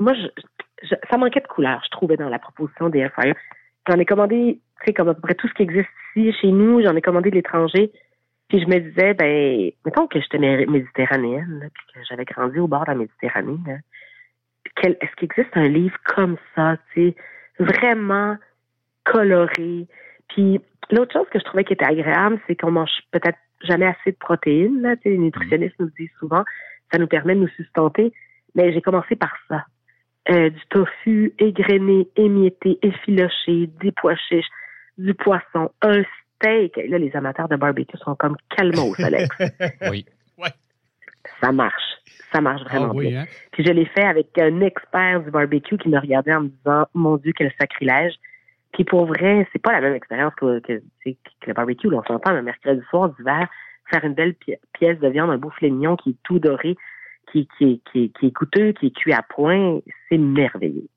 Moi, 0.00 0.14
je, 0.14 0.94
ça 1.10 1.16
manquait 1.16 1.40
de 1.40 1.46
couleur, 1.46 1.80
je 1.84 1.90
trouvais 1.90 2.16
dans 2.16 2.28
la 2.28 2.38
proposition 2.38 2.88
des 2.88 3.00
air 3.00 3.12
J'en 3.88 3.98
ai 3.98 4.04
commandé, 4.04 4.60
tu 4.80 4.84
sais, 4.86 4.92
comme 4.92 5.08
à 5.08 5.14
peu 5.14 5.20
près 5.20 5.34
tout 5.34 5.48
ce 5.48 5.54
qui 5.54 5.62
existe 5.62 5.88
ici 6.16 6.32
chez 6.40 6.48
nous. 6.48 6.82
J'en 6.82 6.96
ai 6.96 7.02
commandé 7.02 7.30
de 7.30 7.36
l'étranger. 7.36 7.92
Puis 8.48 8.60
je 8.60 8.66
me 8.66 8.78
disais, 8.78 9.14
ben, 9.14 9.70
mettons 9.84 10.06
que 10.06 10.20
j'étais 10.20 10.38
méditerranéenne, 10.38 11.68
puis 11.72 11.84
que 11.94 12.00
j'avais 12.08 12.24
grandi 12.24 12.58
au 12.58 12.68
bord 12.68 12.84
de 12.84 12.90
la 12.90 12.94
Méditerranée. 12.94 13.58
est-ce 14.84 15.16
qu'il 15.16 15.28
existe 15.30 15.56
un 15.56 15.68
livre 15.68 15.96
comme 16.04 16.36
ça, 16.54 16.76
tu 16.92 17.10
sais? 17.10 17.16
vraiment 17.58 18.36
coloré? 19.04 19.86
Puis 20.28 20.60
l'autre 20.90 21.12
chose 21.12 21.26
que 21.30 21.38
je 21.38 21.44
trouvais 21.44 21.64
qui 21.64 21.72
était 21.72 21.86
agréable, 21.86 22.40
c'est 22.46 22.54
qu'on 22.54 22.70
mange 22.70 22.90
peut-être 23.10 23.38
jamais 23.62 23.86
assez 23.86 24.12
de 24.12 24.16
protéines. 24.16 24.80
Là. 24.82 24.94
les 25.04 25.18
nutritionnistes 25.18 25.78
nous 25.80 25.90
disent 25.98 26.10
souvent, 26.20 26.44
ça 26.92 26.98
nous 26.98 27.08
permet 27.08 27.34
de 27.34 27.40
nous 27.40 27.48
sustenter. 27.48 28.12
Mais 28.56 28.72
j'ai 28.72 28.82
commencé 28.82 29.14
par 29.14 29.32
ça. 29.48 29.64
Euh, 30.28 30.50
du 30.50 30.60
tofu 30.70 31.32
égrené, 31.38 32.08
émietté, 32.16 32.80
effiloché, 32.82 33.68
des 33.80 33.92
pois 33.92 34.16
chiches, 34.16 34.48
du 34.98 35.14
poisson, 35.14 35.70
un 35.82 36.02
steak. 36.34 36.76
là, 36.88 36.98
les 36.98 37.14
amateurs 37.14 37.48
de 37.48 37.54
barbecue 37.54 37.96
sont 37.98 38.16
comme 38.16 38.36
calmos, 38.56 38.98
Alex. 38.98 39.28
oui. 39.88 40.04
Ouais. 40.36 40.48
Ça 41.40 41.52
marche. 41.52 42.00
Ça 42.32 42.40
marche 42.40 42.62
ah 42.66 42.70
vraiment 42.70 42.94
bien. 42.94 43.20
Hein? 43.20 43.24
Puis 43.52 43.64
je 43.64 43.70
l'ai 43.70 43.84
fait 43.84 44.04
avec 44.04 44.36
un 44.38 44.60
expert 44.62 45.20
du 45.20 45.30
barbecue 45.30 45.78
qui 45.78 45.88
me 45.88 45.98
regardait 46.00 46.34
en 46.34 46.42
me 46.42 46.48
disant 46.48 46.86
Mon 46.92 47.18
Dieu, 47.18 47.32
quel 47.36 47.52
sacrilège. 47.60 48.14
Puis 48.72 48.84
pour 48.84 49.06
vrai, 49.06 49.46
c'est 49.52 49.62
pas 49.62 49.72
la 49.72 49.80
même 49.80 49.94
expérience 49.94 50.34
que, 50.34 50.60
que, 50.60 50.82
le 51.46 51.52
barbecue. 51.52 51.88
Là, 51.88 51.98
on 51.98 52.04
s'entend 52.04 52.32
le 52.32 52.42
mercredi 52.42 52.82
soir 52.90 53.10
d'hiver, 53.10 53.48
faire 53.90 54.04
une 54.04 54.14
belle 54.14 54.34
pièce 54.72 54.98
de 54.98 55.08
viande, 55.08 55.30
un 55.30 55.38
beau 55.38 55.50
filet 55.50 55.70
mignon 55.70 55.96
qui 55.96 56.10
est 56.10 56.16
tout 56.24 56.40
doré, 56.40 56.76
qui, 57.36 57.48
qui, 57.58 57.80
qui, 57.92 58.12
qui 58.18 58.26
est 58.26 58.32
coûteux, 58.32 58.72
qui 58.72 58.86
est 58.86 58.90
cuit 58.90 59.12
à 59.12 59.22
point. 59.22 59.80
C'est 60.08 60.18
merveilleux. 60.18 60.88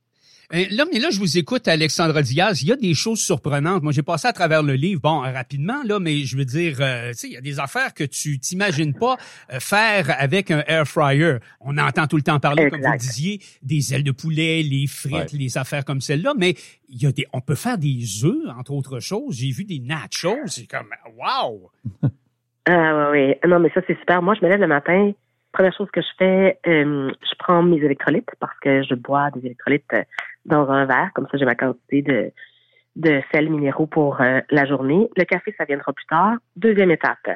Euh, 0.52 0.64
là, 0.72 0.86
mais 0.92 0.98
là, 0.98 1.10
je 1.12 1.20
vous 1.20 1.38
écoute, 1.38 1.68
Alexandra 1.68 2.24
Diaz. 2.24 2.64
Il 2.64 2.70
y 2.70 2.72
a 2.72 2.76
des 2.76 2.96
choses 2.96 3.20
surprenantes. 3.20 3.84
Moi, 3.84 3.92
j'ai 3.92 4.02
passé 4.02 4.28
à 4.28 4.34
travers 4.34 4.64
le 4.64 4.74
livre, 4.74 5.00
bon, 5.00 5.20
rapidement, 5.20 5.84
là, 5.86 6.00
mais 6.00 6.22
je 6.22 6.38
veux 6.38 6.46
dire, 6.46 6.78
euh, 6.80 7.12
tu 7.12 7.18
sais, 7.18 7.28
il 7.28 7.34
y 7.34 7.38
a 7.38 7.42
des 7.42 7.60
affaires 7.60 7.94
que 7.94 8.04
tu 8.04 8.40
t'imagines 8.40 8.96
pas 8.96 9.18
euh, 9.54 9.60
faire 9.60 10.08
avec 10.20 10.50
un 10.50 10.64
air 10.66 10.88
fryer. 10.88 11.38
On 11.62 11.78
entend 11.78 12.08
tout 12.08 12.16
le 12.16 12.24
temps 12.24 12.40
parler, 12.40 12.68
comme 12.72 12.82
vous 12.82 12.98
disiez, 12.98 13.40
des 13.62 13.94
ailes 13.94 14.04
de 14.04 14.12
poulet, 14.12 14.64
les 14.64 14.88
frites, 14.88 15.34
les 15.34 15.60
affaires 15.60 15.86
comme 15.86 16.02
celle-là, 16.02 16.34
mais 16.36 16.56
il 16.88 17.04
y 17.04 17.06
a 17.06 17.12
des, 17.12 17.28
on 17.32 17.42
peut 17.42 17.54
faire 17.54 17.78
des 17.78 18.26
œufs, 18.26 18.50
entre 18.58 18.72
autres 18.72 19.00
choses. 19.00 19.36
J'ai 19.36 19.52
vu 19.52 19.66
des 19.66 19.80
nachos, 19.80 20.48
c'est 20.48 20.66
comme, 20.66 20.90
wow! 21.16 21.70
ah, 22.66 23.12
oui, 23.12 23.20
oui. 23.20 23.36
Non, 23.48 23.60
mais 23.60 23.70
ça, 23.76 23.82
c'est 23.86 24.00
super. 24.00 24.24
Moi, 24.24 24.34
je 24.34 24.44
me 24.44 24.50
lève 24.50 24.62
le 24.62 24.68
matin, 24.68 25.12
première 25.52 25.74
chose 25.74 25.90
que 25.92 26.02
je 26.02 26.08
fais, 26.18 26.60
je 26.66 27.36
prends 27.38 27.64
mes 27.64 27.78
électrolytes 27.78 28.32
parce 28.40 28.58
que 28.60 28.84
je 28.84 28.96
bois 28.96 29.32
des 29.32 29.46
électrolytes 29.46 29.94
dans 30.46 30.70
un 30.70 30.86
verre. 30.86 31.12
Comme 31.14 31.28
ça, 31.32 31.38
j'ai 31.38 31.46
ma 31.46 31.56
quantité 31.56 32.02
de, 32.02 32.32
de 32.96 33.22
sels 33.32 33.50
minéraux 33.50 33.88
pour 33.88 34.22
euh, 34.22 34.42
la 34.50 34.66
journée. 34.66 35.10
Le 35.16 35.24
café, 35.24 35.54
ça 35.58 35.66
viendra 35.66 35.94
plus 35.94 36.06
tard. 36.06 36.38
Deuxième 36.56 36.92
étape, 36.92 37.30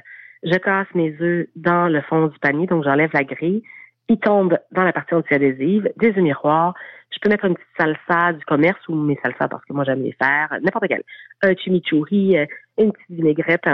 je 0.44 0.58
casse 0.58 0.88
mes 0.94 1.16
œufs 1.22 1.48
dans 1.56 1.88
le 1.88 2.02
fond 2.02 2.28
du 2.28 2.40
panier, 2.40 2.68
donc 2.68 2.84
j'enlève 2.84 3.12
la 3.14 3.24
grille. 3.24 3.64
Ils 4.10 4.20
tombent 4.20 4.60
dans 4.72 4.84
la 4.84 4.92
partie 4.92 5.16
anti-adhésive, 5.16 5.90
des 5.98 6.10
œufs 6.10 6.18
miroirs. 6.18 6.74
Je 7.12 7.20
peux 7.22 7.30
mettre 7.30 7.46
une 7.46 7.56
petite 7.56 7.68
salsa 7.78 8.34
du 8.34 8.44
commerce 8.46 8.80
ou 8.90 8.96
mes 8.96 9.18
salsas 9.24 9.48
parce 9.48 9.64
que 9.64 9.72
moi 9.72 9.86
j'aime 9.86 10.04
les 10.04 10.14
faire, 10.14 10.50
n'importe 10.62 10.88
quel. 10.90 11.04
Un 11.44 11.56
chimichurri, 11.56 12.38
euh, 12.38 12.46
une 12.78 12.92
petite 12.92 13.12
vinaigrette, 13.12 13.66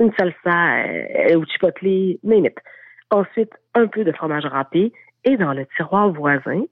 une 0.00 0.12
salsa 0.18 0.78
euh, 0.78 1.36
ou 1.36 1.44
chipotle, 1.44 2.18
name 2.24 2.48
Ensuite, 3.10 3.52
un 3.74 3.86
peu 3.86 4.04
de 4.04 4.12
fromage 4.12 4.46
râpé 4.46 4.92
et 5.24 5.36
dans 5.36 5.52
le 5.52 5.66
tiroir 5.76 6.10
voisin, 6.10 6.62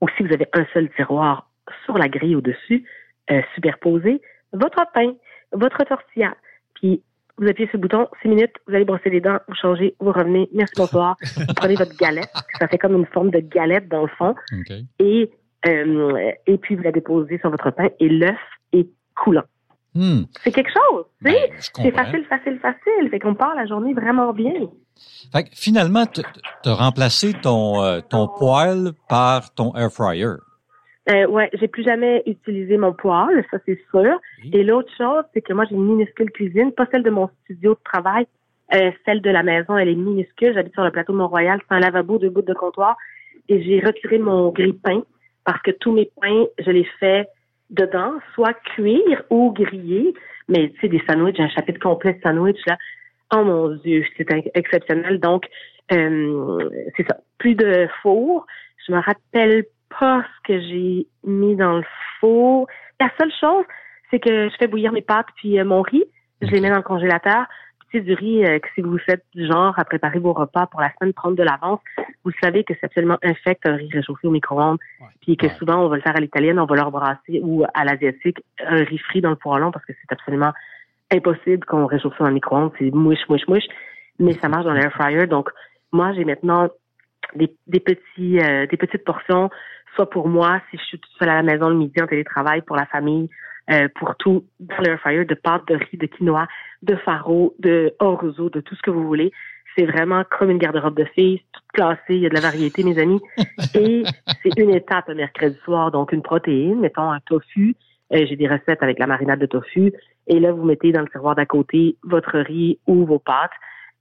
ou 0.00 0.08
si 0.16 0.22
vous 0.22 0.32
avez 0.32 0.46
un 0.52 0.64
seul 0.72 0.88
tiroir 0.90 1.48
sur 1.84 1.98
la 1.98 2.08
grille 2.08 2.36
au-dessus, 2.36 2.84
euh, 3.30 3.42
superposé, 3.54 4.20
votre 4.52 4.84
pain, 4.92 5.14
votre 5.52 5.84
tortilla. 5.84 6.34
Puis 6.74 7.02
vous 7.38 7.48
appuyez 7.48 7.68
sur 7.68 7.78
le 7.78 7.82
bouton, 7.82 8.08
six 8.20 8.28
minutes, 8.28 8.54
vous 8.66 8.74
allez 8.74 8.84
brosser 8.84 9.10
les 9.10 9.20
dents, 9.20 9.38
vous 9.48 9.54
changez, 9.54 9.94
vous 10.00 10.12
revenez, 10.12 10.48
merci, 10.52 10.74
bonsoir. 10.76 11.16
vous 11.36 11.54
prenez 11.56 11.74
votre 11.74 11.96
galette, 11.96 12.32
ça 12.58 12.68
fait 12.68 12.78
comme 12.78 12.94
une 12.94 13.06
forme 13.06 13.30
de 13.30 13.40
galette 13.40 13.88
dans 13.88 14.02
le 14.02 14.08
fond. 14.08 14.34
Et, 14.98 15.30
euh, 15.66 16.32
et 16.46 16.58
puis 16.58 16.74
vous 16.74 16.82
la 16.82 16.92
déposez 16.92 17.38
sur 17.38 17.50
votre 17.50 17.70
pain 17.70 17.88
et 18.00 18.08
l'œuf 18.08 18.38
est 18.72 18.88
coulant. 19.14 19.44
Hmm. 19.94 20.22
C'est 20.42 20.52
quelque 20.52 20.70
chose, 20.70 21.06
tu 21.24 21.30
sais? 21.30 21.48
Ben, 21.48 21.56
c'est 21.58 21.90
facile, 21.90 22.24
facile, 22.24 22.58
facile. 22.58 23.10
Fait 23.10 23.18
qu'on 23.18 23.34
part 23.34 23.54
la 23.54 23.66
journée 23.66 23.94
vraiment 23.94 24.32
bien. 24.32 24.68
Fait 25.32 25.44
que 25.44 25.50
finalement, 25.52 26.06
tu 26.06 26.20
as 26.64 26.74
remplacé 26.74 27.32
ton, 27.34 27.82
euh, 27.82 28.00
ton 28.00 28.28
poêle 28.28 28.92
par 29.08 29.54
ton 29.54 29.74
air 29.74 29.90
fryer. 29.92 30.36
Euh, 31.10 31.26
ouais, 31.26 31.48
j'ai 31.54 31.68
plus 31.68 31.84
jamais 31.84 32.22
utilisé 32.26 32.76
mon 32.76 32.92
poêle, 32.92 33.44
ça 33.50 33.58
c'est 33.64 33.80
sûr. 33.90 34.20
Et 34.52 34.62
l'autre 34.62 34.90
chose, 34.96 35.24
c'est 35.32 35.40
que 35.40 35.54
moi 35.54 35.64
j'ai 35.68 35.74
une 35.74 35.86
minuscule 35.86 36.30
cuisine, 36.30 36.72
pas 36.72 36.86
celle 36.92 37.02
de 37.02 37.10
mon 37.10 37.30
studio 37.44 37.74
de 37.74 37.80
travail, 37.82 38.26
euh, 38.74 38.90
celle 39.06 39.22
de 39.22 39.30
la 39.30 39.42
maison, 39.42 39.78
elle 39.78 39.88
est 39.88 39.94
minuscule. 39.94 40.52
J'habite 40.52 40.74
sur 40.74 40.84
le 40.84 40.90
plateau 40.90 41.14
de 41.14 41.18
Mont-Royal, 41.18 41.60
c'est 41.66 41.74
un 41.74 41.80
lavabo, 41.80 42.18
deux 42.18 42.28
bouts 42.28 42.42
de 42.42 42.52
comptoir, 42.52 42.96
et 43.48 43.62
j'ai 43.62 43.80
retiré 43.80 44.18
mon 44.18 44.50
grille-pain 44.50 45.02
parce 45.46 45.62
que 45.62 45.70
tous 45.70 45.92
mes 45.92 46.10
pains, 46.20 46.44
je 46.58 46.70
les 46.70 46.86
fais 47.00 47.26
dedans, 47.70 48.12
soit 48.34 48.52
cuire 48.74 49.22
ou 49.30 49.52
griller. 49.52 50.12
Mais 50.48 50.70
tu 50.70 50.80
sais, 50.80 50.88
des 50.88 51.02
sandwichs, 51.08 51.36
j'ai 51.36 51.42
un 51.42 51.48
chapitre 51.48 51.80
complet 51.80 52.14
de 52.14 52.20
sandwich 52.22 52.60
là. 52.66 52.76
Oh 53.32 53.44
mon 53.44 53.74
Dieu, 53.76 54.04
c'est 54.16 54.26
exceptionnel. 54.54 55.20
Donc, 55.20 55.46
euh, 55.92 56.70
c'est 56.96 57.06
ça. 57.06 57.18
Plus 57.38 57.54
de 57.54 57.88
four. 58.02 58.46
Je 58.86 58.92
me 58.92 59.00
rappelle 59.00 59.64
pas 59.98 60.22
ce 60.22 60.52
que 60.52 60.60
j'ai 60.60 61.06
mis 61.24 61.56
dans 61.56 61.78
le 61.78 61.84
four. 62.20 62.66
La 63.00 63.10
seule 63.18 63.32
chose, 63.38 63.64
c'est 64.10 64.18
que 64.18 64.48
je 64.48 64.56
fais 64.58 64.66
bouillir 64.66 64.92
mes 64.92 65.02
pâtes 65.02 65.28
puis 65.36 65.58
euh, 65.58 65.64
mon 65.64 65.82
riz. 65.82 66.04
Je 66.40 66.48
les 66.48 66.60
mets 66.60 66.70
dans 66.70 66.76
le 66.76 66.82
congélateur. 66.82 67.46
Puis 67.88 68.02
du 68.02 68.12
riz, 68.12 68.44
euh, 68.44 68.58
que 68.58 68.68
si 68.74 68.82
vous 68.82 68.98
faites 68.98 69.24
du 69.34 69.46
genre 69.46 69.78
à 69.78 69.84
préparer 69.84 70.18
vos 70.18 70.34
repas 70.34 70.66
pour 70.66 70.80
la 70.80 70.90
semaine, 70.94 71.14
prendre 71.14 71.36
de 71.36 71.42
l'avance, 71.42 71.80
vous 72.22 72.32
savez 72.42 72.62
que 72.62 72.74
c'est 72.74 72.84
absolument 72.84 73.18
infect 73.22 73.66
un 73.66 73.76
riz 73.76 73.88
réchauffé 73.90 74.28
au 74.28 74.30
micro-ondes. 74.30 74.78
Puis 75.22 75.36
que 75.36 75.48
souvent, 75.50 75.84
on 75.84 75.88
va 75.88 75.96
le 75.96 76.02
faire 76.02 76.16
à 76.16 76.20
l'italienne, 76.20 76.58
on 76.58 76.66
va 76.66 76.76
le 76.76 76.82
rebrasser 76.82 77.40
ou 77.42 77.64
à 77.72 77.84
l'asiatique, 77.84 78.42
un 78.66 78.84
riz 78.84 78.98
frit 78.98 79.22
dans 79.22 79.30
le 79.30 79.36
poêlon 79.36 79.70
parce 79.70 79.84
que 79.86 79.94
c'est 79.94 80.12
absolument 80.12 80.52
impossible 81.10 81.64
qu'on 81.64 81.86
réchauffe 81.86 82.16
ça 82.18 82.24
dans 82.24 82.30
le 82.30 82.34
micro-ondes. 82.34 82.72
C'est 82.78 82.90
mouche, 82.90 83.28
mouche, 83.28 83.46
mouche. 83.48 83.66
Mais 84.18 84.32
ça 84.34 84.48
marche 84.48 84.64
dans 84.64 84.72
l'air 84.72 84.92
fryer. 84.92 85.26
Donc, 85.26 85.50
moi, 85.92 86.12
j'ai 86.12 86.24
maintenant 86.24 86.68
des, 87.34 87.54
des 87.66 87.80
petits, 87.80 88.40
euh, 88.40 88.66
des 88.66 88.76
petites 88.76 89.04
portions, 89.04 89.50
soit 89.94 90.10
pour 90.10 90.28
moi, 90.28 90.60
si 90.70 90.78
je 90.78 90.82
suis 90.84 90.98
toute 90.98 91.12
seule 91.18 91.28
à 91.28 91.36
la 91.36 91.42
maison 91.42 91.68
le 91.68 91.76
midi 91.76 92.00
en 92.02 92.06
télétravail, 92.06 92.62
pour 92.62 92.76
la 92.76 92.86
famille, 92.86 93.28
euh, 93.70 93.88
pour 93.96 94.16
tout 94.16 94.44
dans 94.60 94.78
l'air 94.78 94.98
fryer, 95.00 95.24
de 95.24 95.34
pâtes, 95.34 95.66
de 95.68 95.76
riz, 95.76 95.98
de 95.98 96.06
quinoa, 96.06 96.46
de 96.82 96.96
faro, 96.96 97.54
de 97.58 97.94
orzo, 97.98 98.50
de 98.50 98.60
tout 98.60 98.74
ce 98.74 98.82
que 98.82 98.90
vous 98.90 99.06
voulez. 99.06 99.32
C'est 99.76 99.84
vraiment 99.84 100.24
comme 100.30 100.50
une 100.50 100.58
garde-robe 100.58 100.96
de 100.96 101.04
filles, 101.04 101.42
toute 101.52 101.64
classée, 101.72 102.00
il 102.14 102.20
y 102.20 102.26
a 102.26 102.30
de 102.30 102.34
la 102.34 102.40
variété, 102.40 102.82
mes 102.82 102.98
amis. 102.98 103.20
Et 103.74 104.02
c'est 104.42 104.58
une 104.58 104.70
étape 104.70 105.08
mercredi 105.10 105.56
soir, 105.64 105.90
donc 105.90 106.12
une 106.12 106.22
protéine, 106.22 106.80
mettons 106.80 107.10
un 107.10 107.20
tofu. 107.20 107.76
Euh, 108.12 108.24
j'ai 108.26 108.36
des 108.36 108.48
recettes 108.48 108.82
avec 108.82 108.98
la 108.98 109.06
marinade 109.06 109.38
de 109.38 109.46
tofu. 109.46 109.92
Et 110.28 110.40
là, 110.40 110.52
vous 110.52 110.64
mettez 110.64 110.92
dans 110.92 111.00
le 111.00 111.08
tiroir 111.08 111.34
d'à 111.34 111.46
côté 111.46 111.96
votre 112.04 112.38
riz 112.38 112.78
ou 112.86 113.04
vos 113.04 113.18
pâtes 113.18 113.50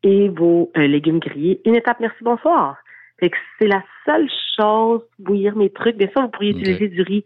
et 0.03 0.29
vos 0.29 0.71
euh, 0.77 0.87
légumes 0.87 1.19
grillés. 1.19 1.61
Une 1.65 1.75
étape, 1.75 1.99
merci, 1.99 2.23
bonsoir. 2.23 2.77
Fait 3.19 3.29
que 3.29 3.37
c'est 3.57 3.67
la 3.67 3.83
seule 4.05 4.29
chose, 4.57 5.01
bouillir 5.17 5.55
mes 5.55 5.71
trucs. 5.71 5.97
Bien 5.97 6.09
sûr, 6.09 6.21
vous 6.21 6.29
pourriez 6.29 6.51
utiliser 6.51 6.87
du 6.89 7.01
riz 7.01 7.23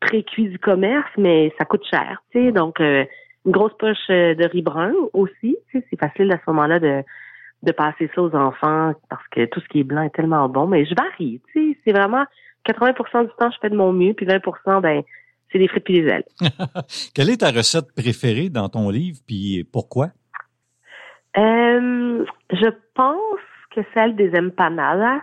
pré-cuit 0.00 0.48
du 0.48 0.58
commerce, 0.58 1.10
mais 1.16 1.52
ça 1.58 1.64
coûte 1.64 1.84
cher, 1.88 2.22
tu 2.32 2.46
sais. 2.46 2.52
Donc, 2.52 2.80
euh, 2.80 3.04
une 3.46 3.52
grosse 3.52 3.76
poche 3.78 3.96
euh, 4.10 4.34
de 4.34 4.44
riz 4.48 4.62
brun 4.62 4.92
aussi. 5.12 5.56
Tu 5.70 5.78
sais, 5.78 5.86
c'est 5.90 5.98
facile 5.98 6.32
à 6.32 6.36
ce 6.36 6.42
moment-là 6.48 6.78
de, 6.80 7.02
de 7.62 7.72
passer 7.72 8.10
ça 8.14 8.22
aux 8.22 8.34
enfants 8.34 8.94
parce 9.08 9.26
que 9.28 9.44
tout 9.46 9.60
ce 9.60 9.68
qui 9.68 9.80
est 9.80 9.84
blanc 9.84 10.02
est 10.02 10.14
tellement 10.14 10.48
bon. 10.48 10.66
Mais 10.66 10.84
je 10.86 10.94
varie, 10.94 11.40
tu 11.52 11.72
sais. 11.72 11.78
C'est 11.84 11.92
vraiment 11.92 12.24
80% 12.68 13.26
du 13.26 13.32
temps, 13.38 13.50
je 13.50 13.58
fais 13.60 13.70
de 13.70 13.76
mon 13.76 13.92
mieux, 13.92 14.14
puis 14.14 14.26
20 14.26 14.80
ben, 14.80 15.02
c'est 15.50 15.58
des 15.58 15.68
frites 15.68 15.84
puis 15.84 16.02
des 16.02 16.08
ailes. 16.08 16.24
Quelle 17.14 17.30
est 17.30 17.40
ta 17.40 17.50
recette 17.50 17.94
préférée 17.94 18.48
dans 18.48 18.68
ton 18.68 18.90
livre, 18.90 19.18
puis 19.26 19.64
pourquoi? 19.72 20.08
Euh, 21.36 22.24
je 22.50 22.68
pense 22.94 23.40
que 23.74 23.80
celle 23.94 24.16
des 24.16 24.32
empanadas. 24.38 25.20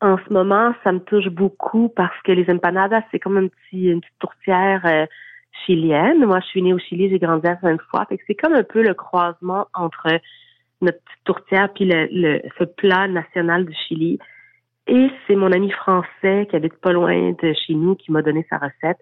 En 0.00 0.18
ce 0.18 0.32
moment, 0.32 0.74
ça 0.82 0.90
me 0.90 0.98
touche 0.98 1.28
beaucoup 1.28 1.88
parce 1.88 2.20
que 2.24 2.32
les 2.32 2.50
empanadas, 2.50 3.02
c'est 3.10 3.20
comme 3.20 3.36
un 3.36 3.48
petit, 3.48 3.84
une 3.84 4.00
petite 4.00 4.18
tourtière 4.18 4.82
euh, 4.84 5.06
chilienne. 5.64 6.24
Moi, 6.24 6.40
je 6.40 6.46
suis 6.46 6.62
née 6.62 6.72
au 6.72 6.78
Chili, 6.78 7.08
j'ai 7.08 7.18
grandi 7.18 7.46
à 7.46 7.58
Sainte-Foy. 7.60 8.04
c'est 8.26 8.34
comme 8.34 8.54
un 8.54 8.64
peu 8.64 8.82
le 8.82 8.94
croisement 8.94 9.68
entre 9.74 10.08
notre 10.80 10.98
petite 10.98 11.24
tourtière 11.24 11.72
puis 11.72 11.84
le, 11.88 12.42
ce 12.58 12.64
plat 12.64 13.06
national 13.06 13.64
du 13.64 13.74
Chili. 13.86 14.18
Et 14.88 15.08
c'est 15.26 15.36
mon 15.36 15.52
ami 15.52 15.70
français 15.70 16.48
qui 16.50 16.56
habite 16.56 16.74
pas 16.80 16.92
loin 16.92 17.32
de 17.40 17.54
chez 17.66 17.74
nous 17.74 17.94
qui 17.94 18.10
m'a 18.10 18.22
donné 18.22 18.44
sa 18.50 18.58
recette. 18.58 18.98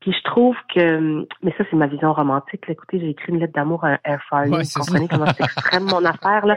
Puis 0.00 0.12
je 0.12 0.22
trouve 0.24 0.56
que, 0.74 1.26
mais 1.42 1.54
ça 1.58 1.64
c'est 1.70 1.76
ma 1.76 1.86
vision 1.86 2.12
romantique. 2.12 2.64
Écoutez, 2.68 3.00
j'ai 3.00 3.10
écrit 3.10 3.32
une 3.32 3.40
lettre 3.40 3.52
d'amour 3.52 3.84
à 3.84 3.88
un 3.88 3.98
air 4.04 4.22
fryer. 4.28 4.50
Vous 4.50 4.80
comprenez 4.80 5.08
comment 5.08 5.26
c'est 5.26 5.44
extrême 5.44 5.84
mon 5.84 6.04
affaire 6.04 6.46
là. 6.46 6.56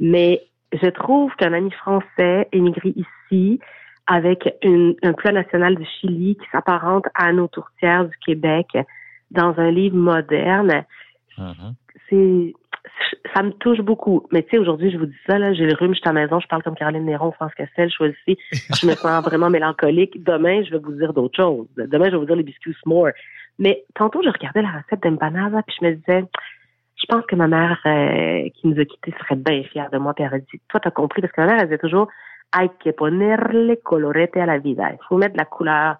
Mais 0.00 0.42
je 0.72 0.88
trouve 0.88 1.32
qu'un 1.36 1.52
ami 1.52 1.70
français 1.70 2.48
émigré 2.52 2.92
ici 2.96 3.60
avec 4.06 4.48
une, 4.62 4.94
un 5.02 5.12
plat 5.12 5.32
national 5.32 5.76
du 5.76 5.84
Chili 5.84 6.36
qui 6.36 6.46
s'apparente 6.50 7.06
à 7.14 7.32
nos 7.32 7.48
tourtières 7.48 8.04
du 8.04 8.16
Québec 8.24 8.66
dans 9.30 9.58
un 9.58 9.70
livre 9.70 9.96
moderne, 9.96 10.84
uh-huh. 11.38 11.74
c'est 12.08 12.54
ça 13.34 13.42
me 13.42 13.50
touche 13.52 13.80
beaucoup. 13.80 14.26
Mais 14.32 14.42
tu 14.42 14.50
sais, 14.50 14.58
aujourd'hui, 14.58 14.90
je 14.90 14.98
vous 14.98 15.06
dis 15.06 15.16
ça, 15.26 15.38
là, 15.38 15.52
j'ai 15.52 15.66
le 15.66 15.74
rhume, 15.74 15.94
je 15.94 16.00
suis 16.00 16.08
à 16.08 16.12
la 16.12 16.20
maison, 16.20 16.40
je 16.40 16.46
parle 16.46 16.62
comme 16.62 16.74
Caroline 16.74 17.04
Néron, 17.04 17.32
France 17.32 17.52
Castel, 17.54 17.90
je 17.90 17.94
suis 17.94 18.34
ici, 18.34 18.38
je 18.80 18.86
me 18.86 18.94
sens 18.94 19.24
vraiment 19.24 19.50
mélancolique. 19.50 20.22
Demain, 20.22 20.62
je 20.64 20.70
vais 20.70 20.78
vous 20.78 20.92
dire 20.92 21.12
d'autres 21.12 21.36
choses. 21.36 21.66
Demain, 21.76 22.06
je 22.06 22.12
vais 22.12 22.18
vous 22.18 22.26
dire 22.26 22.36
les 22.36 22.42
biscuits 22.42 22.76
s'more. 22.82 23.08
Mais 23.58 23.84
tantôt, 23.94 24.22
je 24.22 24.28
regardais 24.28 24.62
la 24.62 24.70
recette 24.70 25.02
d'empanada, 25.02 25.62
puis 25.62 25.76
je 25.80 25.86
me 25.86 25.94
disais, 25.94 26.24
je 26.96 27.06
pense 27.08 27.24
que 27.26 27.36
ma 27.36 27.48
mère 27.48 27.80
euh, 27.86 28.48
qui 28.54 28.68
nous 28.68 28.80
a 28.80 28.84
quittés 28.84 29.14
serait 29.18 29.36
bien 29.36 29.62
fière 29.64 29.90
de 29.90 29.98
moi, 29.98 30.14
puis 30.14 30.24
elle 30.24 30.34
a 30.34 30.38
dit, 30.38 30.60
toi, 30.68 30.80
t'as 30.80 30.90
compris, 30.90 31.22
parce 31.22 31.32
que 31.32 31.40
ma 31.40 31.46
mère, 31.46 31.58
elle 31.60 31.68
disait 31.68 31.78
toujours, 31.78 32.08
hay 32.52 32.70
que 32.82 32.90
ponerle 32.90 33.76
colorete 33.82 34.36
à 34.36 34.46
la 34.46 34.58
vida. 34.58 34.90
Il 34.92 34.98
faut 35.08 35.18
mettre 35.18 35.34
de 35.34 35.38
la 35.38 35.44
couleur 35.44 35.96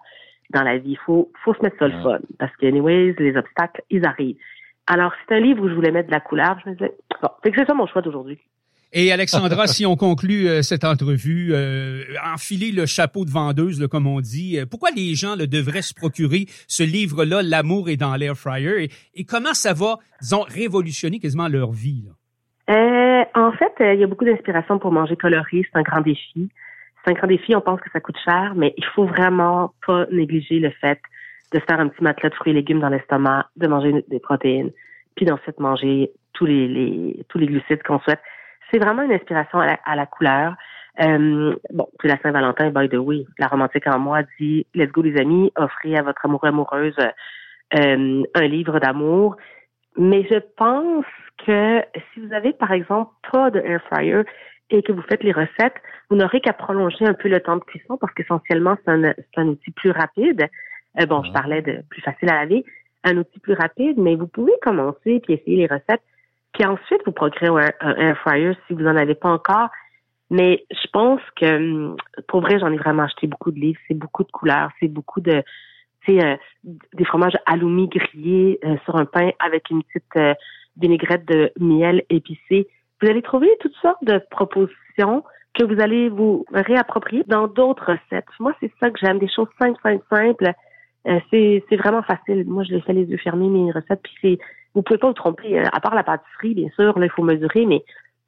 dans 0.51 0.63
la 0.63 0.77
vie. 0.77 0.91
Il 0.91 0.97
faut, 0.97 1.31
faut 1.43 1.53
se 1.53 1.61
mettre 1.61 1.77
ça 1.77 1.87
le 1.87 2.01
fun. 2.01 2.19
Parce 2.39 2.55
que, 2.55 2.65
anyways, 2.65 3.15
les 3.19 3.35
obstacles, 3.35 3.81
ils 3.89 4.05
arrivent. 4.05 4.37
Alors, 4.87 5.11
c'est 5.27 5.35
un 5.35 5.39
livre 5.39 5.63
où 5.63 5.69
je 5.69 5.73
voulais 5.73 5.91
mettre 5.91 6.07
de 6.07 6.13
la 6.13 6.21
couleur. 6.21 6.57
Je 6.63 6.69
me 6.69 6.75
disais, 6.75 6.93
bon, 7.21 7.29
c'est 7.43 7.51
que 7.51 7.57
c'est 7.59 7.67
ça 7.67 7.73
mon 7.73 7.87
choix 7.87 8.01
d'aujourd'hui. 8.01 8.39
Et 8.93 9.11
Alexandra, 9.11 9.67
si 9.67 9.85
on 9.85 9.97
conclut 9.97 10.47
euh, 10.47 10.61
cette 10.61 10.85
entrevue, 10.85 11.49
euh, 11.53 12.03
enfiler 12.25 12.71
le 12.71 12.85
chapeau 12.85 13.25
de 13.25 13.29
vendeuse, 13.29 13.85
comme 13.91 14.07
on 14.07 14.21
dit, 14.21 14.57
euh, 14.57 14.65
pourquoi 14.65 14.89
les 14.95 15.13
gens 15.13 15.35
devraient 15.35 15.81
se 15.81 15.93
procurer 15.93 16.45
ce 16.67 16.83
livre-là, 16.83 17.41
L'amour 17.43 17.89
est 17.89 17.97
dans 17.97 18.15
l'air 18.15 18.35
fryer, 18.35 18.89
et, 19.13 19.25
comment 19.25 19.53
ça 19.53 19.73
va, 19.73 19.97
disons, 20.21 20.43
révolutionner 20.47 21.19
quasiment 21.19 21.49
leur 21.49 21.71
vie? 21.71 22.05
Euh, 22.69 23.23
en 23.35 23.51
fait, 23.51 23.73
il 23.79 23.99
y 23.99 24.03
a 24.03 24.07
beaucoup 24.07 24.25
d'inspiration 24.25 24.79
pour 24.79 24.91
manger 24.91 25.17
coloré. 25.17 25.63
C'est 25.63 25.77
un 25.77 25.83
grand 25.83 26.01
défi. 26.01 26.49
C'est 27.03 27.11
un 27.11 27.13
grand 27.13 27.27
défi. 27.27 27.55
On 27.55 27.61
pense 27.61 27.79
que 27.79 27.89
ça 27.91 27.99
coûte 27.99 28.17
cher, 28.23 28.53
mais 28.55 28.73
il 28.77 28.85
faut 28.95 29.05
vraiment 29.05 29.73
pas 29.85 30.05
négliger 30.11 30.59
le 30.59 30.71
fait 30.81 30.99
de 31.53 31.59
se 31.59 31.65
faire 31.65 31.79
un 31.79 31.87
petit 31.87 32.03
matelas 32.03 32.29
de 32.29 32.35
fruits 32.35 32.51
et 32.51 32.55
légumes 32.55 32.79
dans 32.79 32.89
l'estomac, 32.89 33.47
de 33.55 33.67
manger 33.67 34.05
des 34.09 34.19
protéines, 34.19 34.71
puis 35.15 35.25
d'ensuite 35.25 35.59
manger 35.59 36.11
tous 36.33 36.45
les, 36.45 36.67
les, 36.67 37.25
tous 37.29 37.37
les 37.37 37.47
glucides 37.47 37.83
qu'on 37.83 37.99
souhaite. 37.99 38.21
C'est 38.71 38.79
vraiment 38.79 39.03
une 39.03 39.13
inspiration 39.13 39.59
à 39.59 39.95
la, 39.95 40.05
couleur. 40.05 40.55
Euh, 41.01 41.55
bon, 41.71 41.87
puis 41.99 42.09
la 42.09 42.17
Saint-Valentin, 42.21 42.69
by 42.71 42.89
the 42.89 42.95
way, 42.97 43.25
la 43.39 43.47
romantique 43.47 43.87
en 43.87 43.99
moi 43.99 44.21
dit 44.39 44.65
Let's 44.75 44.91
go 44.91 45.01
les 45.01 45.19
amis, 45.19 45.51
offrez 45.55 45.95
à 45.95 46.01
votre 46.01 46.25
amoureux 46.25 46.49
amoureuse 46.49 46.97
euh, 47.75 48.23
un 48.33 48.47
livre 48.47 48.79
d'amour. 48.79 49.37
Mais 49.95 50.27
je 50.29 50.39
pense 50.57 51.05
que 51.45 51.81
si 52.13 52.19
vous 52.19 52.33
avez, 52.33 52.53
par 52.53 52.71
exemple, 52.71 53.11
pas 53.31 53.49
de 53.51 53.59
air 53.59 53.81
fryer 53.91 54.21
et 54.69 54.83
que 54.83 54.91
vous 54.91 55.01
faites 55.03 55.23
les 55.23 55.31
recettes, 55.31 55.81
vous 56.09 56.17
n'aurez 56.17 56.41
qu'à 56.41 56.53
prolonger 56.53 57.05
un 57.05 57.13
peu 57.13 57.29
le 57.29 57.39
temps 57.39 57.55
de 57.55 57.63
cuisson 57.63 57.97
parce 57.97 58.13
qu'essentiellement, 58.13 58.77
c'est 58.83 58.91
un, 58.91 59.13
un 59.37 59.47
outil 59.47 59.71
plus 59.71 59.91
rapide. 59.91 60.47
Euh, 60.99 61.05
bon, 61.05 61.23
je 61.23 61.31
parlais 61.31 61.61
de 61.61 61.83
plus 61.89 62.01
facile 62.01 62.29
à 62.29 62.41
laver, 62.41 62.65
un 63.03 63.17
outil 63.17 63.39
plus 63.39 63.53
rapide, 63.53 63.97
mais 63.97 64.15
vous 64.15 64.27
pouvez 64.27 64.53
commencer 64.61 65.19
puis 65.21 65.33
essayer 65.33 65.57
les 65.57 65.67
recettes, 65.67 66.03
puis 66.53 66.65
ensuite 66.65 67.01
vous 67.05 67.11
procurez 67.11 67.47
un, 67.47 67.71
un 67.81 67.95
air 67.95 68.17
fryer 68.19 68.53
si 68.67 68.73
vous 68.73 68.81
n'en 68.81 68.95
avez 68.95 69.15
pas 69.15 69.29
encore. 69.29 69.69
Mais 70.29 70.65
je 70.71 70.87
pense 70.91 71.21
que 71.35 71.45
hum, 71.45 71.95
pour 72.27 72.41
vrai, 72.41 72.59
j'en 72.59 72.71
ai 72.71 72.77
vraiment 72.77 73.03
acheté 73.03 73.27
beaucoup 73.27 73.51
de 73.51 73.59
livres. 73.59 73.79
C'est 73.87 73.93
beaucoup 73.93 74.23
de 74.23 74.31
couleurs, 74.31 74.71
c'est 74.79 74.89
beaucoup 74.89 75.21
de, 75.21 75.43
c'est 76.05 76.23
euh, 76.23 76.35
des 76.93 77.05
fromages 77.05 77.37
aloumi 77.45 77.87
grillés 77.87 78.59
euh, 78.65 78.75
sur 78.83 78.95
un 78.95 79.05
pain 79.05 79.31
avec 79.39 79.69
une 79.69 79.83
petite 79.83 80.37
vinaigrette 80.77 81.25
de 81.25 81.51
miel 81.59 82.03
épicé. 82.09 82.67
Vous 83.01 83.09
allez 83.09 83.21
trouver 83.21 83.49
toutes 83.61 83.75
sortes 83.75 84.03
de 84.03 84.19
propositions 84.31 85.23
que 85.53 85.63
vous 85.63 85.81
allez 85.81 86.09
vous 86.09 86.45
réapproprier 86.51 87.23
dans 87.27 87.47
d'autres 87.47 87.93
recettes. 87.93 88.27
Moi, 88.39 88.53
c'est 88.59 88.71
ça 88.79 88.89
que 88.89 88.99
j'aime, 88.99 89.19
des 89.19 89.29
choses 89.29 89.47
simples, 89.59 89.79
simples, 89.81 90.05
simples, 90.09 90.53
euh, 91.07 91.19
c'est, 91.31 91.75
vraiment 91.77 92.03
facile. 92.03 92.45
Moi, 92.45 92.63
je 92.63 92.73
l'ai 92.73 92.81
fait 92.81 92.93
les 92.93 93.05
yeux 93.05 93.17
fermés, 93.17 93.47
mes 93.47 93.71
recettes, 93.71 94.01
puis 94.03 94.13
c'est, 94.21 94.39
vous 94.73 94.81
pouvez 94.81 94.99
pas 94.99 95.07
vous 95.07 95.13
tromper. 95.13 95.59
Euh, 95.59 95.63
à 95.71 95.79
part 95.79 95.95
la 95.95 96.03
pâtisserie, 96.03 96.53
bien 96.53 96.69
sûr, 96.75 96.97
là, 96.99 97.05
il 97.05 97.11
faut 97.11 97.23
mesurer, 97.23 97.65
mais 97.65 97.83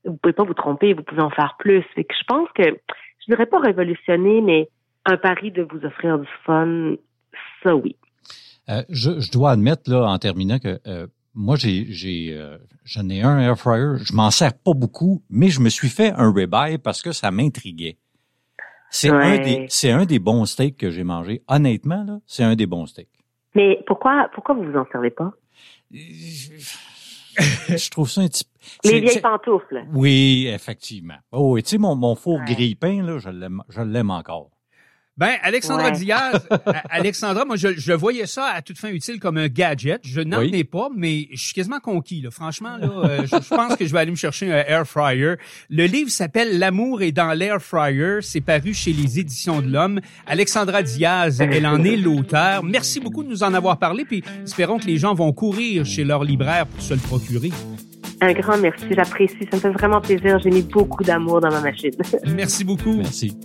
vous 0.05 0.17
pouvez 0.17 0.33
pas 0.33 0.43
vous 0.43 0.53
tromper, 0.53 0.93
vous 0.93 1.03
pouvez 1.03 1.21
en 1.21 1.29
faire 1.29 1.55
plus. 1.59 1.83
Fait 1.95 2.07
je 2.09 2.23
pense 2.27 2.47
que 2.55 2.63
je 2.63 3.25
dirais 3.33 3.45
pas 3.45 3.59
révolutionner, 3.59 4.41
mais 4.41 4.69
un 5.05 5.17
pari 5.17 5.51
de 5.51 5.63
vous 5.63 5.85
offrir 5.85 6.19
du 6.19 6.27
fun, 6.45 6.95
ça 7.63 7.75
oui. 7.75 7.95
Euh, 8.69 8.83
je, 8.89 9.31
dois 9.31 9.51
admettre 9.51 9.89
là 9.89 10.05
en 10.05 10.17
terminant 10.17 10.59
que 10.59 10.79
moi 11.33 11.55
j'ai 11.55 11.85
j'ai 11.89 12.39
j'en 12.83 13.09
ai 13.09 13.21
un 13.23 13.39
air 13.39 13.57
fryer, 13.57 13.97
je 14.03 14.13
m'en 14.13 14.29
sers 14.29 14.53
pas 14.53 14.73
beaucoup, 14.73 15.23
mais 15.29 15.49
je 15.49 15.59
me 15.59 15.69
suis 15.69 15.89
fait 15.89 16.11
un 16.15 16.31
ribeye 16.31 16.77
parce 16.77 17.01
que 17.01 17.11
ça 17.11 17.31
m'intriguait. 17.31 17.97
C'est 18.89 19.09
un 19.09 19.37
des 19.37 19.65
c'est 19.69 19.91
un 19.91 20.05
des 20.05 20.19
bons 20.19 20.45
steaks 20.45 20.77
que 20.77 20.89
j'ai 20.89 21.03
mangé. 21.03 21.41
Honnêtement 21.47 22.03
là, 22.03 22.19
c'est 22.25 22.43
un 22.43 22.55
des 22.55 22.65
bons 22.65 22.85
steaks. 22.85 23.07
Mais 23.55 23.83
pourquoi 23.85 24.29
pourquoi 24.33 24.55
vous 24.55 24.63
vous 24.63 24.77
en 24.77 24.85
servez 24.91 25.11
pas? 25.11 25.31
Je 25.91 27.89
trouve 27.89 28.09
ça 28.09 28.21
un 28.21 28.27
petit 28.27 28.45
les 28.83 28.99
vieilles 28.99 29.21
pantoufles. 29.21 29.85
Oui, 29.93 30.49
effectivement. 30.53 31.17
Oh, 31.31 31.57
et 31.57 31.63
tu 31.63 31.69
sais 31.69 31.77
mon 31.77 31.95
mon 31.95 32.15
four 32.15 32.41
grille-pain 32.41 33.03
là, 33.03 33.17
je 33.17 33.29
l'aime 33.29 33.63
je 33.69 33.81
l'aime 33.81 34.11
encore. 34.11 34.49
Ben, 35.19 35.35
Alexandra 35.43 35.91
Diaz, 35.99 36.47
Alexandra, 36.89 37.43
moi, 37.43 37.57
je, 37.57 37.77
je, 37.77 37.91
voyais 37.91 38.25
ça 38.25 38.45
à 38.55 38.61
toute 38.61 38.77
fin 38.77 38.87
utile 38.87 39.19
comme 39.19 39.37
un 39.37 39.49
gadget. 39.49 39.99
Je 40.05 40.21
n'en 40.21 40.41
ai 40.41 40.63
pas, 40.63 40.87
mais 40.95 41.27
je 41.33 41.43
suis 41.43 41.53
quasiment 41.53 41.81
conquis. 41.81 42.21
Là. 42.21 42.31
Franchement, 42.31 42.77
là, 42.77 42.87
euh, 42.87 43.25
je, 43.25 43.49
pense 43.53 43.75
que 43.75 43.85
je 43.85 43.91
vais 43.91 43.99
aller 43.99 44.11
me 44.11 44.15
chercher 44.15 44.49
un 44.49 44.63
air 44.65 44.87
fryer. 44.87 45.33
Le 45.69 45.85
livre 45.87 46.09
s'appelle 46.09 46.57
L'amour 46.57 47.01
est 47.01 47.11
dans 47.11 47.33
l'air 47.33 47.61
fryer. 47.61 48.19
C'est 48.21 48.39
paru 48.39 48.73
chez 48.73 48.93
les 48.93 49.19
Éditions 49.19 49.61
de 49.61 49.67
l'Homme. 49.67 49.99
Alexandra 50.25 50.83
Diaz, 50.83 51.41
elle 51.41 51.67
en 51.67 51.83
est 51.83 51.97
l'auteur. 51.97 52.63
Merci 52.63 53.01
beaucoup 53.01 53.23
de 53.23 53.27
nous 53.27 53.43
en 53.43 53.53
avoir 53.53 53.77
parlé, 53.77 54.05
puis 54.05 54.23
espérons 54.45 54.79
que 54.79 54.85
les 54.85 54.97
gens 54.97 55.13
vont 55.15 55.33
courir 55.33 55.85
chez 55.85 56.05
leur 56.05 56.23
libraire 56.23 56.65
pour 56.65 56.81
se 56.81 56.93
le 56.93 57.01
procurer. 57.01 57.51
Un 58.21 58.33
grand 58.33 58.57
merci, 58.57 58.85
j'apprécie. 58.91 59.47
Ça 59.49 59.57
me 59.57 59.61
fait 59.61 59.71
vraiment 59.71 60.01
plaisir. 60.01 60.39
J'ai 60.43 60.49
mis 60.49 60.61
beaucoup 60.61 61.03
d'amour 61.03 61.39
dans 61.39 61.49
ma 61.49 61.61
machine. 61.61 61.91
Merci 62.35 62.65
beaucoup. 62.65 62.93
Merci. 62.97 63.37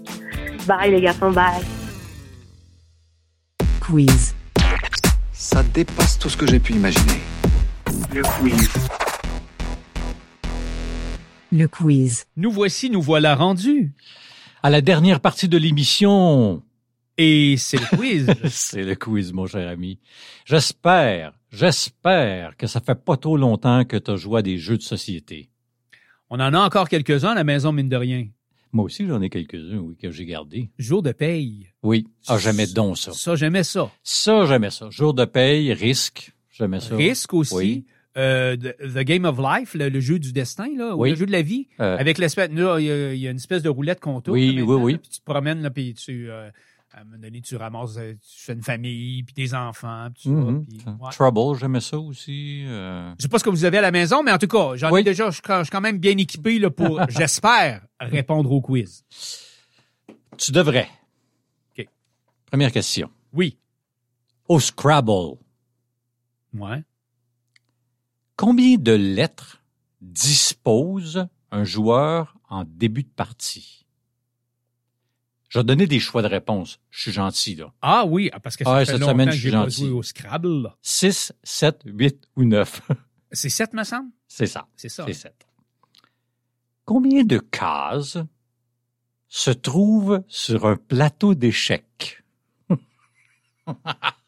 Bye 0.66 0.90
les 0.90 1.00
garçons, 1.00 1.30
bye. 1.30 1.62
Quiz. 3.80 4.34
Ça 5.32 5.62
dépasse 5.62 6.18
tout 6.18 6.28
ce 6.28 6.36
que 6.36 6.46
j'ai 6.46 6.58
pu 6.58 6.72
imaginer. 6.72 7.20
Le 8.12 8.22
quiz. 8.22 8.70
Le 11.52 11.68
quiz. 11.68 12.24
Nous 12.36 12.50
voici, 12.50 12.90
nous 12.90 13.02
voilà 13.02 13.36
rendus. 13.36 13.92
À 14.64 14.70
la 14.70 14.80
dernière 14.80 15.20
partie 15.20 15.48
de 15.48 15.58
l'émission. 15.58 16.62
Et 17.16 17.56
c'est 17.58 17.78
le 17.78 17.96
quiz. 17.96 18.26
c'est 18.50 18.82
le 18.82 18.94
quiz, 18.96 19.32
mon 19.32 19.46
cher 19.46 19.68
ami. 19.68 20.00
J'espère, 20.44 21.32
j'espère 21.50 22.56
que 22.56 22.66
ça 22.66 22.80
fait 22.80 22.94
pas 22.96 23.16
trop 23.16 23.36
longtemps 23.36 23.84
que 23.84 23.96
tu 23.96 24.10
as 24.10 24.16
joué 24.16 24.40
à 24.40 24.42
des 24.42 24.58
jeux 24.58 24.76
de 24.76 24.82
société. 24.82 25.50
On 26.30 26.40
en 26.40 26.52
a 26.52 26.58
encore 26.58 26.88
quelques-uns 26.88 27.30
à 27.30 27.34
la 27.34 27.44
maison, 27.44 27.70
mine 27.72 27.88
de 27.88 27.96
rien. 27.96 28.26
Moi 28.72 28.86
aussi, 28.86 29.06
j'en 29.06 29.22
ai 29.22 29.30
quelques-uns, 29.30 29.78
oui, 29.78 29.96
que 29.96 30.10
j'ai 30.10 30.24
gardés. 30.24 30.70
Jour 30.78 31.00
de 31.00 31.12
paye. 31.12 31.68
Oui. 31.84 32.08
Ah, 32.26 32.38
j'aimais 32.38 32.66
donc 32.66 32.98
ça. 32.98 33.12
Ça, 33.12 33.36
j'aimais 33.36 33.62
ça. 33.62 33.88
Ça, 34.02 34.44
j'aimais 34.46 34.70
ça. 34.70 34.90
Jour 34.90 35.14
de 35.14 35.24
paye, 35.24 35.72
risque, 35.72 36.32
j'aimais 36.50 36.80
ça. 36.80 36.96
Risque 36.96 37.34
aussi. 37.34 37.54
Oui. 37.54 37.84
Euh, 38.16 38.56
the, 38.56 38.98
Game 39.00 39.24
of 39.24 39.38
Life, 39.38 39.74
le, 39.74 40.00
jeu 40.00 40.18
du 40.18 40.32
destin, 40.32 40.68
là, 40.76 40.96
ou 40.96 41.04
le 41.04 41.14
jeu 41.14 41.26
de 41.26 41.32
la 41.32 41.42
vie, 41.42 41.68
euh. 41.80 41.96
avec 41.98 42.18
l'espèce, 42.18 42.48
il 42.52 42.58
y, 42.58 43.26
a 43.28 43.30
une 43.30 43.36
espèce 43.36 43.62
de 43.62 43.68
roulette 43.68 44.00
qu'on 44.00 44.20
tourne. 44.20 44.38
Oui, 44.38 44.60
oui, 44.60 44.74
oui. 44.76 44.96
Puis 44.98 45.10
tu 45.10 45.20
te 45.20 45.24
promènes, 45.24 45.62
là, 45.62 45.70
puis 45.70 45.94
tu, 45.94 46.30
euh, 46.30 46.48
à 46.96 47.00
un 47.00 47.04
moment 47.04 47.18
donné, 47.18 47.40
tu 47.40 47.56
ramasses, 47.56 47.96
euh, 47.96 48.12
tu 48.12 48.44
fais 48.44 48.52
une 48.52 48.62
famille, 48.62 49.24
puis 49.24 49.34
des 49.34 49.52
enfants, 49.52 50.08
puis 50.14 50.30
tout 50.30 50.80
ça. 50.84 50.90
Mm-hmm. 50.92 51.12
Trouble, 51.12 51.58
j'aimais 51.58 51.80
ça 51.80 51.98
aussi. 51.98 52.62
Euh... 52.66 53.12
Je 53.18 53.22
sais 53.22 53.28
pas 53.28 53.40
ce 53.40 53.44
que 53.44 53.50
vous 53.50 53.64
avez 53.64 53.78
à 53.78 53.80
la 53.80 53.90
maison, 53.90 54.22
mais 54.22 54.30
en 54.30 54.38
tout 54.38 54.46
cas, 54.46 54.76
j'en 54.76 54.94
ai 54.96 55.02
déjà, 55.02 55.28
je 55.30 55.40
suis 55.40 55.42
quand 55.42 55.80
même 55.80 55.98
bien 55.98 56.16
équipé 56.16 56.60
là, 56.60 56.70
pour, 56.70 57.00
j'espère, 57.08 57.84
répondre 57.98 58.50
au 58.52 58.60
quiz. 58.60 59.04
Tu 60.36 60.52
devrais. 60.52 60.88
OK. 61.76 61.88
Première 62.46 62.70
question. 62.70 63.10
Oui. 63.32 63.58
Au 64.48 64.60
Scrabble, 64.60 65.38
Ouais. 66.56 66.84
combien 68.36 68.76
de 68.76 68.92
lettres 68.92 69.60
dispose 70.00 71.26
un 71.50 71.64
joueur 71.64 72.36
en 72.48 72.62
début 72.64 73.02
de 73.02 73.08
partie? 73.08 73.83
Je 75.54 75.60
vais 75.60 75.64
donner 75.64 75.86
des 75.86 76.00
choix 76.00 76.20
de 76.20 76.26
réponse. 76.26 76.80
Je 76.90 77.00
suis 77.02 77.12
gentil, 77.12 77.54
là. 77.54 77.72
Ah 77.80 78.04
oui, 78.06 78.28
ah, 78.32 78.40
parce 78.40 78.56
que 78.56 78.64
ça 78.64 78.74
Ah 78.74 78.78
fait 78.80 78.86
cette 78.86 78.98
longtemps 78.98 79.12
semaine, 79.12 79.28
que 79.28 79.34
je 79.36 79.40
j'ai 79.40 79.48
suis 79.50 79.56
pas 79.56 79.62
gentil. 79.62 79.80
joué 79.86 79.90
au 79.90 80.02
Scrabble. 80.02 80.62
là. 80.64 80.76
6, 80.82 81.32
7, 81.44 81.82
8 81.84 82.24
ou 82.34 82.44
9. 82.44 82.82
C'est 83.30 83.48
7, 83.50 83.72
me 83.72 83.84
semble? 83.84 84.10
C'est 84.26 84.46
ça. 84.48 84.66
C'est 84.74 84.88
ça. 84.88 85.04
C'est 85.06 85.12
7. 85.14 85.32
Combien 86.84 87.22
de 87.22 87.38
cases 87.38 88.18
se 89.28 89.52
trouvent 89.52 90.24
sur 90.26 90.66
un 90.66 90.74
plateau 90.74 91.36
d'échecs? 91.36 92.24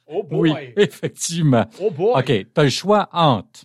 Oh 0.09 0.25
Oui, 0.31 0.53
effectivement. 0.77 1.69
Oh 1.81 1.91
boy! 1.91 2.21
OK, 2.21 2.27
tu 2.27 2.47
as 2.55 2.63
le 2.63 2.71
choix 2.71 3.09
entre 3.13 3.65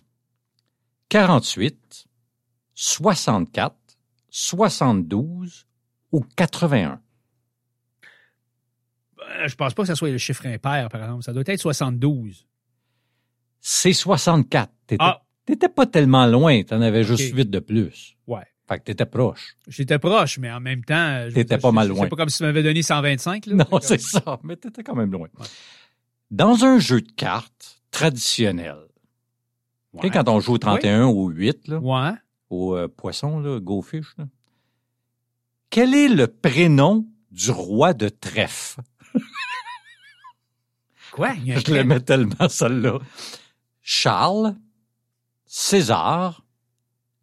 48, 1.08 2.06
64, 2.74 3.76
72 4.28 5.66
ou 6.10 6.24
81. 6.36 7.00
Euh, 9.40 9.48
Je 9.48 9.54
pense 9.56 9.74
pas 9.74 9.82
que 9.82 9.86
ça 9.88 9.94
soit 9.94 10.10
le 10.10 10.18
chiffre 10.18 10.46
impair, 10.46 10.88
par 10.88 11.02
exemple. 11.02 11.22
Ça 11.22 11.32
doit 11.32 11.42
être 11.46 11.60
72. 11.60 12.46
C'est 13.60 13.92
64. 13.92 14.70
T'étais 14.86 15.02
Ah. 15.04 15.22
t'étais 15.46 15.68
pas 15.68 15.86
tellement 15.86 16.26
loin, 16.26 16.62
t'en 16.64 16.80
avais 16.80 17.04
juste 17.04 17.30
OK. 17.32 17.36
8 17.38 17.50
de 17.50 17.58
plus. 17.60 18.16
Ouais. 18.26 18.42
Fait 18.68 18.78
que 18.78 18.84
t'étais 18.84 19.06
proche. 19.06 19.56
J'étais 19.68 19.98
proche, 19.98 20.38
mais 20.38 20.50
en 20.50 20.60
même 20.60 20.84
temps. 20.84 21.26
T'étais 21.32 21.58
pas 21.58 21.68
c'est- 21.68 21.74
mal 21.74 21.88
C'est 21.88 21.94
loin. 21.94 22.08
pas 22.08 22.16
comme 22.16 22.28
si 22.28 22.38
tu 22.38 22.42
m'avais 22.44 22.62
donné 22.62 22.82
125, 22.82 23.46
là. 23.46 23.54
Non, 23.56 23.64
comme- 23.64 23.80
c'est 23.82 24.00
ça, 24.00 24.38
mais 24.44 24.56
t'étais 24.56 24.82
quand 24.82 24.94
même 24.94 25.10
loin. 25.12 25.28
Ouais. 25.38 25.46
Dans 26.30 26.64
un 26.64 26.78
jeu 26.78 27.00
de 27.00 27.10
cartes 27.12 27.82
traditionnel, 27.90 28.76
Ouais. 29.92 30.10
quand 30.10 30.28
on 30.28 30.40
joue 30.40 30.54
au 30.54 30.58
31 30.58 31.04
ou 31.06 31.24
au 31.26 31.28
8, 31.28 31.68
là, 31.68 31.78
Ouais. 31.78 32.12
au 32.50 32.74
euh, 32.74 32.88
poisson, 32.88 33.38
là, 33.40 33.60
Go 33.60 33.82
Fish, 33.82 34.06
là, 34.16 34.24
quel 35.70 35.94
est 35.94 36.08
le 36.08 36.26
prénom 36.28 37.06
du 37.30 37.50
roi 37.50 37.92
de 37.94 38.08
trèfle? 38.08 38.80
Quoi? 41.12 41.32
Il 41.38 41.48
y 41.48 41.52
a 41.52 41.56
un 41.56 41.60
Je 41.60 41.72
l'aimais 41.72 42.00
tellement, 42.00 42.48
celle-là. 42.48 42.98
Charles, 43.82 44.54
César, 45.46 46.44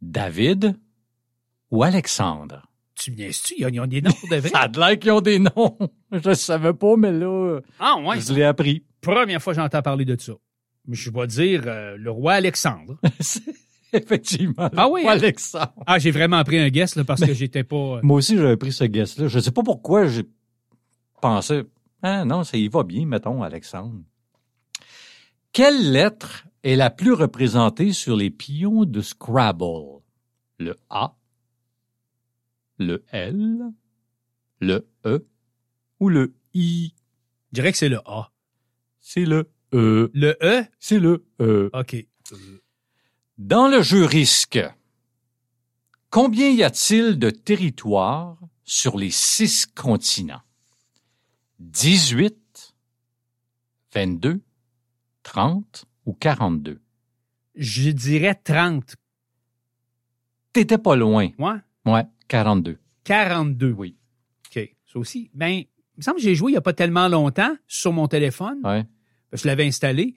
David 0.01 0.77
ou 1.71 1.83
Alexandre? 1.83 2.67
Tu 2.95 3.11
me 3.11 3.15
niaises-tu? 3.17 3.55
Ils 3.57 3.79
ont- 3.79 3.87
des 3.87 4.01
noms 4.01 4.11
de 4.29 4.35
vrai? 4.37 4.49
Ça 4.53 4.59
a 4.59 4.67
l'air 4.67 4.99
qu'ils 4.99 5.11
ont 5.11 5.21
des 5.21 5.39
noms. 5.39 5.77
Je 6.11 6.29
ne 6.29 6.33
savais 6.33 6.73
pas, 6.73 6.95
mais 6.97 7.11
là, 7.11 7.59
Ah, 7.79 7.95
ouais. 7.99 8.19
je 8.19 8.33
l'ai 8.33 8.43
appris. 8.43 8.83
Première 9.01 9.41
fois 9.41 9.53
que 9.53 9.59
j'entends 9.61 9.81
parler 9.81 10.05
de 10.05 10.19
ça. 10.19 10.33
Mais 10.85 10.95
je 10.95 11.09
vais 11.11 11.27
dire 11.27 11.63
euh, 11.65 11.95
le 11.97 12.11
roi 12.11 12.33
Alexandre. 12.33 12.97
Effectivement. 13.93 14.69
Ah 14.75 14.87
oui, 14.89 15.03
hein? 15.07 15.11
Alexandre. 15.11 15.73
Ah, 15.87 15.97
j'ai 15.97 16.11
vraiment 16.11 16.43
pris 16.43 16.59
un 16.59 16.69
guess 16.69 16.95
là, 16.95 17.03
parce 17.03 17.21
que 17.21 17.33
j'étais 17.33 17.63
pas. 17.63 17.75
euh, 17.75 17.99
Moi 18.03 18.17
aussi, 18.17 18.35
j'avais 18.37 18.57
pris 18.57 18.71
ce 18.73 18.83
guess-là. 18.83 19.27
Je 19.27 19.37
ne 19.37 19.41
sais 19.41 19.51
pas 19.51 19.63
pourquoi 19.63 20.07
j'ai 20.07 20.23
pensé, 21.21 21.63
ah 22.01 22.25
non, 22.25 22.43
ça 22.43 22.57
y 22.57 22.67
va 22.67 22.83
bien, 22.83 23.05
mettons, 23.05 23.43
Alexandre. 23.43 24.01
Quelle 25.51 25.91
lettre 25.91 26.45
est 26.63 26.75
la 26.75 26.89
plus 26.89 27.13
représentée 27.13 27.93
sur 27.93 28.15
les 28.15 28.29
pions 28.29 28.85
de 28.85 29.01
Scrabble? 29.01 30.01
Le 30.57 30.75
A, 30.89 31.15
le 32.77 33.03
L, 33.11 33.71
le 34.59 34.87
E 35.05 35.25
ou 35.99 36.09
le 36.09 36.33
I? 36.53 36.93
Je 37.51 37.55
dirais 37.55 37.71
que 37.71 37.77
c'est 37.77 37.89
le 37.89 37.99
A. 38.05 38.31
C'est 38.99 39.25
le 39.25 39.49
E. 39.73 40.11
Le 40.13 40.37
E? 40.41 40.65
C'est 40.79 40.99
le 40.99 41.25
E. 41.41 41.69
OK. 41.73 42.05
Dans 43.37 43.67
le 43.67 43.81
jeu 43.81 44.03
risque, 44.05 44.59
combien 46.09 46.49
y 46.49 46.61
a-t-il 46.61 47.17
de 47.17 47.29
territoires 47.29 48.37
sur 48.63 48.97
les 48.97 49.11
six 49.11 49.65
continents? 49.65 50.41
18, 51.59 52.73
22, 53.93 54.41
30 55.23 55.85
ou 56.05 56.13
42? 56.13 56.79
Je 57.55 57.89
dirais 57.91 58.35
30. 58.35 58.95
T'étais 60.53 60.77
pas 60.77 60.95
loin. 60.95 61.29
Ouais. 61.37 61.57
Ouais, 61.85 62.05
42. 62.27 62.77
42. 63.03 63.71
Oui. 63.71 63.97
OK. 64.47 64.75
Ça 64.91 64.99
aussi. 64.99 65.29
Ben, 65.33 65.49
il 65.49 65.67
me 65.97 66.01
semble 66.01 66.17
que 66.17 66.23
j'ai 66.23 66.35
joué 66.35 66.51
il 66.51 66.53
n'y 66.53 66.57
a 66.57 66.61
pas 66.61 66.73
tellement 66.73 67.07
longtemps 67.07 67.55
sur 67.67 67.91
mon 67.91 68.07
téléphone. 68.07 68.59
Ouais. 68.63 68.85
Je 69.33 69.45
l'avais 69.45 69.65
installé. 69.65 70.15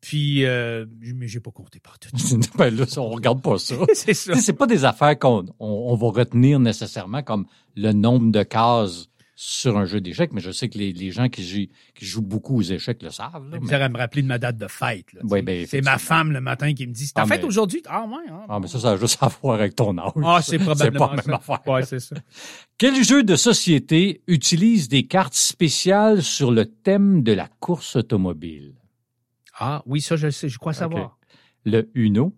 Puis, 0.00 0.44
euh, 0.44 0.86
mais 1.14 1.26
j'ai 1.26 1.40
pas 1.40 1.50
compté 1.50 1.80
partout. 1.80 2.10
ben 2.56 2.74
là, 2.74 2.84
on 2.96 3.10
regarde 3.10 3.42
pas 3.42 3.58
ça. 3.58 3.74
c'est 3.94 4.14
ça. 4.14 4.34
C'est 4.36 4.52
pas 4.52 4.66
des 4.66 4.84
affaires 4.84 5.18
qu'on 5.18 5.44
on, 5.58 5.66
on 5.68 5.94
va 5.96 6.08
retenir 6.08 6.60
nécessairement 6.60 7.22
comme 7.22 7.46
le 7.76 7.92
nombre 7.92 8.30
de 8.30 8.42
cases 8.42 9.08
sur 9.40 9.78
un 9.78 9.84
jeu 9.84 10.00
d'échecs, 10.00 10.32
mais 10.32 10.40
je 10.40 10.50
sais 10.50 10.68
que 10.68 10.76
les, 10.78 10.92
les 10.92 11.12
gens 11.12 11.28
qui 11.28 11.46
jouent, 11.46 11.70
qui 11.94 12.04
jouent 12.04 12.22
beaucoup 12.22 12.56
aux 12.58 12.62
échecs 12.62 13.00
le 13.04 13.10
savent. 13.10 13.48
là, 13.48 13.58
mais- 13.62 13.72
à 13.72 13.88
me 13.88 13.96
rappeler 13.96 14.22
de 14.22 14.26
ma 14.26 14.36
date 14.38 14.56
de 14.56 14.66
fête. 14.66 15.12
là, 15.12 15.20
Oui, 15.22 15.42
ben, 15.42 15.64
c'est 15.64 15.80
ma 15.80 15.96
femme 15.96 16.32
le 16.32 16.40
matin 16.40 16.74
qui 16.74 16.84
me 16.88 16.92
dit 16.92 17.06
C'est 17.06 17.12
ta 17.14 17.22
Ah, 17.22 17.26
fête 17.26 17.42
mais- 17.42 17.46
aujourd'hui? 17.46 17.80
Ah, 17.86 18.04
ouais. 18.04 18.16
Ah, 18.28 18.46
Ah, 18.48 18.58
mais 18.58 18.66
ça, 18.66 18.80
ça 18.80 18.90
a 18.90 18.96
juste 18.96 19.22
à 19.22 19.28
voir 19.28 19.54
avec 19.60 19.76
ton 19.76 19.96
âge. 19.96 20.10
Ah, 20.24 20.40
c'est 20.42 20.58
probablement 20.90 21.06
pas 21.10 21.14
la 21.14 21.22
même 21.22 21.34
affaire. 21.36 21.60
Ouais, 21.68 21.84
c'est 21.84 22.00
ça. 22.00 22.16
Quel 22.78 23.00
jeu 23.04 23.22
de 23.22 23.36
société 23.36 24.22
utilise 24.26 24.88
des 24.88 25.06
cartes 25.06 25.34
spéciales 25.34 26.24
sur 26.24 26.50
le 26.50 26.64
thème 26.66 27.22
de 27.22 27.30
la 27.32 27.46
course 27.46 27.94
automobile? 27.94 28.74
Ah, 29.56 29.84
oui, 29.86 30.00
ça, 30.00 30.16
je 30.16 30.26
le 30.26 30.32
sais. 30.32 30.48
Je 30.48 30.58
crois 30.58 30.72
savoir. 30.72 31.16
Le 31.64 31.88
Uno, 31.94 32.34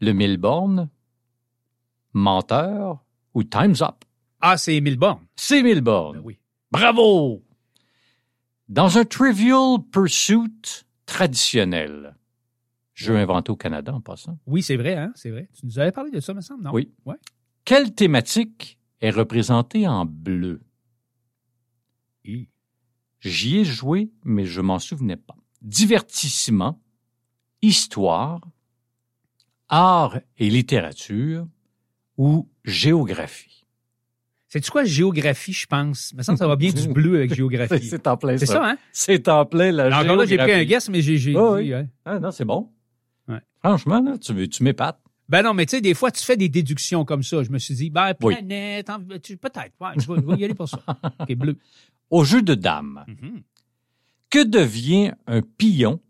le 0.00 0.12
Milborn, 0.12 0.88
Menteur 2.12 3.04
ou 3.34 3.42
Time's 3.42 3.82
Up? 3.82 4.04
Ah, 4.40 4.56
c'est 4.56 4.74
Émile 4.74 4.96
Borne. 4.98 5.26
C'est 5.36 5.62
Milborn. 5.62 6.18
Ben 6.18 6.22
oui. 6.24 6.38
Bravo! 6.70 7.42
Dans 8.68 8.98
un 8.98 9.04
Trivial 9.04 9.78
Pursuit 9.92 10.84
traditionnel, 11.06 12.16
jeu 12.94 13.16
inventé 13.16 13.50
au 13.52 13.56
Canada 13.56 13.94
en 13.94 14.00
passant, 14.00 14.38
Oui, 14.46 14.62
c'est 14.62 14.76
vrai, 14.76 14.96
hein? 14.96 15.12
C'est 15.14 15.30
vrai. 15.30 15.48
Tu 15.58 15.64
nous 15.66 15.78
avais 15.78 15.92
parlé 15.92 16.10
de 16.10 16.20
ça, 16.20 16.34
me 16.34 16.40
semble, 16.40 16.64
non? 16.64 16.72
Oui. 16.72 16.92
Ouais. 17.04 17.16
quelle 17.64 17.94
thématique 17.94 18.78
est 19.00 19.10
représentée 19.10 19.86
en 19.86 20.04
bleu? 20.04 20.60
J'y 23.20 23.58
ai 23.58 23.64
joué, 23.64 24.10
mais 24.24 24.44
je 24.46 24.60
m'en 24.60 24.78
souvenais 24.78 25.16
pas. 25.16 25.36
Divertissement, 25.62 26.80
histoire, 27.62 28.40
art 29.68 30.18
et 30.38 30.50
littérature 30.50 31.46
ou 32.16 32.48
géographie? 32.64 33.65
C'est-tu 34.56 34.70
quoi, 34.70 34.84
géographie, 34.84 35.52
je 35.52 35.66
pense? 35.66 36.12
Me 36.14 36.22
semble 36.22 36.36
que 36.36 36.44
ça 36.44 36.48
va 36.48 36.56
bien 36.56 36.72
du 36.72 36.88
bleu 36.92 37.16
avec 37.16 37.34
géographie. 37.34 37.86
C'est 37.86 38.06
en 38.06 38.16
plein 38.16 38.36
C'est 38.38 38.46
ça. 38.46 38.54
ça, 38.54 38.68
hein? 38.70 38.78
C'est 38.92 39.28
en 39.28 39.44
plein 39.46 39.70
la 39.72 39.84
Alors, 39.86 40.00
Encore 40.00 40.16
là, 40.16 40.26
j'ai 40.26 40.36
pris 40.36 40.44
un 40.44 40.46
géographie. 40.58 40.66
guess, 40.66 40.88
mais 40.88 41.02
j'ai, 41.02 41.16
j'ai 41.18 41.32
dit, 41.32 41.36
oui. 41.38 41.72
ouais. 41.74 41.86
Ah 42.04 42.18
non, 42.18 42.30
c'est 42.30 42.44
bon. 42.44 42.70
Ouais. 43.28 43.40
Franchement, 43.62 44.00
là, 44.00 44.16
tu, 44.18 44.48
tu 44.48 44.62
m'épates. 44.62 44.98
Ben 45.28 45.42
non, 45.42 45.54
mais 45.54 45.66
tu 45.66 45.70
sais, 45.72 45.80
des 45.80 45.94
fois, 45.94 46.10
tu 46.12 46.22
fais 46.24 46.36
des 46.36 46.48
déductions 46.48 47.04
comme 47.04 47.22
ça. 47.24 47.42
Je 47.42 47.50
me 47.50 47.58
suis 47.58 47.74
dit, 47.74 47.90
ben, 47.90 48.14
planète, 48.14 48.86
peut-être. 48.86 49.72
Ouais, 49.80 49.88
je, 49.96 50.06
vais, 50.12 50.20
je 50.20 50.26
vais 50.26 50.36
y 50.38 50.44
aller 50.44 50.54
pour 50.54 50.68
ça. 50.68 50.80
OK, 51.20 51.34
bleu. 51.34 51.56
Au 52.10 52.22
jeu 52.24 52.42
de 52.42 52.54
dames, 52.54 53.04
Mhm. 53.08 53.42
que 54.30 54.44
devient 54.44 55.12
un 55.26 55.42
pion 55.42 56.00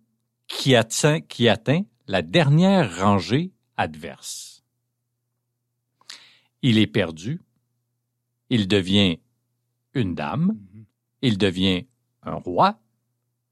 qui 0.49 0.75
atteint, 0.77 1.21
qui 1.21 1.49
atteint 1.49 1.83
la 2.07 2.21
dernière 2.23 2.99
rangée 2.99 3.53
adverse? 3.79 4.63
Il 6.63 6.79
est 6.79 6.87
perdu. 6.87 7.41
Il 8.51 8.69
devient 8.69 9.19
une 9.95 10.15
dame. 10.15 10.57
Mhm. 10.75 10.85
Il 11.23 11.39
devient 11.39 11.87
un 12.23 12.35
roi. 12.35 12.79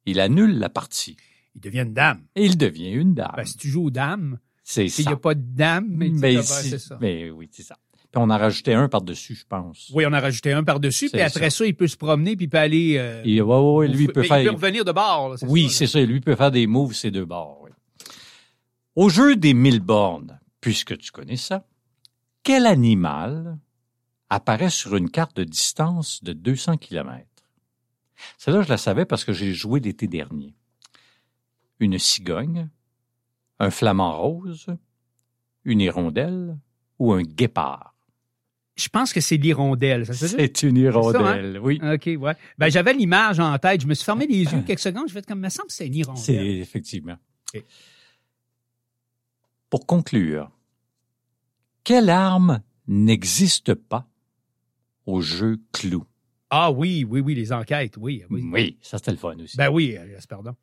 Il 0.07 0.21
annule 0.21 0.59
la 0.59 0.69
partie. 0.69 1.17
Il 1.55 1.61
devient 1.61 1.81
une 1.81 1.95
dame. 1.95 2.23
Et 2.37 2.45
il 2.45 2.57
devient 2.59 2.91
une 2.91 3.15
dame. 3.15 3.33
Ben, 3.37 3.45
si 3.45 3.57
tu 3.57 3.69
joues 3.69 3.87
aux 3.87 3.91
dames, 3.91 4.39
c'est 4.63 4.89
s'il 4.89 5.05
ça. 5.05 5.11
n'y 5.11 5.15
a 5.15 5.19
pas 5.19 5.35
de 5.35 5.43
dame, 5.43 5.87
mais, 5.89 6.09
Mais 6.11 6.43
c'est 6.43 6.79
ça. 6.79 6.99
mais 7.01 7.31
oui, 7.31 7.49
c'est 7.53 7.63
ça. 7.63 7.77
Puis 7.95 8.23
on 8.23 8.31
en 8.31 8.39
rajoutait 8.39 8.75
un 8.75 8.89
par-dessus, 8.89 9.35
je 9.35 9.45
pense. 9.45 9.91
Oui, 9.95 10.05
on 10.07 10.13
a 10.13 10.21
rajouté 10.21 10.53
un 10.53 10.63
par-dessus, 10.63 11.11
puis 11.11 11.21
après 11.21 11.51
ça. 11.51 11.67
il 11.67 11.75
peut 11.75 11.89
se 11.89 11.97
promener, 11.97 12.37
puis 12.37 12.45
il 12.47 12.49
peut 12.49 12.59
aller... 12.59 12.95
euh, 12.97 13.23
Et, 13.25 13.41
ouais, 13.41 13.57
ouais, 13.57 13.75
ouais, 13.75 13.89
lui, 13.89 14.05
il 14.05 14.13
peut 14.13 14.21
mais 14.21 14.29
faire... 14.29 14.41
il 14.41 14.45
peut 14.47 14.53
revenir 14.55 14.85
de 14.85 14.93
bord. 14.93 15.31
là, 15.31 15.37
Oui, 15.49 15.69
c'est 15.71 15.87
ça. 15.89 16.01
Lui 16.01 16.21
peut 16.21 16.37
faire 16.37 16.51
des 16.53 16.67
moves, 16.69 16.93
ces 16.95 17.11
deux 17.11 17.25
bords. 17.25 17.61
Oui. 17.65 17.71
Au 18.95 19.09
jeu 19.09 19.35
des 19.35 19.55
mille 19.55 19.81
bornes, 19.81 20.39
puisque 20.61 20.97
tu 20.99 21.11
connais 21.11 21.37
ça, 21.37 21.67
quel 22.45 22.67
animal 22.67 23.59
apparaît 24.31 24.71
sur 24.71 24.97
une 24.97 25.11
carte 25.11 25.37
de 25.37 25.45
distance 25.45 26.23
de 26.23 26.33
200 26.33 26.79
km? 26.79 27.27
Celle-là, 28.39 28.63
je 28.63 28.69
la 28.69 28.77
savais 28.77 29.05
parce 29.05 29.25
que 29.25 29.33
j'ai 29.33 29.53
joué 29.53 29.81
l'été 29.81 30.07
dernier. 30.07 30.55
Une 31.81 31.99
cigogne, 31.99 32.69
un 33.59 33.71
flamant 33.71 34.17
rose, 34.19 34.67
une 35.65 35.81
hirondelle 35.81 36.59
ou 36.99 37.13
un 37.13 37.23
guépard? 37.23 37.95
Je 38.77 38.89
pense 38.89 39.13
que 39.13 39.21
c'est 39.21 39.37
l'hirondelle. 39.37 40.05
C'est 40.13 40.63
une 40.65 40.77
hirondelle, 40.77 41.61
oui. 41.61 41.81
OK, 41.83 42.11
ouais. 42.21 42.35
Ben, 42.59 42.69
j'avais 42.71 42.93
l'image 42.93 43.39
en 43.39 43.57
tête. 43.59 43.81
Je 43.83 43.87
me 43.87 43.95
suis 43.95 44.05
fermé 44.05 44.27
les 44.27 44.43
yeux 44.43 44.63
quelques 44.63 44.81
secondes. 44.81 45.09
Je 45.09 45.15
vais 45.15 45.23
comme, 45.23 45.41
me 45.41 45.49
semble 45.49 45.69
que 45.69 45.75
c'est 45.75 45.87
une 45.87 45.95
hirondelle. 45.95 46.25
C'est 46.25 46.35
effectivement. 46.35 47.17
Pour 49.71 49.87
conclure, 49.87 50.51
quelle 51.85 52.11
arme 52.11 52.63
n'existe 52.89 53.75
pas 53.75 54.09
au 55.07 55.21
jeu 55.21 55.61
Clou? 55.73 56.05
Ah 56.51 56.71
oui, 56.71 57.05
oui, 57.09 57.21
oui, 57.21 57.35
les 57.35 57.53
enquêtes, 57.53 57.97
oui. 57.97 58.25
Oui, 58.31 58.79
ça 58.81 58.99
c'était 58.99 59.11
le 59.13 59.17
fun 59.17 59.37
aussi. 59.39 59.57
Ben 59.57 59.71
oui, 59.71 59.97
euh, 59.97 60.19
pardon. 60.29 60.55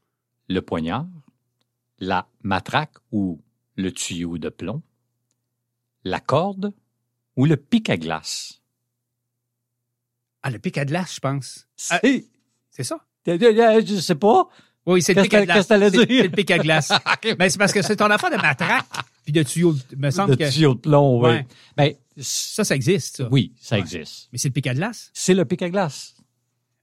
Le 0.47 0.61
poignard, 0.61 1.07
la 1.99 2.27
matraque 2.43 2.95
ou 3.11 3.41
le 3.75 3.91
tuyau 3.91 4.37
de 4.37 4.49
plomb, 4.49 4.81
la 6.03 6.19
corde 6.19 6.73
ou 7.35 7.45
le 7.45 7.57
pic 7.57 7.89
à 7.89 7.97
glace. 7.97 8.61
Ah, 10.43 10.49
le 10.49 10.59
pic 10.59 10.77
à 10.77 10.85
glace, 10.85 11.15
je 11.15 11.19
pense. 11.19 11.67
Ah, 11.89 11.99
C'est, 12.71 12.83
ça? 12.83 12.99
je 13.27 13.99
sais 14.01 14.15
pas. 14.15 14.47
Oui, 14.85 15.01
c'est 15.01 15.13
le 15.13 15.21
pic 15.21 15.33
à 15.35 15.45
glace. 15.45 15.67
C'est- 15.67 15.77
le 15.77 16.29
pic 16.29 16.49
à 16.51 16.57
glace. 16.57 16.91
Ben, 17.37 17.49
c'est 17.49 17.57
parce 17.59 17.71
que 17.71 17.81
c'est 17.81 17.95
ton 17.97 18.09
affaire 18.09 18.31
de 18.31 18.37
matraque 18.37 18.85
puis 19.23 19.31
de 19.31 19.43
tuyau. 19.43 19.75
Me 19.95 20.09
semble 20.09 20.31
Le 20.31 20.37
que 20.37 20.51
tuyau 20.51 20.73
de 20.73 20.79
plomb, 20.79 21.21
oui. 21.21 21.29
Ouais. 21.29 21.47
Ben, 21.77 21.93
ça, 22.17 22.63
ça 22.63 22.75
existe, 22.75 23.17
ça. 23.17 23.27
oui, 23.31 23.53
ça 23.59 23.75
Ouais. 23.75 23.81
existe. 23.81 24.29
Mais 24.31 24.37
c'est 24.37 24.49
le 24.49 24.53
pic 24.53 24.67
à 24.67 24.73
glace. 24.73 25.09
C'est 25.13 25.33
le 25.33 25.45
pic 25.45 25.61
à 25.61 25.69
glace. 25.69 26.15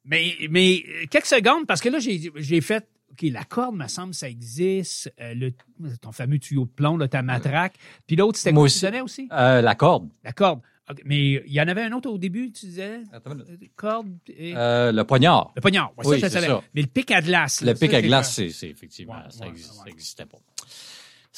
Mais, 0.05 0.35
mais 0.51 0.83
euh, 0.89 1.07
quelques 1.11 1.27
secondes, 1.27 1.67
parce 1.67 1.81
que 1.81 1.89
là, 1.91 1.99
j'ai 1.99 2.31
j'ai 2.37 2.61
fait, 2.63 2.89
OK, 3.13 3.23
la 3.31 3.45
corde, 3.45 3.77
me 3.77 3.87
semble, 3.89 4.15
ça 4.15 4.29
existe. 4.29 5.13
Euh, 5.21 5.35
le, 5.35 5.53
ton 6.01 6.13
fameux 6.13 6.39
tuyau 6.39 6.65
de 6.65 6.71
plomb, 6.71 6.97
là, 6.97 7.09
ta 7.09 7.21
matraque. 7.23 7.75
Puis 8.07 8.17
l'autre, 8.17 8.39
c'était 8.39 8.53
quoi 8.53 8.63
tu 8.63 8.65
aussi. 8.67 9.01
aussi? 9.01 9.29
Euh, 9.33 9.61
la 9.61 9.75
corde. 9.75 10.09
La 10.25 10.33
corde. 10.33 10.61
OK, 10.91 11.03
Mais 11.05 11.43
il 11.47 11.53
y 11.53 11.61
en 11.61 11.69
avait 11.69 11.83
un 11.83 11.93
autre 11.93 12.09
au 12.09 12.17
début, 12.17 12.51
tu 12.51 12.65
disais? 12.65 13.01
Euh, 13.13 13.21
Corde 13.77 14.09
et... 14.29 14.55
Euh, 14.57 14.91
le 14.91 15.05
poignard. 15.05 15.53
le 15.55 15.61
poignard. 15.61 15.93
Ouais, 15.99 16.07
oui, 16.07 16.21
ça, 16.21 16.29
je 16.29 16.33
c'est 16.33 16.41
savais. 16.41 16.47
ça. 16.47 16.63
Mais 16.75 16.81
le 16.81 16.87
pic 16.87 17.11
à 17.11 17.21
glace. 17.21 17.61
Le 17.61 17.67
là, 17.67 17.75
pic 17.75 17.91
ça, 17.91 17.97
à 17.99 18.01
c'est 18.01 18.07
glace, 18.07 18.35
c'est, 18.35 18.49
c'est 18.49 18.69
effectivement, 18.71 19.13
Ouais, 19.13 19.31
ça, 19.31 19.45
ouais, 19.45 19.51
existe- 19.51 19.73
ça 19.75 19.83
ouais. 19.85 19.91
existait 19.91 20.25
pas. 20.25 20.39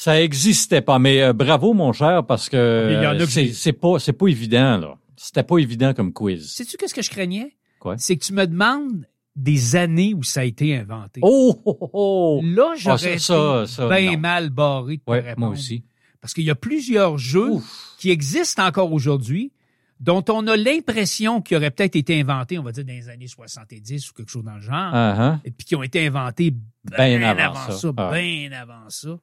Ça 0.02 0.22
existait 0.22 0.80
pas, 0.80 0.98
mais 0.98 1.20
euh, 1.20 1.34
bravo 1.34 1.74
mon 1.74 1.92
cher 1.92 2.24
parce 2.24 2.48
que 2.48 2.86
Mais 2.88 2.94
il 2.94 3.02
y 3.02 3.06
en 3.06 3.10
a 3.10 3.22
euh, 3.22 3.26
c'est, 3.52 3.72
pas 3.74 3.98
c'est 3.98 4.14
pas 4.14 4.28
évident 4.28 4.78
là. 4.78 4.94
C'était 5.14 5.42
pas 5.42 5.58
évident 5.58 5.92
comme 5.92 6.14
quiz. 6.14 6.50
Sais-tu 6.50 6.78
qu'est-ce 6.78 6.94
que 6.94 7.02
je 7.02 7.10
craignais? 7.10 7.54
Quoi? 7.80 7.98
C'est 7.98 8.16
que 8.16 8.24
tu 8.24 8.32
me 8.32 8.46
demandes 8.46 9.04
des 9.36 9.76
années 9.76 10.14
où 10.14 10.22
ça 10.22 10.40
a 10.40 10.44
été 10.44 10.74
inventé. 10.74 11.20
Oh, 11.22 11.60
oh, 11.66 11.76
oh, 11.80 11.90
oh. 11.92 12.40
Là, 12.42 12.72
j'aurais 12.78 13.16
Ah, 13.16 13.18
ça, 13.18 13.66
ça, 13.66 13.88
bien 13.88 14.12
non. 14.12 14.18
mal 14.20 14.48
barré 14.48 14.96
de 14.96 15.02
Ouais, 15.06 15.20
répondre. 15.20 15.38
moi 15.38 15.48
aussi. 15.50 15.84
Parce 16.22 16.32
qu'il 16.32 16.44
y 16.44 16.50
a 16.50 16.54
plusieurs 16.54 17.18
jeux 17.18 17.50
Ouf. 17.50 17.94
qui 17.98 18.10
existent 18.10 18.66
encore 18.66 18.92
aujourd'hui, 18.94 19.52
dont 20.00 20.24
on 20.30 20.46
a 20.46 20.56
l'impression 20.56 21.42
qu'ils 21.42 21.58
auraient 21.58 21.70
peut-être 21.70 21.96
été 21.96 22.18
inventés, 22.18 22.58
on 22.58 22.62
va 22.62 22.72
dire, 22.72 22.86
dans 22.86 22.92
les 22.94 23.10
années 23.10 23.28
70 23.28 24.10
ou 24.10 24.14
quelque 24.14 24.30
chose 24.30 24.44
dans 24.44 24.54
le 24.56 24.62
genre, 24.62 24.72
Ah, 24.94 25.14
hein. 25.22 25.40
et 25.44 25.50
puis 25.50 25.66
qui 25.66 25.76
ont 25.76 25.82
été 25.82 26.06
inventés 26.06 26.52
bien 26.52 26.96
Ben 26.96 27.22
avant, 27.22 27.42
avant 27.50 27.72
ça, 27.72 27.72
ça. 27.72 27.92
Ah. 27.98 28.10
bien 28.14 28.50
avant 28.52 28.88
ça. 28.88 29.18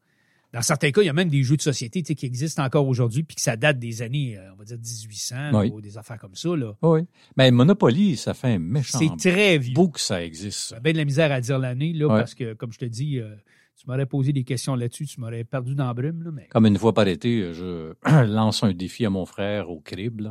Dans 0.58 0.64
certains 0.64 0.90
cas, 0.90 1.02
il 1.04 1.06
y 1.06 1.10
a 1.10 1.14
même 1.14 1.30
des 1.30 1.44
jeux 1.44 1.56
de 1.56 1.62
société 1.62 2.02
qui 2.02 2.26
existent 2.26 2.64
encore 2.66 2.88
aujourd'hui, 2.88 3.22
puis 3.22 3.36
que 3.36 3.42
ça 3.42 3.56
date 3.56 3.78
des 3.78 4.02
années, 4.02 4.40
euh, 4.40 4.54
on 4.54 4.56
va 4.56 4.64
dire, 4.66 4.78
1800 4.80 5.52
Oui. 5.54 5.70
ou 5.72 5.82
des 5.82 6.00
affaires 6.00 6.18
comme 6.18 6.34
ça. 6.34 6.50
Là. 6.56 6.74
Oui. 6.82 7.02
Mais 7.38 7.52
Monopoly, 7.52 8.18
ça 8.18 8.34
fait 8.34 8.54
un 8.54 8.58
méchant 8.58 8.98
C'est 8.98 9.30
très 9.32 9.60
vieux. 9.60 9.76
bout 9.76 9.90
que 9.90 10.00
ça 10.00 10.24
existe. 10.26 10.74
J'ai 10.74 10.80
bien 10.82 10.94
de 10.94 10.98
la 10.98 11.06
misère 11.06 11.32
à 11.32 11.40
dire 11.42 11.60
l'année, 11.60 11.94
là, 11.94 12.08
parce 12.08 12.34
que, 12.34 12.54
comme 12.56 12.74
je 12.74 12.80
te 12.80 12.86
dis, 12.86 13.20
euh, 13.20 13.36
tu 13.80 13.86
m'aurais 13.88 14.08
posé 14.08 14.34
des 14.34 14.44
questions 14.44 14.74
là-dessus, 14.74 15.06
tu 15.06 15.22
m'aurais 15.22 15.44
perdu 15.44 15.76
dans 15.76 15.86
la 15.86 15.94
brume, 15.94 16.24
là, 16.24 16.32
mais 16.34 16.48
Comme 16.48 16.66
une 16.66 16.80
fois 16.80 16.92
par 16.96 17.08
été, 17.08 17.54
je 17.54 17.94
lance 18.26 18.64
un 18.64 18.74
défi 18.74 19.06
à 19.06 19.12
mon 19.12 19.28
frère 19.28 19.70
au 19.70 19.80
crib. 19.80 20.24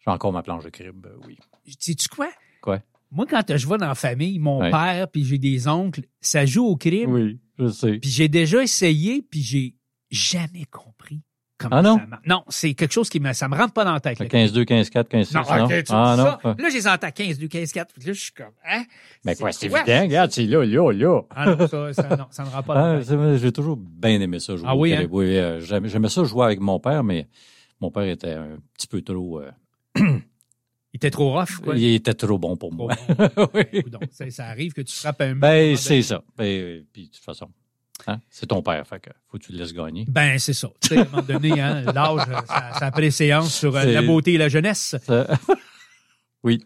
J'ai 0.00 0.10
encore 0.10 0.32
ma 0.32 0.42
planche 0.42 0.64
de 0.64 0.70
crib, 0.70 1.06
euh, 1.06 1.14
oui. 1.28 1.38
sais-tu 1.78 2.08
quoi? 2.08 2.28
Quoi? 2.60 2.82
Moi, 3.10 3.26
quand 3.28 3.42
je 3.56 3.66
vois 3.66 3.78
dans 3.78 3.88
la 3.88 3.94
famille, 3.94 4.38
mon 4.38 4.60
Ouais. 4.60 4.70
père, 4.70 5.08
puis 5.10 5.24
j'ai 5.24 5.38
des 5.38 5.66
oncles, 5.68 6.02
ça 6.20 6.44
joue 6.46 6.66
au 6.66 6.76
crime, 6.76 7.10
Oui, 7.12 7.38
je 7.58 7.68
sais. 7.68 7.98
puis 7.98 8.10
j'ai 8.10 8.28
déjà 8.28 8.62
essayé, 8.62 9.22
puis 9.22 9.40
j'ai 9.42 9.74
jamais 10.10 10.64
compris 10.70 11.22
comment 11.56 11.76
Ah 11.76 11.82
non? 11.82 11.96
ça 11.98 12.06
marche. 12.06 12.22
Non, 12.26 12.44
c'est 12.48 12.74
quelque 12.74 12.92
chose 12.92 13.08
qui 13.08 13.18
me, 13.18 13.32
ça 13.32 13.48
me 13.48 13.56
rentre 13.56 13.72
pas 13.72 13.84
dans 13.84 13.92
la 13.94 14.00
tête. 14.00 14.18
Le 14.20 14.24
là. 14.26 14.30
15-2, 14.30 14.64
15-4, 14.64 15.08
15-6, 15.08 15.34
Non, 15.34 15.40
non? 15.58 15.64
ok, 15.64 15.68
tu 15.84 15.92
ah, 15.92 16.14
dis 16.16 16.22
non? 16.22 16.38
ça. 16.42 16.62
Là, 16.62 16.68
je 16.70 16.74
les 16.74 16.86
entends 16.88 17.10
15, 17.10 17.38
2, 17.38 17.48
15, 17.48 17.72
4. 17.72 17.94
Puis 17.94 18.06
là, 18.06 18.12
je 18.12 18.20
suis 18.20 18.32
comme, 18.32 18.52
hein? 18.70 18.84
Mais 19.24 19.34
quoi, 19.34 19.52
c'est 19.52 19.66
évident. 19.66 20.00
Regarde, 20.02 20.30
c'est 20.30 20.44
là, 20.44 20.64
là, 20.64 20.92
là. 20.92 21.22
Ah 21.30 21.46
non, 21.56 21.66
ça, 21.66 21.92
ça, 21.94 22.16
non, 22.16 22.26
ça 22.30 22.44
ne 22.44 22.48
rentre 22.50 22.64
pas 22.64 22.74
dans 22.74 22.80
Ah, 22.80 22.92
la 22.92 22.98
tête. 22.98 23.08
c'est 23.08 23.16
vrai, 23.16 23.38
J'ai 23.38 23.52
toujours 23.52 23.76
bien 23.76 24.20
aimé 24.20 24.38
ça 24.38 24.54
jouer. 24.56 24.66
Ah 24.68 24.76
oui, 24.76 24.94
crib. 24.94 25.12
Oui, 25.12 25.36
euh, 25.36 25.60
j'aimais 25.60 26.08
ça 26.10 26.24
jouer 26.24 26.44
avec 26.44 26.60
mon 26.60 26.78
père, 26.78 27.02
mais 27.02 27.26
mon 27.80 27.90
père 27.90 28.04
était 28.04 28.34
un 28.34 28.58
petit 28.74 28.86
peu 28.86 29.00
trop... 29.02 29.40
euh, 29.40 29.50
était 30.98 31.10
trop 31.10 31.32
rough, 31.32 31.60
quoi. 31.62 31.76
Il 31.76 31.94
était 31.94 32.14
trop 32.14 32.38
bon 32.38 32.56
pour 32.56 32.72
moi. 32.72 32.94
bon. 33.36 33.48
oui. 33.54 33.82
Donc, 33.86 34.02
ça, 34.10 34.46
arrive 34.46 34.72
que 34.72 34.82
tu 34.82 34.94
frappes 34.94 35.20
un 35.20 35.34
mur. 35.34 35.44
à 35.44 35.48
un 35.48 35.50
Ben, 35.50 35.76
c'est 35.76 36.02
ça. 36.02 36.22
Ben, 36.36 36.44
euh, 36.44 36.82
puis, 36.92 37.06
de 37.06 37.10
toute 37.10 37.24
façon, 37.24 37.48
hein, 38.06 38.20
c'est 38.28 38.46
ton 38.46 38.62
père, 38.62 38.86
fait 38.86 39.00
que 39.00 39.10
faut 39.28 39.38
que 39.38 39.44
tu 39.44 39.52
le 39.52 39.58
laisses 39.58 39.72
gagner. 39.72 40.04
Ben, 40.08 40.38
c'est 40.38 40.52
ça. 40.52 40.68
Tu 40.80 40.88
sais, 40.88 40.98
à 40.98 41.02
un 41.02 41.04
moment 41.04 41.22
donné, 41.22 41.60
hein, 41.60 41.82
l'âge, 41.94 42.26
ça, 42.46 42.72
ça 42.78 42.86
a 42.86 42.90
préséance 42.90 43.54
sur 43.54 43.76
euh, 43.76 43.84
la 43.84 44.02
beauté 44.02 44.34
et 44.34 44.38
la 44.38 44.48
jeunesse. 44.48 44.96
Oui. 46.44 46.60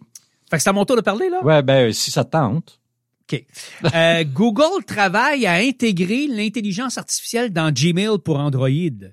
Fait 0.51 0.59
que 0.59 0.63
c'est 0.63 0.69
à 0.69 0.75
mon 0.75 0.85
tour 0.85 0.97
de 0.97 1.01
parler, 1.01 1.31
là? 1.31 1.43
Ouais, 1.43 1.63
ben, 1.63 1.93
si 1.95 2.11
ça 2.11 2.25
te 2.25 2.33
tente. 2.33 2.79
OK. 3.23 3.45
Euh, 3.95 4.25
Google 4.25 4.85
travaille 4.87 5.47
à 5.47 5.55
intégrer 5.55 6.27
l'intelligence 6.27 6.99
artificielle 6.99 7.53
dans 7.53 7.73
Gmail 7.73 8.19
pour 8.23 8.39
Android. 8.39 8.69
Tu 8.69 9.09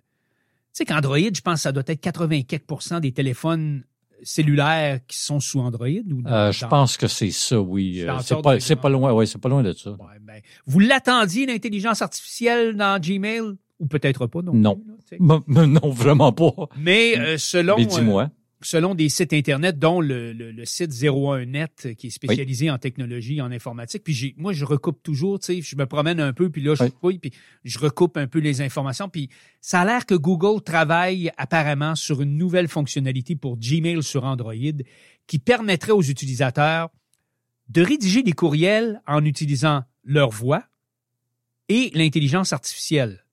sais 0.74 0.86
qu'Android, 0.86 1.18
je 1.18 1.42
pense 1.42 1.56
que 1.56 1.62
ça 1.62 1.72
doit 1.72 1.84
être 1.88 2.04
84% 2.04 3.00
des 3.00 3.14
téléphones 3.14 3.84
cellulaires 4.24 5.00
qui 5.08 5.20
sont 5.20 5.40
sous 5.40 5.60
Android. 5.60 5.88
Ou 5.88 6.22
dans- 6.22 6.30
Euh, 6.32 6.52
je 6.52 6.62
dans- 6.62 6.70
pense 6.70 6.98
que 6.98 7.08
c'est 7.08 7.32
ça, 7.32 7.60
oui. 7.60 8.04
C'est 8.24 8.34
Euh, 8.36 8.42
pas, 8.42 8.60
c'est 8.60 8.76
pas 8.76 8.90
loin, 8.90 9.12
ouais, 9.14 9.26
c'est 9.26 9.40
pas 9.42 9.50
loin 9.50 9.64
de 9.64 9.74
ça. 9.74 9.92
Ouais, 9.92 9.98
ben, 10.22 10.42
vous 10.66 10.80
l'attendiez, 10.80 11.46
l'intelligence 11.46 12.02
artificielle 12.02 12.76
dans 12.76 13.00
Gmail? 13.00 13.42
Ou 13.80 13.86
peut-être 13.88 14.28
pas, 14.28 14.42
non? 14.42 14.54
Non. 14.54 14.76
plus, 14.76 15.18
là, 15.20 15.40
Non, 15.68 15.90
vraiment 15.92 16.32
pas. 16.34 16.52
Mais 16.78 17.18
euh, 17.18 17.38
selon, 17.38 17.78
Mais 17.78 17.86
dis-moi. 17.86 18.30
Selon 18.62 18.93
des 18.93 19.07
sites 19.10 19.32
Internet, 19.34 19.80
dont 19.80 20.01
le, 20.01 20.34
le, 20.34 20.51
le 20.51 20.66
site 20.66 20.91
01net, 20.91 21.88
euh, 21.88 21.93
qui 21.93 22.07
est 22.07 22.10
spécialisé 22.10 22.70
en 22.70 22.78
technologie, 22.78 23.41
en 23.41 23.51
informatique, 23.51 24.03
puis 24.03 24.14
j'ai, 24.14 24.36
moi, 24.38 24.51
je 24.51 24.66
recoupe 24.66 25.01
toujours, 25.01 25.39
tu 25.39 25.45
sais, 25.45 25.62
je 25.62 25.76
me 25.78 25.86
promène 25.86 26.20
un 26.20 26.34
peu, 26.34 26.49
puis 26.49 26.62
là, 26.62 26.76
je 26.76 26.84
Oui. 26.84 26.89
fouille, 26.99 27.20
puis 27.20 27.32
je 27.64 27.80
recoupe 27.80 28.18
un 28.18 28.28
peu 28.28 28.39
les 28.39 28.62
informations, 28.62 29.07
puis 29.07 29.30
ça 29.62 29.82
a 29.82 29.86
l'air 29.86 30.05
que 30.05 30.16
Google 30.16 30.62
travaille 30.62 31.32
apparemment 31.38 31.95
sur 31.95 32.22
une 32.22 32.38
nouvelle 32.38 32.68
fonctionnalité 32.68 33.36
pour 33.36 33.57
Gmail 33.57 34.03
sur 34.03 34.26
Android 34.26 34.53
qui 35.28 35.39
permettrait 35.39 35.91
aux 35.91 36.01
utilisateurs 36.03 36.89
de 37.70 37.82
rédiger 37.82 38.24
des 38.24 38.34
courriels 38.34 39.01
en 39.07 39.24
utilisant 39.24 39.84
leur 40.03 40.32
voix 40.32 40.64
et 41.70 41.91
l'intelligence 41.93 42.51
artificielle. 42.51 43.24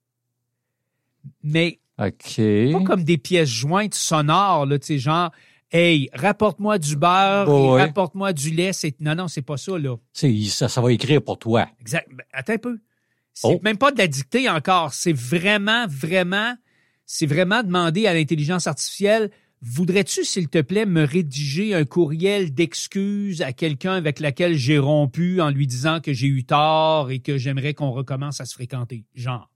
Mais 1.43 1.81
OK. 1.99 2.73
pas 2.73 2.85
comme 2.85 3.05
des 3.05 3.19
pièces 3.19 3.49
jointes 3.49 3.95
sonores, 3.95 4.67
là, 4.67 4.79
tu 4.79 4.87
sais, 4.87 4.99
genre, 4.99 5.31
hey, 5.73 6.11
rapporte-moi 6.13 6.79
du 6.79 6.97
beurre, 6.97 7.49
et 7.49 7.53
ouais. 7.73 7.83
rapporte-moi 7.83 8.33
du 8.33 8.51
lait. 8.51 8.73
C'est... 8.73 9.01
Non, 9.01 9.15
non, 9.15 9.29
c'est 9.29 9.43
pas 9.43 9.57
ça, 9.57 9.79
là. 9.79 9.97
C'est- 10.13 10.45
ça, 10.49 10.69
ça 10.69 10.81
va 10.81 10.93
écrire 10.93 11.23
pour 11.23 11.39
toi. 11.39 11.67
Exact. 11.81 12.09
Ben, 12.13 12.25
attends 12.33 12.53
un 12.55 12.59
peu. 12.59 12.79
C'est 13.33 13.49
Oh. 13.49 13.61
même 13.63 13.77
pas 13.79 13.93
de 13.93 13.99
la 13.99 14.07
dictée 14.09 14.49
encore. 14.49 14.95
C'est 14.95 15.13
vraiment, 15.13 15.87
vraiment, 15.89 16.55
c'est 17.05 17.27
vraiment 17.27 17.63
demander 17.63 18.07
à 18.07 18.15
l'intelligence 18.15 18.67
artificielle, 18.67 19.31
voudrais-tu, 19.63 20.25
s'il 20.25 20.49
te 20.49 20.61
plaît, 20.61 20.87
me 20.87 21.03
rédiger 21.05 21.75
un 21.75 21.85
courriel 21.85 22.53
d'excuses 22.55 23.43
à 23.43 23.53
quelqu'un 23.53 23.93
avec 23.95 24.21
lequel 24.21 24.55
j'ai 24.55 24.79
rompu 24.79 25.41
en 25.41 25.51
lui 25.51 25.67
disant 25.67 26.01
que 26.01 26.13
j'ai 26.13 26.27
eu 26.29 26.45
tort 26.45 27.11
et 27.11 27.19
que 27.21 27.37
j'aimerais 27.39 27.75
qu'on 27.75 27.91
recommence 27.91 28.41
à 28.41 28.45
se 28.45 28.55
fréquenter? 28.55 29.05
Genre. 29.15 29.51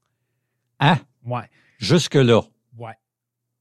Hein? 0.80 0.98
Ouais. 1.26 1.42
Jusque-là. 1.78 2.42
Ouais. 2.78 2.92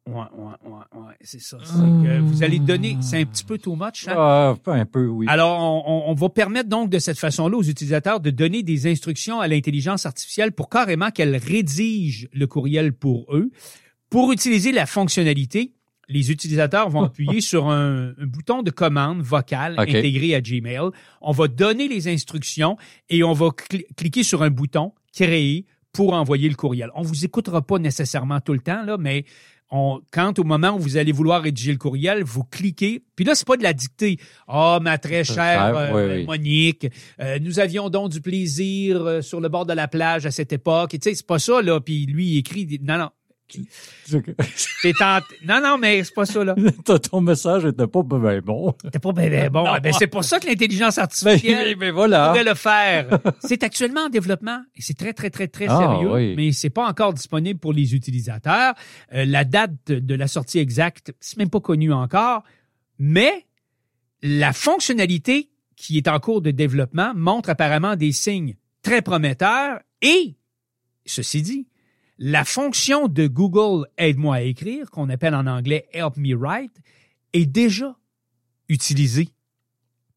Ouais, 0.08 0.16
ouais, 0.16 0.54
ouais, 0.66 1.00
ouais, 1.02 1.14
c'est 1.22 1.40
ça. 1.42 1.58
C'est 1.64 1.74
que 1.74 2.20
vous 2.20 2.42
allez 2.42 2.58
donner, 2.58 2.98
c'est 3.00 3.22
un 3.22 3.26
petit 3.26 3.44
peu 3.44 3.60
too 3.60 3.76
much, 3.76 4.08
hein? 4.08 4.16
Ah, 4.18 4.56
un 4.66 4.86
peu, 4.86 5.06
oui. 5.06 5.28
Alors, 5.30 5.60
on, 5.62 5.84
on- 5.86 6.12
on 6.12 6.14
va 6.16 6.30
permettre 6.30 6.68
donc 6.68 6.90
de 6.90 6.98
cette 6.98 7.20
façon-là 7.20 7.56
aux 7.56 7.64
utilisateurs 7.64 8.20
de 8.20 8.32
donner 8.32 8.64
des 8.64 8.88
instructions 8.90 9.40
à 9.40 9.48
l'intelligence 9.48 10.08
artificielle 10.08 10.52
pour 10.52 10.68
carrément 10.70 11.12
qu'elle 11.12 11.36
rédige 11.36 12.28
le 12.34 12.48
courriel 12.48 12.92
pour 12.94 13.28
eux. 13.36 13.52
Pour 14.10 14.32
utiliser 14.32 14.72
la 14.72 14.88
fonctionnalité, 14.88 15.74
les 16.08 16.32
utilisateurs 16.32 16.90
vont 16.90 17.04
appuyer 17.04 17.40
sur 17.42 17.70
un, 17.70 18.14
un 18.20 18.26
bouton 18.26 18.64
de 18.64 18.72
commande 18.72 19.22
vocale 19.22 19.76
intégré 20.00 20.34
à 20.34 20.42
Gmail. 20.42 20.90
On 21.22 21.34
va 21.34 21.48
donner 21.48 21.88
les 21.88 22.08
instructions 22.08 22.78
et 23.10 23.22
on 23.24 23.34
va 23.34 23.50
cl- 23.50 23.86
cliquer 23.96 24.24
sur 24.24 24.42
un 24.42 24.50
bouton 24.50 24.94
créer 25.14 25.68
pour 25.94 26.14
envoyer 26.14 26.50
le 26.50 26.56
courriel. 26.56 26.90
On 26.96 27.02
vous 27.02 27.26
écoutera 27.26 27.62
pas 27.62 27.80
nécessairement 27.80 28.40
tout 28.42 28.54
le 28.54 28.60
temps 28.60 28.84
là, 28.84 28.98
mais 28.98 29.26
on, 29.72 30.02
quand 30.12 30.40
au 30.40 30.44
moment 30.44 30.72
où 30.72 30.80
vous 30.80 30.98
allez 30.98 31.12
vouloir 31.12 31.44
rédiger 31.44 31.72
le 31.72 31.78
courriel, 31.78 32.24
vous 32.24 32.44
cliquez. 32.44 33.04
Puis 33.16 33.24
là, 33.24 33.36
c'est 33.36 33.48
pas 33.48 33.58
de 33.58 33.64
la 33.64 33.74
dictée. 33.74 34.18
Ah, 34.48 34.80
ma 34.82 34.98
très 34.98 35.24
chère 35.24 35.76
euh, 35.76 36.18
oui. 36.18 36.26
Monique, 36.26 36.88
euh, 37.20 37.38
nous 37.40 37.60
avions 37.60 37.90
donc 37.90 38.10
du 38.10 38.22
plaisir 38.22 39.02
euh, 39.02 39.22
sur 39.22 39.40
le 39.42 39.50
bord 39.50 39.66
de 39.66 39.74
la 39.74 39.88
plage 39.88 40.26
à 40.26 40.32
cette 40.32 40.54
époque. 40.54 40.94
Et 40.96 41.00
tu 41.00 41.10
sais, 41.10 41.16
c'est 41.16 41.28
pas 41.28 41.40
ça 41.40 41.62
là. 41.62 41.80
Puis 41.80 42.06
lui, 42.08 42.30
il 42.30 42.38
écrit. 42.40 42.80
Non, 42.82 42.98
non. 42.98 43.10
T'es 44.82 44.94
en... 45.02 45.20
Non, 45.46 45.62
non, 45.62 45.78
mais 45.78 46.04
c'est 46.04 46.14
pas 46.14 46.26
ça, 46.26 46.44
là. 46.44 46.56
Ton 47.12 47.22
message 47.22 47.66
était 47.66 47.88
pas 47.88 48.04
bien 48.04 48.40
bon. 48.40 48.74
T'es 48.92 49.00
pas 49.00 49.12
bien 49.12 49.30
ben 49.30 49.50
bon. 49.50 49.64
Non. 49.70 49.78
Ben, 49.82 49.94
c'est 49.98 50.08
pour 50.08 50.24
ça 50.24 50.40
que 50.40 50.48
l'intelligence 50.48 50.98
Mais, 50.98 51.04
artificielle 51.04 51.92
voilà. 51.92 52.28
pourrait 52.30 52.44
le 52.44 52.56
faire. 52.56 53.20
C'est 53.40 53.64
actuellement 53.64 54.06
en 54.06 54.10
développement 54.10 54.62
et 54.76 54.82
c'est 54.82 54.98
très, 54.98 55.14
très, 55.14 55.30
très, 55.30 55.48
très 55.48 55.68
Ah, 55.70 55.78
sérieux, 55.78 56.12
oui. 56.14 56.34
mais 56.36 56.52
c'est 56.52 56.70
pas 56.70 56.88
encore 56.88 57.14
disponible 57.14 57.60
pour 57.60 57.74
les 57.74 57.96
utilisateurs. 57.96 58.74
Euh, 59.14 59.26
la 59.26 59.44
date 59.44 59.74
de 59.88 60.16
la 60.16 60.28
sortie 60.28 60.60
exacte, 60.60 61.14
c'est 61.20 61.38
même 61.38 61.50
pas 61.50 61.60
connu 61.60 61.92
encore, 61.94 62.44
mais 62.98 63.46
la 64.22 64.54
fonctionnalité 64.54 65.50
qui 65.76 65.98
est 65.98 66.08
en 66.10 66.20
cours 66.20 66.42
de 66.42 66.52
développement 66.52 67.14
montre 67.16 67.50
apparemment 67.50 67.96
des 67.96 68.12
signes 68.12 68.56
très 68.82 69.02
prometteurs 69.02 69.80
et, 70.02 70.36
ceci 71.06 71.42
dit, 71.42 71.68
la 72.20 72.44
fonction 72.46 73.08
de 73.08 73.28
Google 73.28 73.88
Aide-moi 73.98 74.36
à 74.36 74.42
écrire, 74.42 74.92
qu'on 74.92 75.10
appelle 75.10 75.34
en 75.34 75.48
anglais 75.48 75.88
Help 75.94 76.18
Me 76.18 76.36
Write, 76.36 76.80
est 77.34 77.46
déjà 77.46 77.96
utilisée 78.68 79.30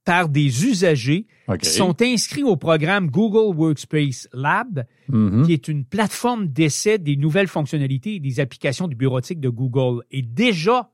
par 0.04 0.28
des 0.28 0.66
usagers 0.66 1.26
qui 1.60 1.70
sont 1.70 2.02
inscrits 2.02 2.42
au 2.42 2.56
programme 2.56 3.08
Google 3.08 3.56
Workspace 3.56 4.28
Lab, 4.32 4.84
Mhm. 5.08 5.46
qui 5.46 5.52
est 5.52 5.68
une 5.68 5.84
plateforme 5.84 6.48
d'essai 6.48 6.98
des 6.98 7.14
nouvelles 7.16 7.46
fonctionnalités 7.46 8.16
et 8.16 8.20
des 8.20 8.40
applications 8.40 8.88
du 8.88 8.96
bureautique 8.96 9.38
de 9.38 9.48
Google. 9.48 10.02
Et 10.10 10.22
déjà, 10.22 10.90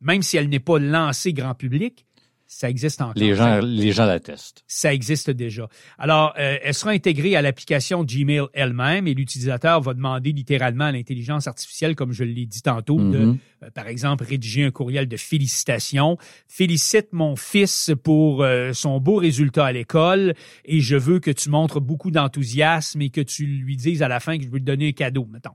même 0.00 0.22
si 0.22 0.38
elle 0.38 0.48
n'est 0.48 0.58
pas 0.58 0.78
lancée 0.78 1.34
grand 1.34 1.54
public, 1.54 2.06
ça 2.48 2.70
existe 2.70 3.00
encore. 3.00 3.14
Les 3.16 3.34
gens, 3.34 3.60
les 3.60 3.92
gens 3.92 4.06
l'attestent. 4.06 4.62
Ça 4.68 4.94
existe 4.94 5.30
déjà. 5.30 5.68
Alors, 5.98 6.32
euh, 6.38 6.56
elle 6.62 6.74
sera 6.74 6.92
intégrée 6.92 7.34
à 7.36 7.42
l'application 7.42 8.04
Gmail 8.04 8.42
elle-même 8.54 9.06
et 9.08 9.14
l'utilisateur 9.14 9.80
va 9.80 9.94
demander 9.94 10.32
littéralement 10.32 10.84
à 10.84 10.92
l'intelligence 10.92 11.46
artificielle, 11.48 11.96
comme 11.96 12.12
je 12.12 12.22
l'ai 12.24 12.46
dit 12.46 12.62
tantôt, 12.62 12.98
de, 12.98 13.18
Mhm. 13.18 13.38
euh, 13.64 13.70
par 13.70 13.88
exemple, 13.88 14.24
rédiger 14.24 14.64
un 14.64 14.70
courriel 14.70 15.08
de 15.08 15.16
félicitations. 15.16 16.18
Félicite 16.48 17.08
mon 17.12 17.34
fils 17.36 17.90
pour 18.04 18.42
euh, 18.42 18.72
son 18.72 19.00
beau 19.00 19.16
résultat 19.16 19.66
à 19.66 19.72
l'école 19.72 20.34
et 20.64 20.80
je 20.80 20.96
veux 20.96 21.18
que 21.18 21.30
tu 21.30 21.50
montres 21.50 21.80
beaucoup 21.80 22.10
d'enthousiasme 22.10 23.02
et 23.02 23.10
que 23.10 23.20
tu 23.20 23.44
lui 23.46 23.76
dises 23.76 24.02
à 24.02 24.08
la 24.08 24.20
fin 24.20 24.38
que 24.38 24.44
je 24.44 24.48
veux 24.48 24.58
lui 24.58 24.62
donner 24.64 24.88
un 24.88 24.92
cadeau, 24.92 25.26
mettons. 25.30 25.50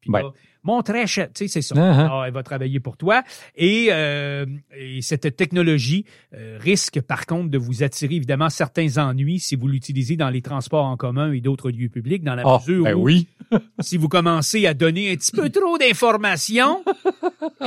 Puis 0.00 0.10
Ouais. 0.10 0.22
là, 0.22 0.30
mon 0.64 0.82
tu 0.82 0.92
sais, 0.92 1.28
c'est 1.48 1.62
ça. 1.62 1.74
Alors, 1.74 2.24
elle 2.24 2.32
va 2.32 2.42
travailler 2.42 2.78
pour 2.80 2.96
toi. 2.96 3.22
Et, 3.56 3.88
euh, 3.90 4.46
et 4.76 5.02
cette 5.02 5.36
technologie 5.36 6.04
euh, 6.34 6.56
risque, 6.60 7.00
par 7.00 7.26
contre, 7.26 7.50
de 7.50 7.58
vous 7.58 7.82
attirer 7.82 8.14
évidemment 8.14 8.48
certains 8.50 8.98
ennuis 8.98 9.40
si 9.40 9.56
vous 9.56 9.66
l'utilisez 9.68 10.16
dans 10.16 10.30
les 10.30 10.42
transports 10.42 10.84
en 10.84 10.96
commun 10.96 11.32
et 11.32 11.40
d'autres 11.40 11.70
lieux 11.70 11.88
publics, 11.88 12.22
dans 12.22 12.34
la 12.34 12.42
Ah, 12.46 12.58
mesure 12.58 12.84
ben 12.84 12.94
où 12.94 13.02
oui. 13.02 13.26
si 13.80 13.96
vous 13.96 14.08
commencez 14.08 14.66
à 14.66 14.74
donner 14.74 15.10
un 15.12 15.16
petit 15.16 15.32
peu 15.32 15.50
trop 15.50 15.78
d'informations 15.78 16.84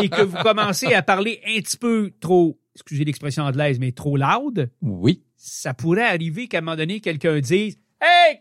et 0.01 0.09
que 0.09 0.21
vous 0.21 0.37
commencez 0.43 0.93
à 0.93 1.01
parler 1.01 1.41
un 1.47 1.59
petit 1.61 1.77
peu 1.77 2.11
trop, 2.19 2.57
excusez 2.75 3.03
l'expression 3.05 3.43
anglaise, 3.43 3.79
mais 3.79 3.91
trop 3.91 4.17
loud, 4.17 4.69
Oui. 4.81 5.21
ça 5.35 5.73
pourrait 5.73 6.05
arriver 6.05 6.47
qu'à 6.47 6.59
un 6.59 6.61
moment 6.61 6.77
donné, 6.77 6.99
quelqu'un 7.01 7.39
dise 7.39 7.77
Hey, 8.01 8.39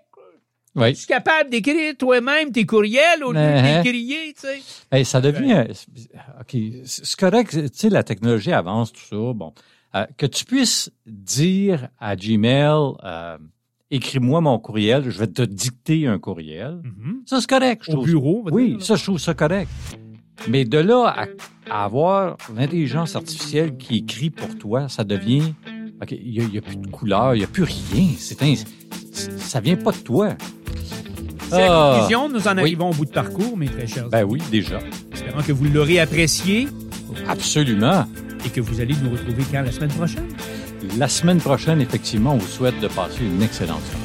Oui. 0.76 0.88
es-tu 0.88 1.06
capable 1.06 1.50
d'écrire 1.50 1.94
toi-même 1.96 2.50
tes 2.52 2.66
courriels 2.66 3.22
au 3.24 3.32
lieu 3.32 3.38
de 3.38 3.44
Uh-huh. 3.44 3.76
les 3.84 3.88
crier, 3.90 4.34
tu 4.34 4.40
sais? 4.48 4.60
Hey, 4.90 5.04
ça 5.04 5.20
devient. 5.20 5.64
OK. 6.40 6.56
C'est 6.84 7.16
correct. 7.16 7.50
Tu 7.52 7.68
sais, 7.72 7.88
la 7.90 8.02
technologie 8.02 8.52
avance, 8.52 8.92
tout 8.92 9.00
ça. 9.08 9.16
Bon. 9.34 9.52
Euh, 9.94 10.04
que 10.16 10.26
tu 10.26 10.44
puisses 10.44 10.90
dire 11.06 11.88
à 12.00 12.16
Gmail, 12.16 12.94
euh, 13.04 13.38
écris-moi 13.92 14.40
mon 14.40 14.58
courriel, 14.58 15.08
je 15.08 15.18
vais 15.18 15.28
te 15.28 15.42
dicter 15.42 16.08
un 16.08 16.18
courriel. 16.18 16.80
Mhm. 16.82 17.22
Ça, 17.26 17.40
c'est 17.40 17.48
correct. 17.48 17.82
je 17.86 17.90
Au 17.92 17.94
trouve. 17.94 18.06
bureau, 18.06 18.42
va 18.42 18.50
Oui, 18.50 18.76
ça, 18.80 18.96
je 18.96 19.04
trouve 19.04 19.18
ça 19.18 19.34
correct. 19.34 19.68
Mais 20.48 20.64
de 20.64 20.78
là 20.78 21.06
à, 21.16 21.26
à 21.70 21.84
avoir 21.84 22.36
l'intelligence 22.56 23.14
artificielle 23.14 23.76
qui 23.76 23.98
écrit 23.98 24.30
pour 24.30 24.58
toi, 24.58 24.88
ça 24.88 25.04
devient. 25.04 25.54
OK, 26.02 26.10
il 26.10 26.48
n'y 26.50 26.58
a, 26.58 26.60
plus 26.60 26.74
de 26.76 26.88
couleur, 26.88 27.36
il 27.36 27.38
n'y 27.38 27.44
a 27.44 27.46
plus 27.46 27.62
rien. 27.62 28.08
C'est 28.18 28.42
un, 28.42 28.54
ça 29.12 29.60
vient 29.60 29.76
pas 29.76 29.92
de 29.92 29.98
toi. 29.98 30.30
C'est 31.50 31.58
la 31.58 31.68
Ah. 31.70 31.94
conclusion. 31.98 32.28
Nous 32.28 32.48
en 32.48 32.54
Oui. 32.54 32.60
arrivons 32.60 32.90
au 32.90 32.94
bout 32.94 33.04
de 33.04 33.10
parcours, 33.10 33.56
mes 33.56 33.66
très 33.66 33.86
chers. 33.86 34.08
Ben 34.08 34.24
oui, 34.24 34.40
déjà. 34.50 34.78
Espérons 35.12 35.42
que 35.42 35.52
vous 35.52 35.64
l'aurez 35.66 36.00
apprécié 36.00 36.68
Absolument. 37.28 38.06
et 38.44 38.48
que 38.48 38.60
vous 38.60 38.80
allez 38.80 38.94
nous 39.02 39.10
retrouver 39.10 39.44
quand? 39.50 39.62
La 39.62 39.72
semaine 39.72 39.90
prochaine? 39.90 40.28
La 40.98 41.08
semaine 41.08 41.38
prochaine, 41.38 41.80
effectivement, 41.80 42.34
on 42.34 42.38
vous 42.38 42.46
souhaite 42.46 42.78
de 42.80 42.88
passer 42.88 43.20
une 43.22 43.42
excellente 43.42 43.80
semaine. 43.86 44.03